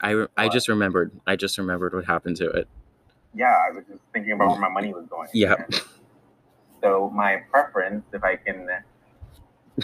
I, 0.00 0.10
re- 0.10 0.26
I 0.36 0.48
just 0.48 0.68
remembered. 0.68 1.12
I 1.26 1.36
just 1.36 1.58
remembered 1.58 1.92
what 1.94 2.04
happened 2.04 2.36
to 2.36 2.48
it. 2.50 2.68
yeah, 3.34 3.56
I 3.68 3.72
was 3.72 3.84
just 3.88 4.00
thinking 4.12 4.32
about 4.32 4.52
where 4.52 4.60
my 4.60 4.68
money 4.68 4.92
was 4.94 5.06
going. 5.10 5.28
Yeah. 5.32 5.56
So 6.82 7.10
my 7.14 7.42
preference, 7.50 8.04
if 8.12 8.22
I 8.22 8.36
can 8.36 8.68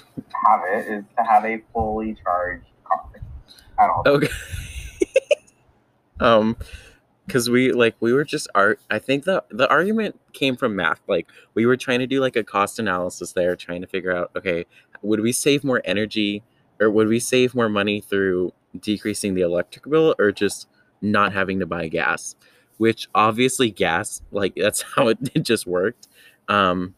have 0.47 0.61
it, 0.73 0.87
is 0.87 1.05
to 1.19 1.25
have 1.25 1.45
a 1.45 1.61
fully 1.73 2.17
charged 2.23 2.67
car 2.85 3.05
at 3.79 3.91
all. 3.91 4.03
Okay. 4.07 4.29
um, 6.21 6.57
because 7.27 7.49
we 7.49 7.73
like 7.73 7.97
we 8.01 8.13
were 8.13 8.25
just 8.25 8.49
art. 8.55 8.81
I 8.91 8.99
think 8.99 9.25
the 9.25 9.43
the 9.51 9.69
argument 9.69 10.21
came 10.33 10.57
from 10.57 10.77
math. 10.77 11.01
Like 11.09 11.29
we 11.55 11.67
were 11.67 11.77
trying 11.77 12.01
to 12.01 12.07
do 12.07 12.21
like 12.21 12.37
a 12.37 12.45
cost 12.45 12.79
analysis 12.79 13.33
there, 13.33 13.57
trying 13.57 13.81
to 13.81 13.87
figure 13.87 14.15
out 14.15 14.31
okay, 14.37 14.67
would 15.03 15.21
we 15.21 15.33
save 15.33 15.65
more 15.65 15.81
energy 15.85 16.43
or 16.81 16.91
would 16.91 17.09
we 17.09 17.21
save 17.21 17.55
more 17.55 17.69
money 17.69 18.01
through 18.01 18.53
decreasing 18.81 19.35
the 19.35 19.43
electric 19.43 19.89
bill 19.89 20.15
or 20.19 20.33
just 20.33 20.69
not 21.01 21.33
having 21.33 21.61
to 21.61 21.67
buy 21.67 21.89
gas? 21.89 22.37
Which 22.77 23.09
obviously 23.15 23.71
gas, 23.71 24.21
like 24.31 24.55
that's 24.61 24.83
how 24.83 25.09
it, 25.09 25.19
it 25.35 25.43
just 25.45 25.67
worked. 25.67 26.09
Um, 26.49 26.95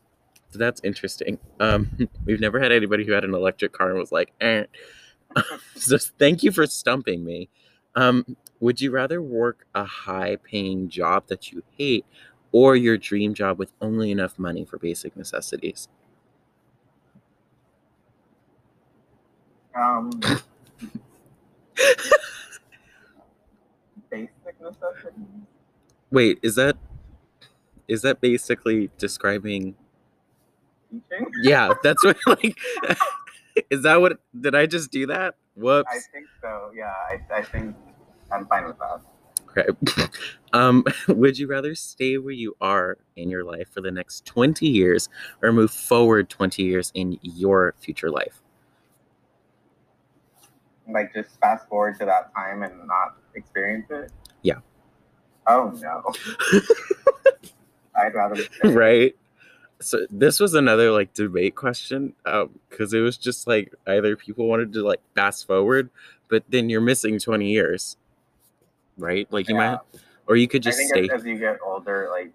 so 0.51 0.59
that's 0.59 0.81
interesting. 0.83 1.39
Um, 1.61 2.09
we've 2.25 2.41
never 2.41 2.61
had 2.61 2.73
anybody 2.73 3.05
who 3.05 3.13
had 3.13 3.25
an 3.25 3.35
electric 3.35 3.73
car 3.73 3.91
and 3.91 3.99
was 3.99 4.13
like, 4.13 4.33
eh. 4.41 4.65
so 5.77 5.99
thank 5.99 6.43
you 6.43 6.51
for 6.53 6.67
stumping 6.67 7.25
me. 7.25 7.49
Um, 7.95 8.37
would 8.61 8.81
you 8.81 8.91
rather 8.91 9.21
work 9.23 9.67
a 9.75 9.85
high 9.85 10.37
paying 10.37 10.89
job 10.89 11.25
that 11.29 11.53
you 11.53 11.63
hate 11.77 12.05
or 12.53 12.77
your 12.77 12.97
dream 12.97 13.35
job 13.35 13.59
with 13.59 13.73
only 13.81 14.11
enough 14.11 14.39
money 14.39 14.65
for 14.65 14.79
basic 14.79 15.17
necessities? 15.17 15.89
Um, 19.75 20.11
basic 24.11 24.61
necessities. 24.61 25.13
Wait, 26.11 26.39
is 26.43 26.55
that 26.55 26.77
is 27.89 28.03
that 28.03 28.21
basically 28.21 28.91
describing 28.99 29.77
Teaching. 30.91 31.27
Yeah, 31.43 31.75
that's 31.83 32.03
what 32.05 32.17
like 32.27 32.59
is 33.71 33.83
that 33.83 34.01
what 34.01 34.19
did 34.39 34.55
I 34.55 34.67
just 34.67 34.91
do 34.91 35.07
that? 35.07 35.35
Whoops. 35.55 35.89
I 35.91 35.99
think 36.13 36.27
so. 36.41 36.71
Yeah, 36.75 36.93
I, 36.93 37.39
I 37.39 37.43
think 37.43 37.77
I'm 38.31 38.47
fine 38.47 38.67
with 38.67 38.79
that. 38.79 39.01
Okay. 39.57 40.09
Um, 40.53 40.85
would 41.09 41.39
you 41.39 41.49
rather 41.49 41.75
stay 41.75 42.17
where 42.17 42.33
you 42.33 42.57
are 42.63 42.97
in 43.15 43.29
your 43.29 43.45
life 43.45 43.69
for 43.75 43.83
the 43.83 43.91
next 43.91 44.25
20 44.25 44.67
years 44.67 45.11
or 45.43 45.53
move 45.53 45.71
forward 45.71 46.31
20 46.31 46.63
years 46.63 46.91
in 46.95 47.19
your 47.21 47.75
future 47.79 48.11
life? 48.11 48.41
Like 50.89 51.13
just 51.13 51.39
fast 51.41 51.69
forward 51.69 51.99
to 51.99 52.07
that 52.07 52.33
time 52.35 52.63
and 52.63 52.87
not 52.87 53.17
experience 53.35 53.87
it. 53.91 54.11
Yeah. 54.43 54.61
Oh 55.47 55.73
no. 55.75 56.03
I'd 57.97 58.15
rather 58.15 58.43
right 58.65 59.15
so 59.81 60.07
this 60.11 60.41
was 60.41 60.55
another 60.55 60.91
like 60.91 61.13
debate 61.15 61.55
question 61.55 62.15
um, 62.25 62.51
because 62.71 62.93
it 62.95 63.01
was 63.01 63.17
just 63.17 63.47
like 63.47 63.75
either 63.87 64.17
people 64.17 64.47
wanted 64.49 64.73
to 64.73 64.83
like 64.83 65.01
fast 65.15 65.47
forward 65.47 65.91
but 66.29 66.43
then 66.49 66.71
you're 66.71 66.81
missing 66.81 67.19
20 67.19 67.51
years 67.51 67.97
right 68.97 69.31
like 69.31 69.49
you 69.49 69.55
Yeah. 69.55 69.73
might 69.73 70.01
or 70.27 70.37
you 70.37 70.49
could 70.49 70.63
I 70.63 70.71
just 70.71 70.79
think 70.79 70.91
stay 70.91 71.05
as, 71.05 71.21
as 71.21 71.27
you 71.27 71.39
get 71.39 71.59
older, 71.65 72.09
like 72.11 72.33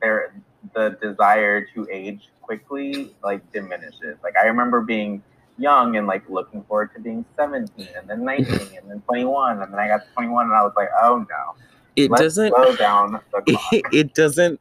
there, 0.00 0.34
the 0.74 0.96
desire 1.02 1.66
to 1.74 1.86
age 1.90 2.30
quickly 2.40 3.14
like 3.22 3.50
diminishes. 3.52 4.16
Like 4.22 4.36
I 4.36 4.46
remember 4.46 4.80
being 4.80 5.22
young 5.58 5.96
and 5.96 6.06
like 6.06 6.28
looking 6.30 6.62
forward 6.64 6.90
to 6.94 7.00
being 7.00 7.24
17 7.36 7.88
and 7.96 8.08
then 8.08 8.24
19 8.24 8.46
and 8.54 8.90
then 8.90 9.00
21 9.02 9.60
and 9.62 9.72
then 9.72 9.78
I 9.78 9.86
got 9.88 9.98
to 9.98 10.12
21 10.14 10.46
and 10.46 10.54
I 10.54 10.62
was 10.62 10.72
like, 10.76 10.88
oh 11.02 11.18
no, 11.18 11.54
it 11.96 12.10
let's 12.10 12.22
doesn't 12.22 12.54
slow 12.54 12.74
down 12.76 13.20
the 13.32 13.40
clock. 13.42 13.92
it 13.92 14.14
doesn't 14.14 14.60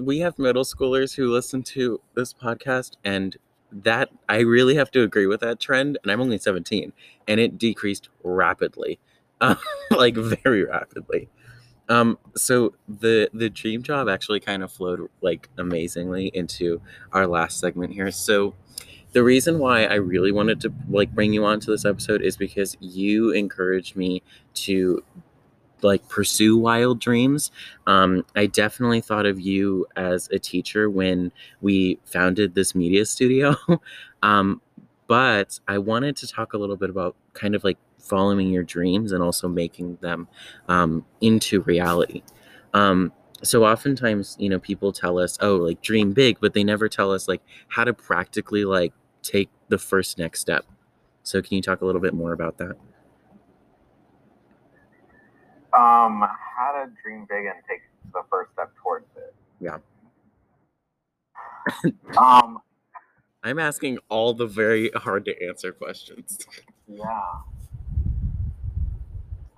we 0.00 0.20
have 0.20 0.38
middle 0.38 0.64
schoolers 0.64 1.14
who 1.14 1.30
listen 1.30 1.62
to 1.62 2.00
this 2.14 2.32
podcast 2.32 2.92
and 3.04 3.36
that 3.70 4.10
i 4.28 4.38
really 4.38 4.74
have 4.74 4.90
to 4.90 5.02
agree 5.02 5.26
with 5.26 5.40
that 5.40 5.58
trend 5.58 5.98
and 6.02 6.12
i'm 6.12 6.20
only 6.20 6.38
17 6.38 6.92
and 7.26 7.40
it 7.40 7.58
decreased 7.58 8.08
rapidly 8.22 8.98
uh, 9.42 9.56
like 9.90 10.14
very 10.14 10.64
rapidly. 10.64 11.28
Um 11.88 12.16
so 12.36 12.74
the 12.88 13.28
the 13.34 13.50
dream 13.50 13.82
job 13.82 14.08
actually 14.08 14.40
kind 14.40 14.62
of 14.62 14.72
flowed 14.72 15.08
like 15.20 15.50
amazingly 15.58 16.28
into 16.28 16.80
our 17.12 17.26
last 17.26 17.58
segment 17.58 17.92
here. 17.92 18.10
So 18.10 18.54
the 19.12 19.22
reason 19.22 19.58
why 19.58 19.84
i 19.84 19.94
really 19.96 20.32
wanted 20.32 20.58
to 20.58 20.72
like 20.88 21.14
bring 21.14 21.34
you 21.34 21.44
on 21.44 21.60
to 21.60 21.70
this 21.70 21.84
episode 21.84 22.22
is 22.22 22.34
because 22.34 22.78
you 22.80 23.30
encouraged 23.32 23.94
me 23.94 24.22
to 24.54 25.04
like 25.82 26.08
pursue 26.08 26.56
wild 26.56 27.00
dreams. 27.00 27.50
Um, 27.86 28.24
I 28.36 28.46
definitely 28.46 29.00
thought 29.00 29.26
of 29.26 29.40
you 29.40 29.86
as 29.96 30.28
a 30.32 30.38
teacher 30.38 30.88
when 30.90 31.32
we 31.60 31.98
founded 32.04 32.54
this 32.54 32.74
media 32.74 33.04
studio. 33.06 33.56
um, 34.22 34.60
but 35.06 35.60
I 35.68 35.78
wanted 35.78 36.16
to 36.18 36.26
talk 36.26 36.52
a 36.52 36.58
little 36.58 36.76
bit 36.76 36.90
about 36.90 37.16
kind 37.34 37.54
of 37.54 37.64
like 37.64 37.78
following 37.98 38.50
your 38.50 38.62
dreams 38.62 39.12
and 39.12 39.22
also 39.22 39.48
making 39.48 39.96
them 40.00 40.28
um, 40.68 41.04
into 41.20 41.60
reality. 41.62 42.22
Um, 42.74 43.12
so 43.42 43.64
oftentimes, 43.64 44.36
you 44.38 44.48
know, 44.48 44.58
people 44.58 44.92
tell 44.92 45.18
us, 45.18 45.36
"Oh, 45.40 45.56
like 45.56 45.82
dream 45.82 46.12
big," 46.12 46.38
but 46.40 46.54
they 46.54 46.64
never 46.64 46.88
tell 46.88 47.12
us 47.12 47.28
like 47.28 47.42
how 47.68 47.84
to 47.84 47.92
practically 47.92 48.64
like 48.64 48.92
take 49.22 49.50
the 49.68 49.78
first 49.78 50.18
next 50.18 50.40
step. 50.40 50.64
So, 51.24 51.42
can 51.42 51.56
you 51.56 51.62
talk 51.62 51.80
a 51.80 51.84
little 51.86 52.00
bit 52.00 52.14
more 52.14 52.32
about 52.32 52.58
that? 52.58 52.76
Um, 55.74 56.20
how 56.56 56.72
to 56.72 56.90
dream 57.02 57.26
big 57.28 57.46
and 57.46 57.56
take 57.68 57.80
the 58.12 58.22
first 58.30 58.52
step 58.52 58.72
towards 58.82 59.06
it. 59.16 59.34
Yeah. 59.60 59.78
Um, 62.18 62.58
I'm 63.42 63.58
asking 63.58 63.98
all 64.08 64.34
the 64.34 64.46
very 64.46 64.90
hard 64.90 65.24
to 65.24 65.46
answer 65.46 65.72
questions. 65.72 66.38
yeah. 66.86 67.22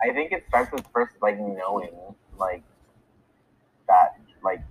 I 0.02 0.12
think 0.12 0.32
it 0.32 0.44
starts 0.48 0.70
with 0.70 0.86
first 0.92 1.14
like 1.22 1.38
knowing 1.38 1.92
like 2.38 2.62
that 3.88 4.20
like 4.42 4.62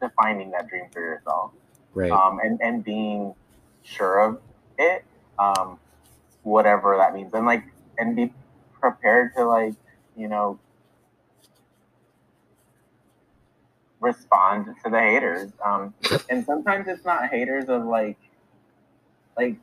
defining 0.00 0.50
that 0.50 0.68
dream 0.68 0.86
for 0.92 1.00
yourself. 1.00 1.52
Right. 1.94 2.10
Um 2.10 2.40
and, 2.42 2.60
and 2.60 2.84
being 2.84 3.34
sure 3.82 4.20
of 4.20 4.40
it. 4.78 5.04
Um 5.38 5.78
whatever 6.42 6.96
that 6.96 7.14
means. 7.14 7.32
And 7.32 7.46
like 7.46 7.64
and 7.96 8.16
be 8.16 8.32
prepared 8.80 9.34
to 9.36 9.44
like, 9.44 9.74
you 10.16 10.28
know, 10.28 10.58
respond 14.00 14.66
to 14.84 14.90
the 14.90 15.00
haters. 15.00 15.52
Um 15.64 15.94
and 16.28 16.44
sometimes 16.44 16.88
it's 16.88 17.04
not 17.04 17.28
haters 17.28 17.64
of 17.68 17.84
like 17.84 18.18
like 19.36 19.56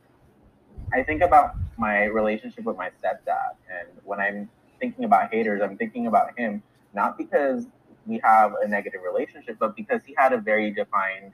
I 0.94 1.04
think 1.04 1.22
about 1.22 1.56
my 1.78 2.06
relationship 2.06 2.66
with 2.66 2.78
my 2.78 2.90
stepdad 2.90 3.56
and 3.70 3.88
when 4.04 4.20
I'm 4.20 4.50
thinking 4.80 5.06
about 5.06 5.32
haters, 5.34 5.62
I'm 5.62 5.78
thinking 5.78 6.08
about 6.08 6.38
him 6.38 6.64
not 6.94 7.18
because 7.18 7.66
we 8.06 8.20
have 8.24 8.54
a 8.62 8.68
negative 8.68 9.02
relationship, 9.04 9.58
but 9.60 9.76
because 9.76 10.02
he 10.06 10.16
had 10.18 10.34
a 10.34 10.38
very 10.38 10.72
defined 10.72 11.34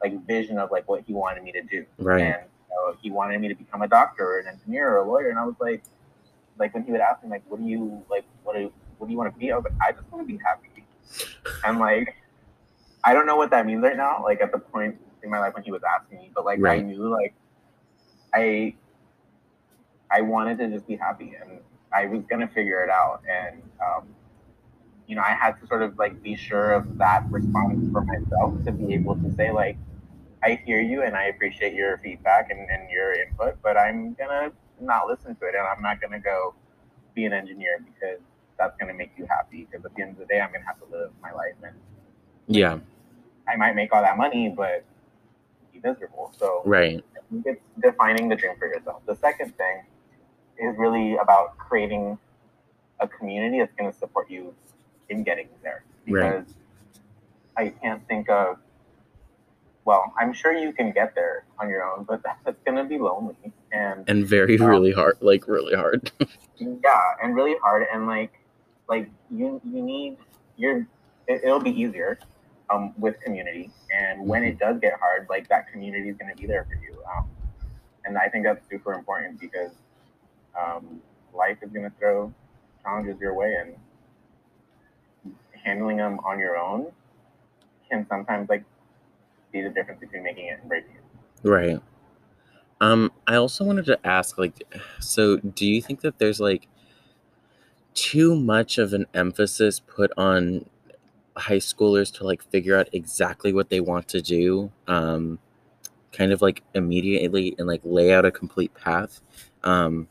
like 0.00 0.26
vision 0.26 0.58
of 0.58 0.70
like 0.70 0.88
what 0.88 1.02
he 1.06 1.12
wanted 1.12 1.42
me 1.42 1.52
to 1.52 1.62
do. 1.62 1.84
Right. 1.98 2.22
And 2.22 2.42
you 2.70 2.76
know, 2.76 2.96
he 3.00 3.10
wanted 3.10 3.40
me 3.40 3.48
to 3.48 3.54
become 3.54 3.82
a 3.82 3.88
doctor 3.88 4.24
or 4.24 4.38
an 4.38 4.46
engineer 4.46 4.92
or 4.92 4.98
a 4.98 5.08
lawyer. 5.08 5.30
And 5.30 5.38
I 5.38 5.44
was 5.44 5.56
like, 5.60 5.82
like 6.58 6.74
when 6.74 6.84
he 6.84 6.92
would 6.92 7.00
ask 7.00 7.22
me 7.22 7.30
like, 7.30 7.42
what 7.48 7.60
do 7.60 7.66
you 7.66 8.02
like, 8.10 8.24
what 8.42 8.54
do 8.54 8.62
you, 8.62 8.72
what 8.98 9.06
do 9.06 9.12
you 9.12 9.18
want 9.18 9.32
to 9.32 9.38
be? 9.38 9.52
I 9.52 9.56
was 9.56 9.64
like, 9.64 9.74
I 9.80 9.92
just 9.92 10.10
want 10.10 10.26
to 10.26 10.32
be 10.32 10.40
happy. 10.44 10.68
And 11.64 11.78
like, 11.78 12.14
I 13.04 13.12
don't 13.12 13.26
know 13.26 13.36
what 13.36 13.50
that 13.50 13.66
means 13.66 13.82
right 13.82 13.96
now. 13.96 14.22
Like 14.22 14.40
at 14.40 14.52
the 14.52 14.58
point 14.58 14.96
in 15.22 15.30
my 15.30 15.38
life 15.38 15.54
when 15.54 15.64
he 15.64 15.70
was 15.70 15.82
asking 15.82 16.18
me, 16.18 16.30
but 16.34 16.44
like 16.44 16.58
I 16.78 16.80
knew 16.80 17.08
like 17.08 17.34
I 18.32 18.74
I 20.10 20.20
wanted 20.20 20.58
to 20.58 20.68
just 20.68 20.86
be 20.86 20.96
happy 20.96 21.34
and 21.40 21.60
I 21.92 22.06
was 22.06 22.22
gonna 22.28 22.48
figure 22.48 22.82
it 22.82 22.90
out. 22.90 23.22
And 23.28 23.62
um, 23.84 24.08
you 25.06 25.16
know, 25.16 25.22
I 25.22 25.34
had 25.34 25.60
to 25.60 25.66
sort 25.66 25.82
of 25.82 25.98
like 25.98 26.22
be 26.22 26.34
sure 26.36 26.72
of 26.72 26.98
that 26.98 27.24
response 27.30 27.90
for 27.92 28.02
myself 28.02 28.64
to 28.64 28.72
be 28.72 28.94
able 28.94 29.16
to 29.16 29.32
say 29.34 29.50
like, 29.52 29.76
I 30.42 30.60
hear 30.64 30.80
you 30.80 31.02
and 31.02 31.16
I 31.16 31.24
appreciate 31.24 31.74
your 31.74 31.98
feedback 31.98 32.50
and, 32.50 32.68
and 32.70 32.90
your 32.90 33.12
input, 33.14 33.60
but 33.62 33.76
I'm 33.76 34.14
gonna 34.14 34.52
not 34.80 35.06
listen 35.06 35.34
to 35.36 35.46
it 35.46 35.54
and 35.54 35.66
I'm 35.66 35.82
not 35.82 36.00
gonna 36.00 36.20
go 36.20 36.54
be 37.14 37.24
an 37.24 37.32
engineer 37.32 37.78
because 37.84 38.20
that's 38.58 38.76
gonna 38.78 38.94
make 38.94 39.12
you 39.16 39.26
happy. 39.26 39.66
Because 39.70 39.84
at 39.84 39.94
the 39.94 40.02
end 40.02 40.12
of 40.12 40.18
the 40.18 40.26
day, 40.26 40.40
I'm 40.40 40.52
gonna 40.52 40.64
have 40.64 40.78
to 40.80 40.86
live 40.96 41.10
my 41.22 41.32
life 41.32 41.54
and 41.62 41.74
Yeah. 42.46 42.78
I 43.48 43.56
might 43.56 43.74
make 43.74 43.92
all 43.92 44.02
that 44.02 44.16
money, 44.16 44.48
but 44.48 44.84
be 45.72 45.80
miserable. 45.82 46.32
So 46.36 46.62
Right. 46.64 47.04
It's 47.44 47.60
defining 47.80 48.28
the 48.28 48.36
dream 48.36 48.56
for 48.58 48.68
yourself. 48.68 49.04
The 49.06 49.16
second 49.16 49.56
thing 49.56 49.84
is 50.58 50.76
really 50.78 51.16
about 51.16 51.56
creating 51.58 52.18
a 53.00 53.08
community 53.08 53.58
that's 53.58 53.74
to 53.92 53.92
support 53.98 54.30
you 54.30 54.54
in 55.08 55.24
getting 55.24 55.48
there. 55.62 55.84
Right. 56.08 56.44
Because 56.44 56.54
I 57.56 57.68
can't 57.68 58.06
think 58.06 58.28
of, 58.28 58.58
well, 59.84 60.12
I'm 60.18 60.32
sure 60.32 60.52
you 60.52 60.72
can 60.72 60.92
get 60.92 61.14
there 61.14 61.44
on 61.58 61.68
your 61.68 61.84
own, 61.84 62.04
but 62.04 62.22
that's 62.44 62.60
going 62.64 62.76
to 62.76 62.84
be 62.84 62.98
lonely. 62.98 63.52
And 63.72 64.08
And 64.08 64.26
very, 64.26 64.56
Um, 64.58 64.66
really 64.66 64.92
hard. 64.92 65.18
Like 65.20 65.46
really 65.46 65.74
hard. 65.74 66.10
yeah, 66.56 67.00
and 67.22 67.34
really 67.34 67.56
hard. 67.62 67.86
And 67.92 68.06
like, 68.06 68.32
like 68.88 69.10
you, 69.30 69.60
you 69.64 69.82
need 69.82 70.16
your, 70.56 70.86
it, 71.26 71.42
it'll 71.44 71.60
be 71.60 71.70
easier 71.70 72.18
um, 72.70 72.92
with 72.98 73.20
community. 73.20 73.70
And 73.94 74.26
when 74.26 74.44
it 74.44 74.58
does 74.58 74.78
get 74.80 74.94
hard, 74.98 75.26
like 75.28 75.48
that 75.48 75.70
community 75.70 76.08
is 76.08 76.16
going 76.16 76.34
to 76.34 76.40
be 76.40 76.46
there 76.46 76.64
for 76.64 76.74
you. 76.74 76.98
Um, 77.16 77.28
and 78.04 78.18
I 78.18 78.28
think 78.28 78.44
that's 78.44 78.68
super 78.68 78.92
important 78.92 79.40
because 79.40 79.72
um, 80.58 81.00
life 81.34 81.58
is 81.62 81.70
going 81.70 81.84
to 81.90 81.96
throw 81.98 82.32
challenges 82.82 83.18
your 83.20 83.34
way, 83.34 83.56
and 83.58 83.74
handling 85.64 85.96
them 85.96 86.18
on 86.24 86.38
your 86.38 86.56
own 86.56 86.92
can 87.88 88.06
sometimes 88.08 88.48
like 88.48 88.64
be 89.54 89.62
the 89.62 89.70
difference 89.70 90.00
between 90.00 90.24
making 90.24 90.48
it 90.48 90.58
and 90.60 90.68
breaking 90.68 90.90
it. 90.90 91.48
Right. 91.48 91.80
Um, 92.80 93.12
I 93.26 93.36
also 93.36 93.64
wanted 93.64 93.86
to 93.86 94.06
ask, 94.06 94.36
like, 94.36 94.62
so 95.00 95.38
do 95.38 95.64
you 95.64 95.80
think 95.80 96.00
that 96.00 96.18
there's 96.18 96.40
like 96.40 96.68
too 97.94 98.34
much 98.34 98.76
of 98.76 98.92
an 98.92 99.06
emphasis 99.14 99.80
put 99.80 100.10
on 100.18 100.66
high 101.36 101.58
schoolers 101.58 102.12
to 102.14 102.24
like 102.24 102.42
figure 102.42 102.76
out 102.76 102.88
exactly 102.92 103.52
what 103.52 103.70
they 103.70 103.80
want 103.80 104.08
to 104.08 104.20
do, 104.20 104.72
um, 104.88 105.38
kind 106.12 106.32
of 106.32 106.42
like 106.42 106.62
immediately 106.74 107.54
and 107.58 107.68
like 107.68 107.80
lay 107.84 108.12
out 108.12 108.24
a 108.24 108.32
complete 108.32 108.74
path? 108.74 109.20
Um, 109.62 110.08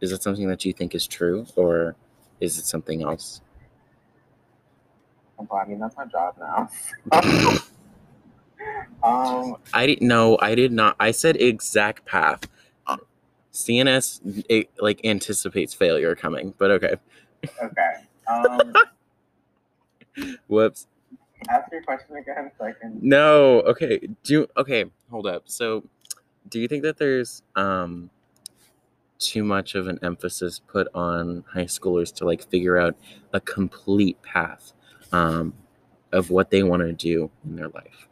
is 0.00 0.12
it 0.12 0.22
something 0.22 0.46
that 0.48 0.64
you 0.66 0.72
think 0.74 0.94
is 0.94 1.06
true, 1.06 1.46
or 1.56 1.96
is 2.38 2.58
it 2.58 2.66
something 2.66 3.02
else? 3.02 3.40
Well, 5.38 5.60
I 5.60 5.66
mean, 5.66 5.80
that's 5.80 5.96
my 5.96 6.04
job 6.04 6.36
now. 6.38 7.58
um, 9.02 9.56
I 9.72 9.86
didn't 9.86 10.06
know. 10.06 10.38
I 10.40 10.54
did 10.54 10.72
not. 10.72 10.96
I 10.98 11.10
said 11.10 11.36
exact 11.36 12.04
path. 12.04 12.48
CNS 13.54 14.44
it, 14.48 14.68
like 14.80 15.00
anticipates 15.04 15.72
failure 15.72 16.14
coming, 16.16 16.52
but 16.58 16.72
okay. 16.72 16.96
okay. 17.62 17.92
Um, 18.28 18.74
Whoops. 20.48 20.88
ask 21.48 21.70
your 21.70 21.82
question 21.82 22.16
again 22.16 22.50
so 22.58 22.66
I 22.66 22.72
can. 22.72 22.98
No. 23.00 23.60
Okay. 23.60 24.08
Do 24.24 24.48
okay. 24.56 24.86
Hold 25.10 25.26
up. 25.26 25.44
So, 25.46 25.84
do 26.48 26.60
you 26.60 26.66
think 26.66 26.82
that 26.82 26.98
there's 26.98 27.42
um 27.54 28.10
too 29.20 29.44
much 29.44 29.76
of 29.76 29.86
an 29.86 30.00
emphasis 30.02 30.60
put 30.66 30.88
on 30.92 31.44
high 31.52 31.64
schoolers 31.64 32.12
to 32.16 32.24
like 32.24 32.48
figure 32.50 32.76
out 32.76 32.96
a 33.32 33.40
complete 33.40 34.20
path 34.22 34.72
um 35.12 35.54
of 36.12 36.30
what 36.30 36.50
they 36.50 36.64
want 36.64 36.82
to 36.82 36.92
do 36.92 37.30
in 37.44 37.54
their 37.54 37.68
life? 37.68 38.08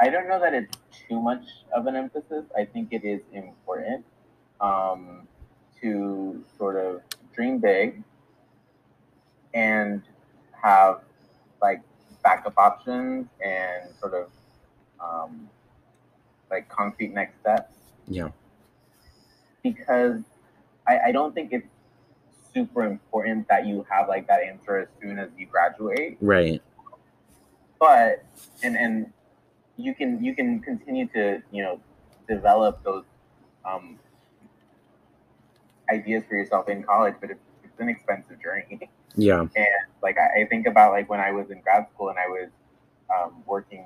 I 0.00 0.08
don't 0.08 0.28
know 0.28 0.40
that 0.40 0.54
it's 0.54 0.76
too 1.08 1.20
much 1.20 1.44
of 1.74 1.86
an 1.86 1.94
emphasis. 1.96 2.44
I 2.56 2.64
think 2.64 2.92
it 2.92 3.04
is 3.04 3.20
important 3.32 4.04
um, 4.60 5.28
to 5.82 6.42
sort 6.56 6.76
of 6.76 7.02
dream 7.34 7.58
big 7.58 8.02
and 9.52 10.02
have 10.62 11.00
like 11.60 11.82
backup 12.22 12.56
options 12.56 13.26
and 13.44 13.90
sort 14.00 14.14
of 14.14 14.28
um, 15.00 15.48
like 16.50 16.68
concrete 16.68 17.12
next 17.12 17.40
steps 17.40 17.72
Yeah. 18.08 18.28
because 19.62 20.20
I, 20.86 20.98
I 21.06 21.12
don't 21.12 21.34
think 21.34 21.52
it's 21.52 21.66
super 22.54 22.84
important 22.84 23.46
that 23.48 23.66
you 23.66 23.86
have 23.90 24.08
like 24.08 24.26
that 24.28 24.42
answer 24.42 24.76
as 24.78 24.88
soon 25.00 25.18
as 25.18 25.28
you 25.36 25.46
graduate 25.46 26.16
Right. 26.20 26.62
but 27.78 28.24
and 28.62 28.76
and 28.76 29.12
you 29.80 29.94
can 29.94 30.22
you 30.22 30.34
can 30.34 30.60
continue 30.60 31.06
to 31.08 31.42
you 31.50 31.62
know 31.62 31.80
develop 32.28 32.82
those 32.84 33.04
um, 33.64 33.98
ideas 35.90 36.22
for 36.28 36.36
yourself 36.36 36.68
in 36.68 36.82
college 36.82 37.14
but 37.20 37.30
it's, 37.30 37.40
it's 37.64 37.80
an 37.80 37.88
expensive 37.88 38.40
journey 38.42 38.78
Yeah. 39.16 39.40
and 39.40 39.82
like 40.02 40.16
I, 40.18 40.42
I 40.42 40.46
think 40.46 40.66
about 40.68 40.92
like 40.92 41.08
when 41.10 41.18
i 41.18 41.32
was 41.32 41.50
in 41.50 41.60
grad 41.62 41.88
school 41.92 42.10
and 42.10 42.18
i 42.18 42.28
was 42.28 42.48
um, 43.14 43.42
working 43.44 43.84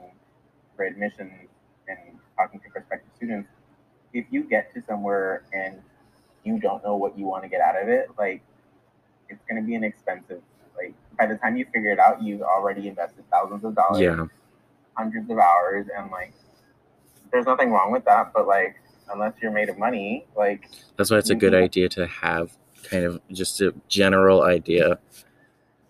for 0.77 0.85
admissions 0.85 1.49
and 1.89 1.99
talking 2.37 2.61
to 2.61 2.69
prospective 2.71 3.09
students 3.17 3.49
if 4.13 4.27
you 4.31 4.45
get 4.45 4.73
to 4.75 4.83
somewhere 4.87 5.45
and 5.55 5.81
you 6.45 6.59
don't 6.61 6.85
know 6.85 6.95
what 6.97 7.19
you 7.19 7.25
want 7.25 7.43
to 7.43 7.49
get 7.49 7.63
out 7.63 7.81
of 7.81 7.89
it 7.89 8.09
like 8.19 8.43
it's 9.31 9.43
going 9.49 9.61
to 9.61 9.67
be 9.67 9.75
an 9.75 9.83
expensive 9.85 10.43
like 10.77 10.93
by 11.19 11.25
the 11.27 11.37
time 11.37 11.57
you 11.57 11.65
figure 11.73 11.91
it 11.91 11.99
out 11.99 12.23
you've 12.23 12.43
already 12.43 12.87
invested 12.89 13.25
thousands 13.31 13.65
of 13.65 13.75
dollars 13.75 14.03
Yeah. 14.03 14.27
Hundreds 14.97 15.31
of 15.31 15.39
hours 15.39 15.87
and 15.97 16.11
like 16.11 16.33
there's 17.33 17.47
nothing 17.47 17.71
wrong 17.71 17.91
with 17.91 18.05
that 18.05 18.33
but 18.33 18.47
like 18.47 18.77
unless 19.11 19.33
you're 19.43 19.51
made 19.51 19.69
of 19.69 19.79
money 19.79 20.25
like 20.37 20.69
That's 20.97 21.11
why 21.11 21.19
it's 21.19 21.31
a 21.31 21.35
good 21.35 21.55
idea 21.55 21.89
to 21.91 22.07
have 22.07 22.57
kind 22.85 23.05
of 23.05 23.21
just 23.33 23.61
a 23.61 23.75
general 23.89 24.43
idea. 24.43 24.99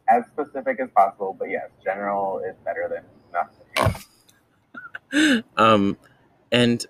As 0.09 0.25
specific 0.27 0.81
as 0.81 0.89
possible, 0.95 1.37
but 1.39 1.51
yes, 1.51 1.69
general 1.83 2.41
is 2.41 2.55
better 2.65 2.89
than 2.89 3.05
nothing. 3.83 5.45
um, 5.57 5.97
and 6.53 6.87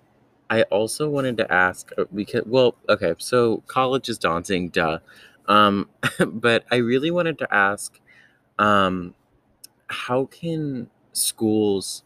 I 0.51 0.62
also 0.65 1.09
wanted 1.09 1.37
to 1.39 1.53
ask 1.53 1.91
uh, 1.97 2.05
because, 2.15 2.45
well, 2.47 2.77
okay, 2.89 3.15
so 3.19 3.62
college 3.67 4.09
is 4.09 4.19
daunting, 4.19 4.69
duh. 4.69 4.99
Um, 5.47 5.89
but 6.27 6.65
I 6.71 6.77
really 6.77 7.11
wanted 7.11 7.39
to 7.39 7.55
ask, 7.55 7.99
um, 8.59 9.15
how 9.89 10.27
can 10.27 10.89
schools 11.12 12.04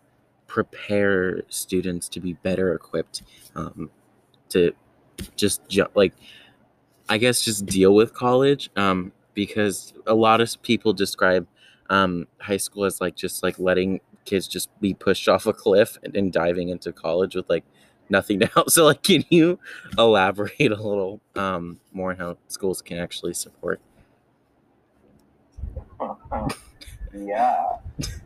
prepare 0.49 1.43
students 1.49 2.09
to 2.09 2.21
be 2.21 2.33
better 2.33 2.75
equipped 2.75 3.23
um, 3.55 3.91
to 4.49 4.73
just 5.37 5.67
ju- 5.69 5.87
like 5.95 6.15
i 7.09 7.19
guess 7.19 7.43
just 7.43 7.67
deal 7.67 7.95
with 7.95 8.13
college 8.15 8.71
um, 8.77 9.13
because 9.35 9.93
a 10.07 10.15
lot 10.15 10.41
of 10.41 10.61
people 10.63 10.93
describe 10.93 11.47
um, 11.91 12.27
high 12.41 12.57
school 12.57 12.85
as 12.85 13.01
like 13.01 13.15
just 13.15 13.43
like 13.43 13.59
letting 13.59 14.01
kids 14.25 14.47
just 14.47 14.69
be 14.81 14.93
pushed 14.93 15.29
off 15.29 15.47
a 15.47 15.53
cliff 15.53 15.97
and, 16.03 16.15
and 16.17 16.33
diving 16.33 16.69
into 16.69 16.93
college 16.93 17.35
with 17.35 17.49
like 17.49 17.65
nothing 18.11 18.39
to 18.41 18.47
help. 18.47 18.71
So 18.71 18.85
like 18.85 19.03
can 19.03 19.25
you 19.31 19.59
elaborate 19.97 20.73
a 20.73 20.83
little 20.83 21.21
um, 21.35 21.81
more 21.93 22.11
on 22.11 22.17
how 22.19 22.39
schools 22.49 22.83
can 22.83 22.99
actually 22.99 23.35
support? 23.35 23.81
Yeah, 27.15 27.79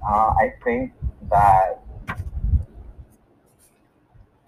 uh, 0.07 0.35
I 0.41 0.53
think 0.65 0.93
that 1.31 1.81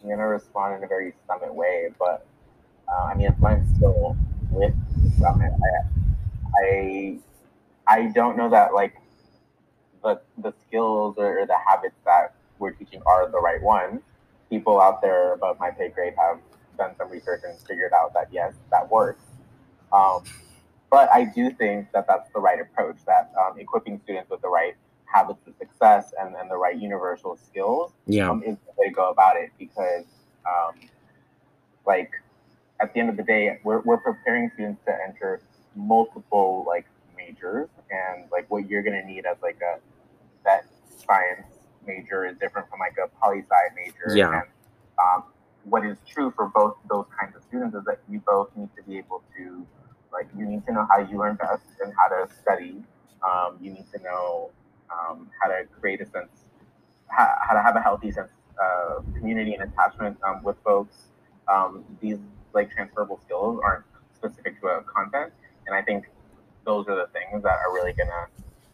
I'm 0.05 0.11
gonna 0.11 0.28
respond 0.28 0.76
in 0.76 0.84
a 0.84 0.86
very 0.86 1.14
summit 1.26 1.55
way, 1.55 1.88
but 1.98 2.26
uh, 2.86 3.05
I 3.05 3.14
mean, 3.14 3.28
if 3.28 3.42
I'm 3.42 3.66
still 3.76 4.14
with 4.50 4.74
summit, 5.18 5.50
I, 6.62 6.62
I, 6.62 7.18
I 7.86 8.07
don't 8.09 8.36
know 8.36 8.50
that 8.50 8.74
like 8.74 8.94
the 10.02 10.20
the 10.36 10.52
skills 10.66 11.14
or, 11.16 11.40
or 11.40 11.46
the 11.46 11.57
habits 11.66 11.96
that 12.05 12.34
we're 12.59 12.72
teaching 12.72 13.00
are 13.07 13.30
the 13.30 13.40
right 13.40 13.62
ones. 13.62 14.02
People 14.50 14.78
out 14.78 15.00
there 15.00 15.32
above 15.32 15.59
my 15.59 15.70
pay 15.70 15.88
grade 15.88 16.12
have 16.18 16.38
done 16.76 16.94
some 16.98 17.09
research 17.09 17.40
and 17.48 17.59
figured 17.61 17.94
out 17.94 18.12
that 18.12 18.28
yes, 18.30 18.52
that 18.70 18.90
works. 18.90 19.24
Um, 19.90 20.22
but 20.90 21.09
I 21.14 21.24
do 21.24 21.50
think 21.50 21.92
that 21.92 22.07
that's 22.07 22.30
the 22.34 22.40
right 22.40 22.61
approach, 22.61 22.96
that 23.07 23.32
um, 23.40 23.59
equipping 23.59 24.00
students 24.05 24.28
with 24.28 24.42
the 24.42 24.48
right 24.48 24.74
habits 25.14 25.46
of 25.46 25.54
success 25.58 26.12
and, 26.20 26.34
and 26.34 26.50
the 26.50 26.56
right 26.56 26.76
universal 26.76 27.36
skills 27.36 27.92
yeah 28.06 28.28
um, 28.28 28.42
is 28.42 28.56
the 28.66 28.72
way 28.76 28.88
to 28.88 28.94
go 28.94 29.10
about 29.10 29.36
it 29.36 29.50
because, 29.58 30.04
um, 30.46 30.74
like, 31.86 32.10
at 32.80 32.92
the 32.92 33.00
end 33.00 33.08
of 33.08 33.16
the 33.16 33.22
day, 33.22 33.58
we're, 33.62 33.80
we're 33.82 33.98
preparing 33.98 34.50
students 34.54 34.80
to 34.84 34.92
enter 35.06 35.40
multiple, 35.76 36.64
like, 36.66 36.86
majors. 37.16 37.68
And, 37.90 38.24
like, 38.32 38.50
what 38.50 38.68
you're 38.68 38.82
going 38.82 39.00
to 39.00 39.06
need 39.06 39.24
as, 39.26 39.36
like, 39.42 39.58
a 39.62 39.78
that 40.44 40.66
science 41.06 41.46
major 41.86 42.26
is 42.26 42.36
different 42.38 42.68
from, 42.68 42.80
like, 42.80 42.96
a 43.02 43.08
poli 43.20 43.42
sci 43.42 43.74
major. 43.76 44.16
Yeah. 44.16 44.40
And, 44.40 44.48
um, 44.98 45.24
what 45.64 45.84
is 45.84 45.96
true 46.06 46.32
for 46.36 46.48
both 46.48 46.76
those 46.90 47.06
kinds 47.18 47.36
of 47.36 47.42
students 47.44 47.74
is 47.74 47.84
that 47.84 48.00
you 48.08 48.20
both 48.26 48.50
need 48.56 48.68
to 48.76 48.82
be 48.82 48.98
able 48.98 49.22
to 49.36 49.66
like 50.12 50.28
you 50.36 50.46
need 50.46 50.64
to 50.66 50.72
know 50.72 50.86
how 50.90 50.98
you 50.98 51.18
learn 51.18 51.34
best 51.36 51.64
and 51.82 51.92
how 51.96 52.08
to 52.08 52.32
study. 52.40 52.82
Um, 53.26 53.56
you 53.60 53.72
need 53.72 53.86
to 53.92 54.02
know 54.02 54.50
um, 54.91 55.30
how 55.41 55.49
to 55.49 55.64
create 55.80 56.01
a 56.01 56.07
sense, 56.07 56.45
how, 57.09 57.28
how, 57.47 57.55
to 57.55 57.62
have 57.62 57.76
a 57.76 57.80
healthy 57.80 58.11
sense 58.11 58.30
of 58.59 59.05
community 59.14 59.55
and 59.55 59.62
attachment 59.62 60.16
um, 60.26 60.43
with 60.43 60.57
folks. 60.64 60.97
Um, 61.53 61.85
these 62.01 62.18
like 62.55 62.70
transferable 62.70 63.20
skills 63.24 63.61
aren't 63.62 63.85
specific 64.14 64.61
to 64.61 64.68
a 64.68 64.82
content, 64.82 65.32
and 65.66 65.74
I 65.74 65.82
think 65.82 66.07
those 66.64 66.89
are 66.89 66.97
the 66.97 67.09
things 67.12 67.43
that 67.43 67.59
are 67.66 67.72
really 67.74 67.93
gonna 67.93 68.26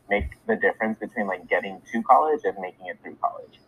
make 0.09 0.37
the 0.47 0.57
difference 0.57 0.99
between 0.99 1.27
like 1.27 1.49
getting 1.49 1.81
to 1.93 2.03
college 2.03 2.41
and 2.45 2.57
making 2.59 2.87
it 2.87 2.99
through 3.03 3.17
college. 3.17 3.61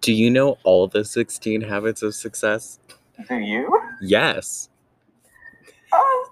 do 0.00 0.12
you 0.12 0.30
know 0.30 0.58
all 0.64 0.86
the 0.86 1.04
16 1.04 1.62
habits 1.62 2.02
of 2.02 2.14
success 2.14 2.78
Do 3.28 3.36
you? 3.36 3.80
yes 4.00 4.68
Oh, 5.94 6.28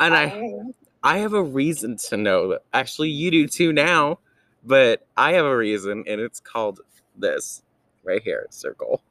and 0.00 0.14
i 0.14 0.26
mean, 0.26 0.74
I 1.02 1.18
have 1.18 1.32
a 1.34 1.42
reason 1.42 1.96
to 2.08 2.16
know 2.16 2.48
that. 2.50 2.62
Actually, 2.72 3.10
you 3.10 3.30
do 3.30 3.46
too 3.46 3.72
now, 3.72 4.18
but 4.64 5.06
I 5.16 5.32
have 5.34 5.44
a 5.44 5.56
reason, 5.56 6.04
and 6.06 6.20
it's 6.20 6.40
called 6.40 6.80
this 7.16 7.62
right 8.04 8.22
here, 8.22 8.46
circle. 8.50 9.02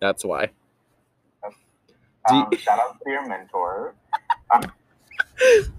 That's 0.00 0.24
why. 0.24 0.50
Do 2.28 2.34
you- 2.36 2.40
um, 2.42 2.50
shout 2.58 2.78
out 2.80 2.98
to 3.04 3.10
your 3.10 3.26
mentor. 3.26 3.94
Um, 4.52 4.62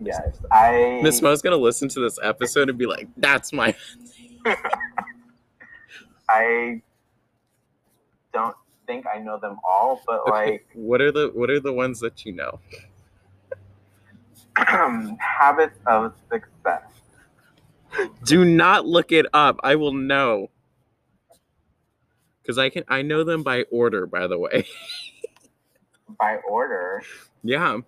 yes, 0.00 0.38
I. 0.50 1.00
Miss 1.02 1.22
Mo's 1.22 1.40
gonna 1.42 1.56
listen 1.56 1.88
to 1.90 2.00
this 2.00 2.18
episode 2.22 2.68
and 2.68 2.76
be 2.78 2.86
like, 2.86 3.08
"That's 3.16 3.52
my." 3.52 3.74
I 6.28 6.80
don't 8.32 8.56
think 8.86 9.06
I 9.12 9.18
know 9.18 9.38
them 9.38 9.58
all, 9.66 10.02
but 10.06 10.28
like 10.28 10.66
what 10.74 11.00
are 11.00 11.10
the 11.12 11.30
what 11.34 11.50
are 11.50 11.60
the 11.60 11.72
ones 11.72 12.00
that 12.00 12.24
you 12.24 12.32
know? 12.32 12.60
habits 15.18 15.78
of 15.86 16.14
success. 16.30 16.82
Do 18.24 18.44
not 18.44 18.86
look 18.86 19.12
it 19.12 19.26
up. 19.32 19.60
I 19.62 19.76
will 19.76 19.92
know. 19.92 20.50
Cause 22.46 22.58
I 22.58 22.68
can 22.68 22.84
I 22.88 23.02
know 23.02 23.22
them 23.22 23.42
by 23.42 23.62
order, 23.70 24.06
by 24.06 24.26
the 24.26 24.38
way. 24.38 24.66
By 26.18 26.38
order. 26.48 27.02
yeah, 27.44 27.78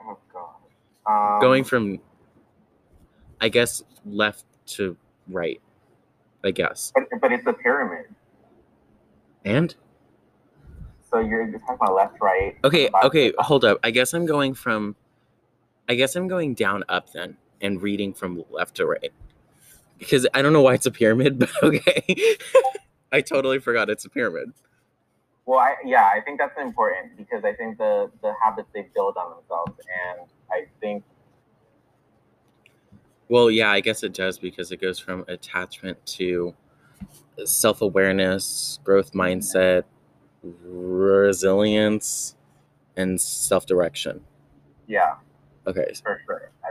Oh 0.00 0.18
god. 0.32 1.34
Um, 1.34 1.40
going 1.40 1.62
from, 1.62 2.00
I 3.40 3.48
guess, 3.48 3.82
left 4.06 4.44
to 4.68 4.96
right. 5.28 5.60
I 6.42 6.50
guess. 6.52 6.92
but, 6.94 7.04
but 7.20 7.32
it's 7.32 7.46
a 7.46 7.52
pyramid. 7.52 8.06
And 9.44 9.74
So 11.10 11.18
you're, 11.20 11.48
you're 11.48 11.60
talking 11.60 11.76
about 11.80 11.94
left, 11.94 12.20
right. 12.20 12.56
Okay, 12.64 12.88
okay, 13.04 13.32
hold 13.38 13.64
up. 13.64 13.78
I 13.84 13.90
guess 13.90 14.14
I'm 14.14 14.26
going 14.26 14.54
from 14.54 14.96
I 15.88 15.94
guess 15.94 16.16
I'm 16.16 16.28
going 16.28 16.54
down 16.54 16.84
up 16.88 17.12
then 17.12 17.36
and 17.60 17.80
reading 17.82 18.14
from 18.14 18.44
left 18.50 18.76
to 18.76 18.86
right. 18.86 19.12
Because 19.98 20.26
I 20.34 20.42
don't 20.42 20.52
know 20.52 20.62
why 20.62 20.74
it's 20.74 20.86
a 20.86 20.90
pyramid, 20.90 21.38
but 21.40 21.50
okay. 21.62 22.36
I 23.12 23.20
totally 23.20 23.60
forgot 23.60 23.90
it's 23.90 24.04
a 24.04 24.10
pyramid. 24.10 24.52
Well, 25.46 25.60
I, 25.60 25.76
yeah, 25.84 26.04
I 26.14 26.20
think 26.24 26.38
that's 26.38 26.58
important 26.60 27.16
because 27.16 27.44
I 27.44 27.54
think 27.54 27.78
the 27.78 28.10
the 28.22 28.34
habits 28.42 28.68
they 28.74 28.88
build 28.94 29.16
on 29.16 29.36
themselves, 29.36 29.72
and 30.10 30.28
I 30.50 30.66
think 30.80 31.04
Well, 33.28 33.50
yeah, 33.50 33.70
I 33.70 33.80
guess 33.80 34.02
it 34.02 34.12
does 34.14 34.38
because 34.38 34.72
it 34.72 34.80
goes 34.80 34.98
from 34.98 35.24
attachment 35.28 36.04
to 36.06 36.54
self-awareness, 37.44 38.80
growth 38.84 39.12
mindset, 39.12 39.84
resilience, 40.42 42.36
and 42.96 43.20
self-direction. 43.20 44.22
yeah, 44.86 45.16
Okay. 45.66 45.92
for 46.02 46.20
sure. 46.26 46.50
I, 46.64 46.70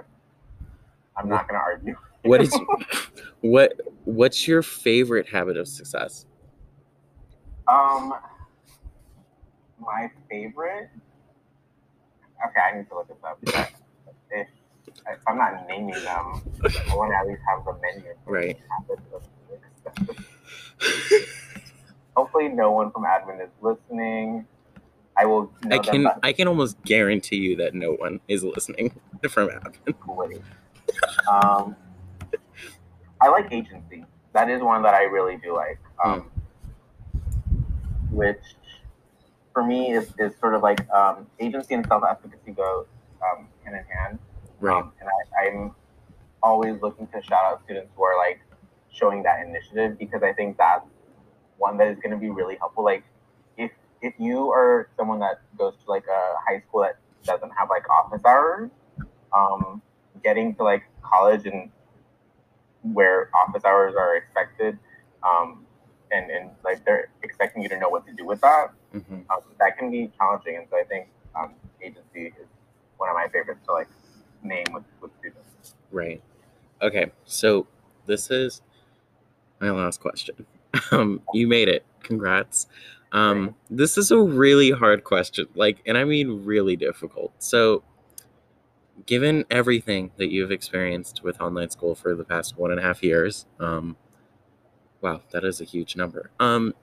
I'm 1.18 1.30
not 1.30 1.48
gonna 1.48 1.60
argue. 1.60 1.96
What 2.24 2.42
is 2.42 2.58
what 3.42 3.80
what's 4.06 4.48
your 4.48 4.62
favorite 4.62 5.28
habit 5.28 5.58
of 5.58 5.68
success? 5.68 6.26
Um, 7.68 8.14
my 9.80 10.10
favorite. 10.30 10.90
Okay, 12.48 12.60
I 12.60 12.78
need 12.78 12.90
to 12.90 12.96
look 12.96 13.08
this 13.08 13.18
up. 13.24 13.40
If, 14.32 14.48
if 14.88 15.20
I'm 15.28 15.38
not 15.38 15.68
naming 15.68 15.96
them, 15.96 16.42
I 16.90 16.96
want 16.96 17.12
to 17.12 17.18
at 17.18 17.28
least 17.28 17.42
have 17.48 17.66
the 17.66 17.76
menu. 17.82 18.14
Right. 18.26 18.58
habits 18.70 19.02
of 19.14 19.24
success. 19.94 21.28
Hopefully, 22.16 22.50
no 22.50 22.72
one 22.72 22.92
from 22.92 23.04
admin 23.04 23.44
is 23.44 23.50
listening. 23.62 24.46
I 25.18 25.26
will. 25.26 25.52
I 25.72 25.78
can 25.80 26.08
I 26.24 26.34
can 26.34 26.48
almost 26.48 26.82
guarantee 26.84 27.38
you 27.38 27.56
that 27.58 27.74
no 27.74 27.94
one 27.94 28.20
is 28.28 28.44
listening 28.44 29.00
from 29.30 29.50
admin. 29.50 30.42
Um, 31.30 31.76
I 33.22 33.30
like 33.30 33.52
agency. 33.52 34.06
That 34.34 34.50
is 34.50 34.62
one 34.62 34.84
that 34.84 34.94
I 34.94 35.04
really 35.04 35.38
do 35.38 35.56
like. 35.56 35.80
Um, 36.04 36.30
Which, 38.12 38.42
for 39.54 39.64
me, 39.64 39.92
is, 39.92 40.14
is 40.20 40.34
sort 40.40 40.56
of 40.56 40.62
like 40.62 40.88
um, 40.92 41.28
agency 41.40 41.74
and 41.74 41.86
self 41.88 42.04
efficacy 42.10 42.52
go 42.52 42.86
um, 43.24 43.48
hand 43.64 43.78
in 43.78 43.86
hand. 43.86 44.20
Right. 44.60 44.78
Um, 44.78 44.92
and 45.00 45.10
I, 45.10 45.48
I'm 45.48 45.76
always 46.44 46.82
looking 46.82 47.08
to 47.08 47.24
shout 47.24 47.44
out 47.46 47.62
students 47.64 47.92
who 47.96 48.04
are 48.04 48.18
like 48.18 48.42
showing 48.92 49.24
that 49.24 49.46
initiative 49.46 49.98
because 49.98 50.22
I 50.24 50.34
think 50.34 50.58
that's 50.58 50.86
one 51.58 51.78
that 51.78 51.88
is 51.88 51.98
going 51.98 52.12
to 52.12 52.18
be 52.18 52.30
really 52.30 52.58
helpful. 52.58 52.84
Like, 52.84 53.04
if 54.02 54.14
you 54.20 54.52
are 54.52 54.90
someone 54.98 55.20
that 55.20 55.42
goes 55.58 55.74
to 55.84 55.90
like 55.92 56.06
a 56.08 56.36
high 56.48 56.62
school 56.68 56.82
that 56.82 56.98
doesn't 57.24 57.52
have 57.52 57.70
like 57.70 57.90
office 57.90 58.22
hours, 58.26 58.70
um, 59.34 59.82
getting 60.24 60.56
to 60.56 60.64
like 60.64 60.84
college 61.02 61.46
and 61.46 61.70
where 62.94 63.30
office 63.34 63.66
hours 63.66 63.96
are 63.98 64.16
expected, 64.18 64.78
um, 65.24 65.66
and 66.12 66.30
and 66.30 66.52
like 66.64 66.86
they're 66.86 67.10
expecting 67.24 67.64
you 67.64 67.70
to 67.70 67.78
know 67.80 67.90
what 67.90 68.06
to 68.06 68.14
do 68.14 68.26
with 68.26 68.42
that, 68.42 68.72
Mhm. 68.94 69.26
um, 69.30 69.42
that 69.60 69.78
can 69.78 69.90
be 69.92 70.12
challenging. 70.18 70.58
And 70.58 70.68
so 70.70 70.78
I 70.78 70.84
think 70.84 71.08
um, 71.36 71.56
agency 71.82 72.28
is 72.28 72.48
one 72.98 73.10
of 73.10 73.16
my 73.16 73.28
favorites 73.28 73.62
to 73.66 73.74
like 73.74 73.88
name 74.44 74.66
with, 74.72 74.84
with 75.02 75.12
students. 75.20 75.76
Right. 75.92 76.22
Okay. 76.82 77.12
So 77.26 77.66
this 78.06 78.30
is 78.30 78.62
my 79.60 79.72
last 79.72 80.00
question. 80.02 80.46
Um, 80.92 81.22
you 81.34 81.48
made 81.48 81.70
it. 81.70 81.86
Congrats. 82.04 82.68
Um, 83.16 83.56
this 83.70 83.98
is 83.98 84.12
a 84.12 84.20
really 84.20 84.72
hard 84.72 85.06
question, 85.06 85.48
like, 85.56 85.82
and 85.86 85.98
I 85.98 86.04
mean 86.04 86.44
really 86.44 86.76
difficult. 86.76 87.32
So, 87.40 87.82
given 89.06 89.46
everything 89.50 90.12
that 90.18 90.32
you've 90.32 90.52
experienced 90.52 91.24
with 91.24 91.40
online 91.40 91.70
school 91.70 91.96
for 91.96 92.14
the 92.14 92.26
past 92.26 92.58
one 92.58 92.72
and 92.72 92.80
a 92.80 92.84
half 92.84 93.02
years, 93.02 93.46
um, 93.58 93.96
wow, 95.00 95.22
that 95.32 95.46
is 95.46 95.62
a 95.62 95.64
huge 95.64 95.96
number. 95.96 96.30
Um, 96.42 96.74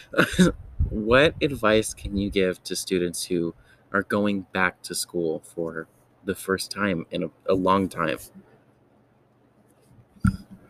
what 0.90 1.36
advice 1.40 1.94
can 1.94 2.16
you 2.16 2.28
give 2.28 2.60
to 2.64 2.74
students 2.74 3.26
who 3.26 3.54
are 3.92 4.02
going 4.02 4.46
back 4.52 4.82
to 4.82 4.96
school 4.96 5.44
for 5.44 5.86
the 6.24 6.34
first 6.34 6.72
time 6.72 7.06
in 7.12 7.22
a, 7.22 7.30
a 7.48 7.54
long 7.54 7.88
time? 7.88 8.18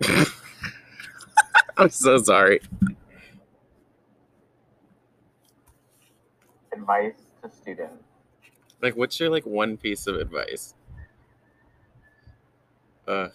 I'm 1.79 1.89
so 1.89 2.19
sorry. 2.19 2.61
Advice 6.89 7.21
to 7.43 7.51
students. 7.51 8.03
Like, 8.81 8.97
what's 8.97 9.21
your 9.21 9.29
like 9.29 9.45
one 9.45 9.77
piece 9.77 10.07
of 10.07 10.17
advice? 10.17 10.75
Uh. 13.07 13.29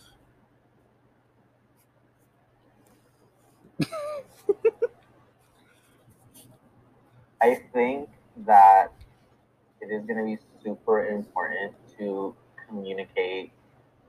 I 7.43 7.61
think 7.73 8.09
that 8.37 8.91
it 9.81 9.87
is 9.87 10.03
going 10.05 10.17
to 10.17 10.23
be 10.25 10.39
super 10.63 11.05
important 11.05 11.75
to 11.99 12.33
communicate 12.67 13.51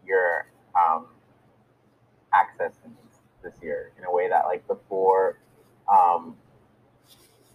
your 0.06 0.46
um, 0.74 1.06
access 2.32 2.72
this 3.42 3.54
year 3.60 3.92
in 3.98 4.04
a 4.04 4.10
way 4.10 4.26
that, 4.28 4.46
like, 4.46 4.66
before, 4.68 5.38
um, 5.92 6.36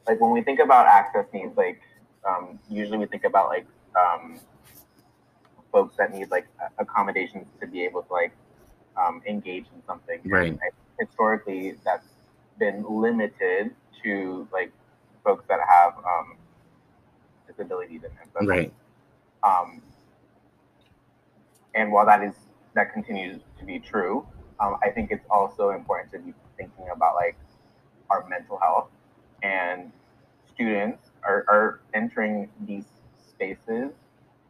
like, 0.09 0.19
when 0.19 0.31
we 0.31 0.41
think 0.41 0.59
about 0.59 0.87
access 0.87 1.25
needs, 1.33 1.55
like, 1.55 1.81
um, 2.27 2.59
usually 2.69 2.97
we 2.97 3.05
think 3.05 3.25
about, 3.31 3.47
like, 3.55 3.67
um, 3.95 4.39
folks 5.71 5.95
that 5.97 6.11
need, 6.11 6.29
like, 6.31 6.47
accommodations 6.79 7.47
to 7.61 7.67
be 7.67 7.83
able 7.87 8.01
to, 8.01 8.13
like, 8.21 8.33
um, 8.97 9.21
engage 9.27 9.65
in 9.75 9.81
something. 9.85 10.19
Right. 10.25 10.57
I, 10.65 10.69
historically, 11.03 11.75
that's 11.85 12.07
been 12.57 12.83
limited 12.89 13.75
to, 14.03 14.47
like, 14.51 14.71
folks 15.23 15.45
that 15.47 15.59
have 15.75 15.93
um, 15.97 16.37
disabilities 17.47 18.01
such. 18.33 18.47
Right. 18.47 18.73
Um, 19.43 19.81
and 21.75 21.91
while 21.91 22.05
that 22.05 22.23
is 22.23 22.33
that 22.73 22.93
continues 22.93 23.41
to 23.59 23.65
be 23.65 23.79
true, 23.79 24.25
um, 24.59 24.77
I 24.83 24.89
think 24.89 25.11
it's 25.11 25.25
also 25.29 25.69
important 25.71 26.11
to 26.13 26.19
be 26.19 26.33
thinking 26.57 26.87
about 26.91 27.15
like 27.15 27.37
our 28.09 28.27
mental 28.27 28.57
health 28.57 28.89
and 29.43 29.91
students 30.59 31.09
are, 31.23 31.45
are 31.47 31.79
entering 31.93 32.49
these 32.67 32.83
spaces 33.29 33.91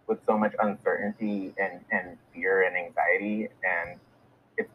with 0.07 0.17
so 0.25 0.35
much 0.37 0.53
uncertainty 0.59 1.53
and, 1.59 1.79
and 1.91 2.17
fear 2.33 2.63
and 2.63 2.75
anxiety 2.75 3.47
and 3.63 3.99
it's 4.57 4.71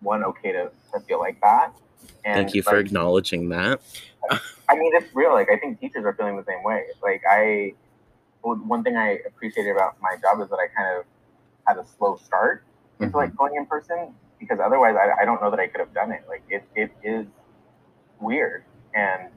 one 0.00 0.24
okay 0.24 0.50
to, 0.50 0.70
to 0.92 1.00
feel 1.06 1.20
like 1.20 1.40
that. 1.40 1.72
And 2.24 2.34
Thank 2.34 2.54
you 2.54 2.62
for 2.62 2.78
acknowledging 2.78 3.48
that. 3.50 3.80
I 4.68 4.74
mean, 4.74 4.90
it's 4.94 5.14
real. 5.14 5.32
Like, 5.32 5.48
I 5.50 5.56
think 5.56 5.78
teachers 5.78 6.04
are 6.04 6.14
feeling 6.14 6.36
the 6.36 6.44
same 6.44 6.64
way. 6.64 6.86
Like, 7.00 7.22
I, 7.30 7.74
one 8.42 8.82
thing 8.82 8.96
I 8.96 9.18
appreciated 9.26 9.70
about 9.70 9.96
my 10.00 10.16
job 10.20 10.40
is 10.40 10.48
that 10.48 10.56
I 10.56 10.66
kind 10.66 10.98
of 10.98 11.04
had 11.64 11.78
a 11.78 11.86
slow 11.96 12.16
start 12.16 12.64
into 12.98 13.10
mm-hmm. 13.10 13.18
like 13.18 13.36
going 13.36 13.54
in 13.54 13.66
person 13.66 14.14
because 14.40 14.58
otherwise 14.58 14.96
I, 14.96 15.22
I 15.22 15.24
don't 15.24 15.40
know 15.40 15.50
that 15.50 15.60
I 15.60 15.68
could 15.68 15.78
have 15.78 15.94
done 15.94 16.10
it. 16.10 16.24
Like, 16.28 16.42
it, 16.48 16.64
it 16.74 16.90
is 17.04 17.26
weird. 18.20 18.64
And 18.94 19.30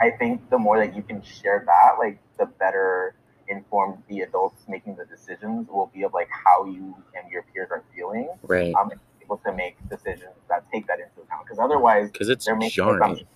I 0.00 0.10
think 0.10 0.48
the 0.50 0.58
more 0.58 0.78
that 0.78 0.96
you 0.96 1.02
can 1.02 1.22
share 1.22 1.62
that, 1.66 1.98
like, 1.98 2.18
the 2.38 2.46
better 2.46 3.14
informed 3.48 4.02
the 4.08 4.20
adults 4.20 4.62
making 4.68 4.96
the 4.96 5.04
decisions 5.04 5.68
will 5.68 5.90
be 5.92 6.04
of 6.04 6.14
like 6.14 6.28
how 6.30 6.64
you 6.64 6.94
and 7.16 7.30
your 7.30 7.42
peers 7.52 7.68
are 7.70 7.82
feeling. 7.94 8.30
Right. 8.42 8.72
Um, 8.74 8.92
able 9.22 9.38
to 9.38 9.52
make 9.52 9.76
decisions 9.88 10.34
that 10.48 10.64
take 10.72 10.86
that 10.86 11.00
into 11.00 11.20
account. 11.22 11.44
Because 11.44 11.58
otherwise, 11.58 12.10
Because 12.10 12.28
it's 12.28 12.46
they're 12.46 12.58
jarring. 12.68 13.26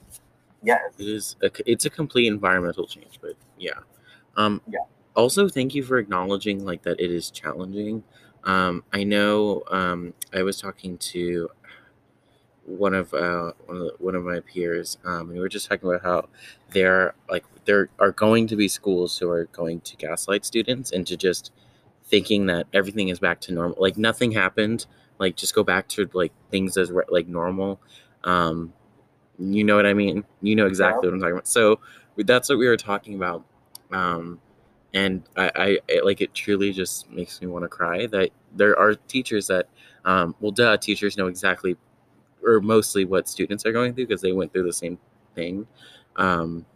Yes. 0.62 0.80
It 0.98 1.06
is. 1.06 1.36
A, 1.42 1.50
it's 1.66 1.84
a 1.84 1.90
complete 1.90 2.26
environmental 2.26 2.86
change, 2.86 3.18
but 3.20 3.34
yeah. 3.58 3.72
Um, 4.36 4.62
Yeah. 4.68 4.78
Also, 5.14 5.48
thank 5.48 5.74
you 5.74 5.82
for 5.84 5.98
acknowledging 5.98 6.64
like 6.64 6.82
that 6.82 6.98
it 7.00 7.10
is 7.10 7.30
challenging. 7.30 8.02
Um, 8.44 8.82
I 8.92 9.04
know. 9.04 9.62
Um, 9.70 10.14
I 10.32 10.42
was 10.42 10.60
talking 10.60 10.98
to 10.98 11.48
one 12.66 12.94
of 12.94 13.12
uh, 13.12 13.52
one 13.66 13.76
of 13.76 13.82
the, 13.82 13.92
one 13.98 14.14
of 14.14 14.24
my 14.24 14.40
peers. 14.40 14.98
Um, 15.04 15.28
and 15.28 15.32
we 15.32 15.40
were 15.40 15.48
just 15.48 15.68
talking 15.68 15.88
about 15.88 16.02
how 16.02 16.28
there 16.70 17.14
like 17.30 17.44
there 17.64 17.88
are 17.98 18.12
going 18.12 18.46
to 18.48 18.56
be 18.56 18.68
schools 18.68 19.18
who 19.18 19.28
are 19.28 19.46
going 19.46 19.80
to 19.82 19.96
gaslight 19.96 20.44
students 20.44 20.90
into 20.90 21.16
just 21.16 21.52
thinking 22.04 22.46
that 22.46 22.66
everything 22.72 23.08
is 23.08 23.18
back 23.18 23.40
to 23.42 23.52
normal. 23.52 23.76
Like 23.80 23.96
nothing 23.96 24.32
happened. 24.32 24.86
Like 25.18 25.36
just 25.36 25.54
go 25.54 25.62
back 25.62 25.88
to 25.88 26.08
like 26.12 26.32
things 26.50 26.76
as 26.76 26.90
re- 26.90 27.04
like 27.08 27.28
normal. 27.28 27.80
Um, 28.24 28.72
you 29.38 29.64
know 29.64 29.76
what 29.76 29.86
I 29.86 29.94
mean? 29.94 30.24
You 30.42 30.56
know 30.56 30.66
exactly 30.66 31.08
what 31.08 31.14
I'm 31.14 31.20
talking 31.20 31.34
about. 31.34 31.48
So 31.48 31.80
that's 32.16 32.48
what 32.48 32.58
we 32.58 32.66
were 32.66 32.76
talking 32.76 33.14
about. 33.14 33.44
Um, 33.92 34.40
and 34.92 35.22
I, 35.36 35.50
I 35.54 35.78
it, 35.88 36.04
like 36.04 36.20
it 36.20 36.34
truly 36.34 36.72
just 36.72 37.10
makes 37.10 37.40
me 37.40 37.48
want 37.48 37.64
to 37.64 37.68
cry 37.68 38.06
that 38.06 38.30
there 38.54 38.78
are 38.78 38.94
teachers 38.94 39.48
that, 39.48 39.68
um, 40.04 40.34
well, 40.40 40.52
duh, 40.52 40.76
teachers 40.76 41.16
know 41.16 41.26
exactly 41.26 41.76
or 42.44 42.60
mostly 42.60 43.04
what 43.04 43.28
students 43.28 43.64
are 43.66 43.72
going 43.72 43.94
through 43.94 44.06
because 44.06 44.20
they 44.20 44.32
went 44.32 44.52
through 44.52 44.64
the 44.64 44.72
same 44.72 44.98
thing. 45.34 45.66
Um, 46.16 46.66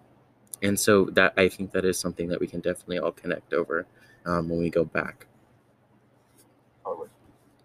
and 0.63 0.79
so 0.79 1.05
that 1.07 1.35
I 1.37 1.49
think 1.49 1.73
that 1.73 1.85
is 1.85 1.99
something 1.99 2.29
that 2.29 2.41
we 2.41 2.47
can 2.47 2.61
definitely 2.61 2.99
all 2.99 3.13
connect 3.13 3.53
over 3.53 3.87
um, 4.27 4.49
when 4.49 4.59
we 4.59 4.71
go 4.71 4.85
back. 4.85 5.27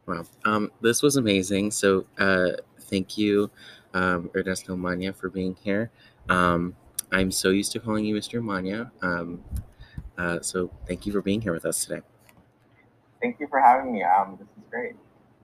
Wow. 0.06 0.26
Um, 0.43 0.72
this 0.82 1.01
was 1.01 1.16
amazing. 1.16 1.72
So 1.72 2.06
uh, 2.18 2.51
thank 2.82 3.18
you, 3.18 3.49
um, 3.93 4.30
Ernesto 4.36 4.76
Umaña, 4.76 5.16
for 5.16 5.30
being 5.30 5.56
here. 5.64 5.91
Um, 6.30 6.76
I'm 7.12 7.32
so 7.32 7.49
used 7.49 7.72
to 7.74 7.80
calling 7.80 8.06
you 8.06 8.16
Mr. 8.16 8.41
Umaña. 8.41 8.91
Um, 9.01 9.43
uh, 10.18 10.41
so 10.41 10.70
thank 10.88 11.06
you 11.06 11.14
for 11.14 11.22
being 11.22 11.41
here 11.41 11.54
with 11.54 11.66
us 11.66 11.86
today. 11.86 12.01
Thank 13.22 13.39
you 13.39 13.47
for 13.47 13.60
having 13.60 13.93
me. 13.93 14.04
Um, 14.04 14.36
this 14.38 14.47
is 14.58 14.64
great. 14.70 14.95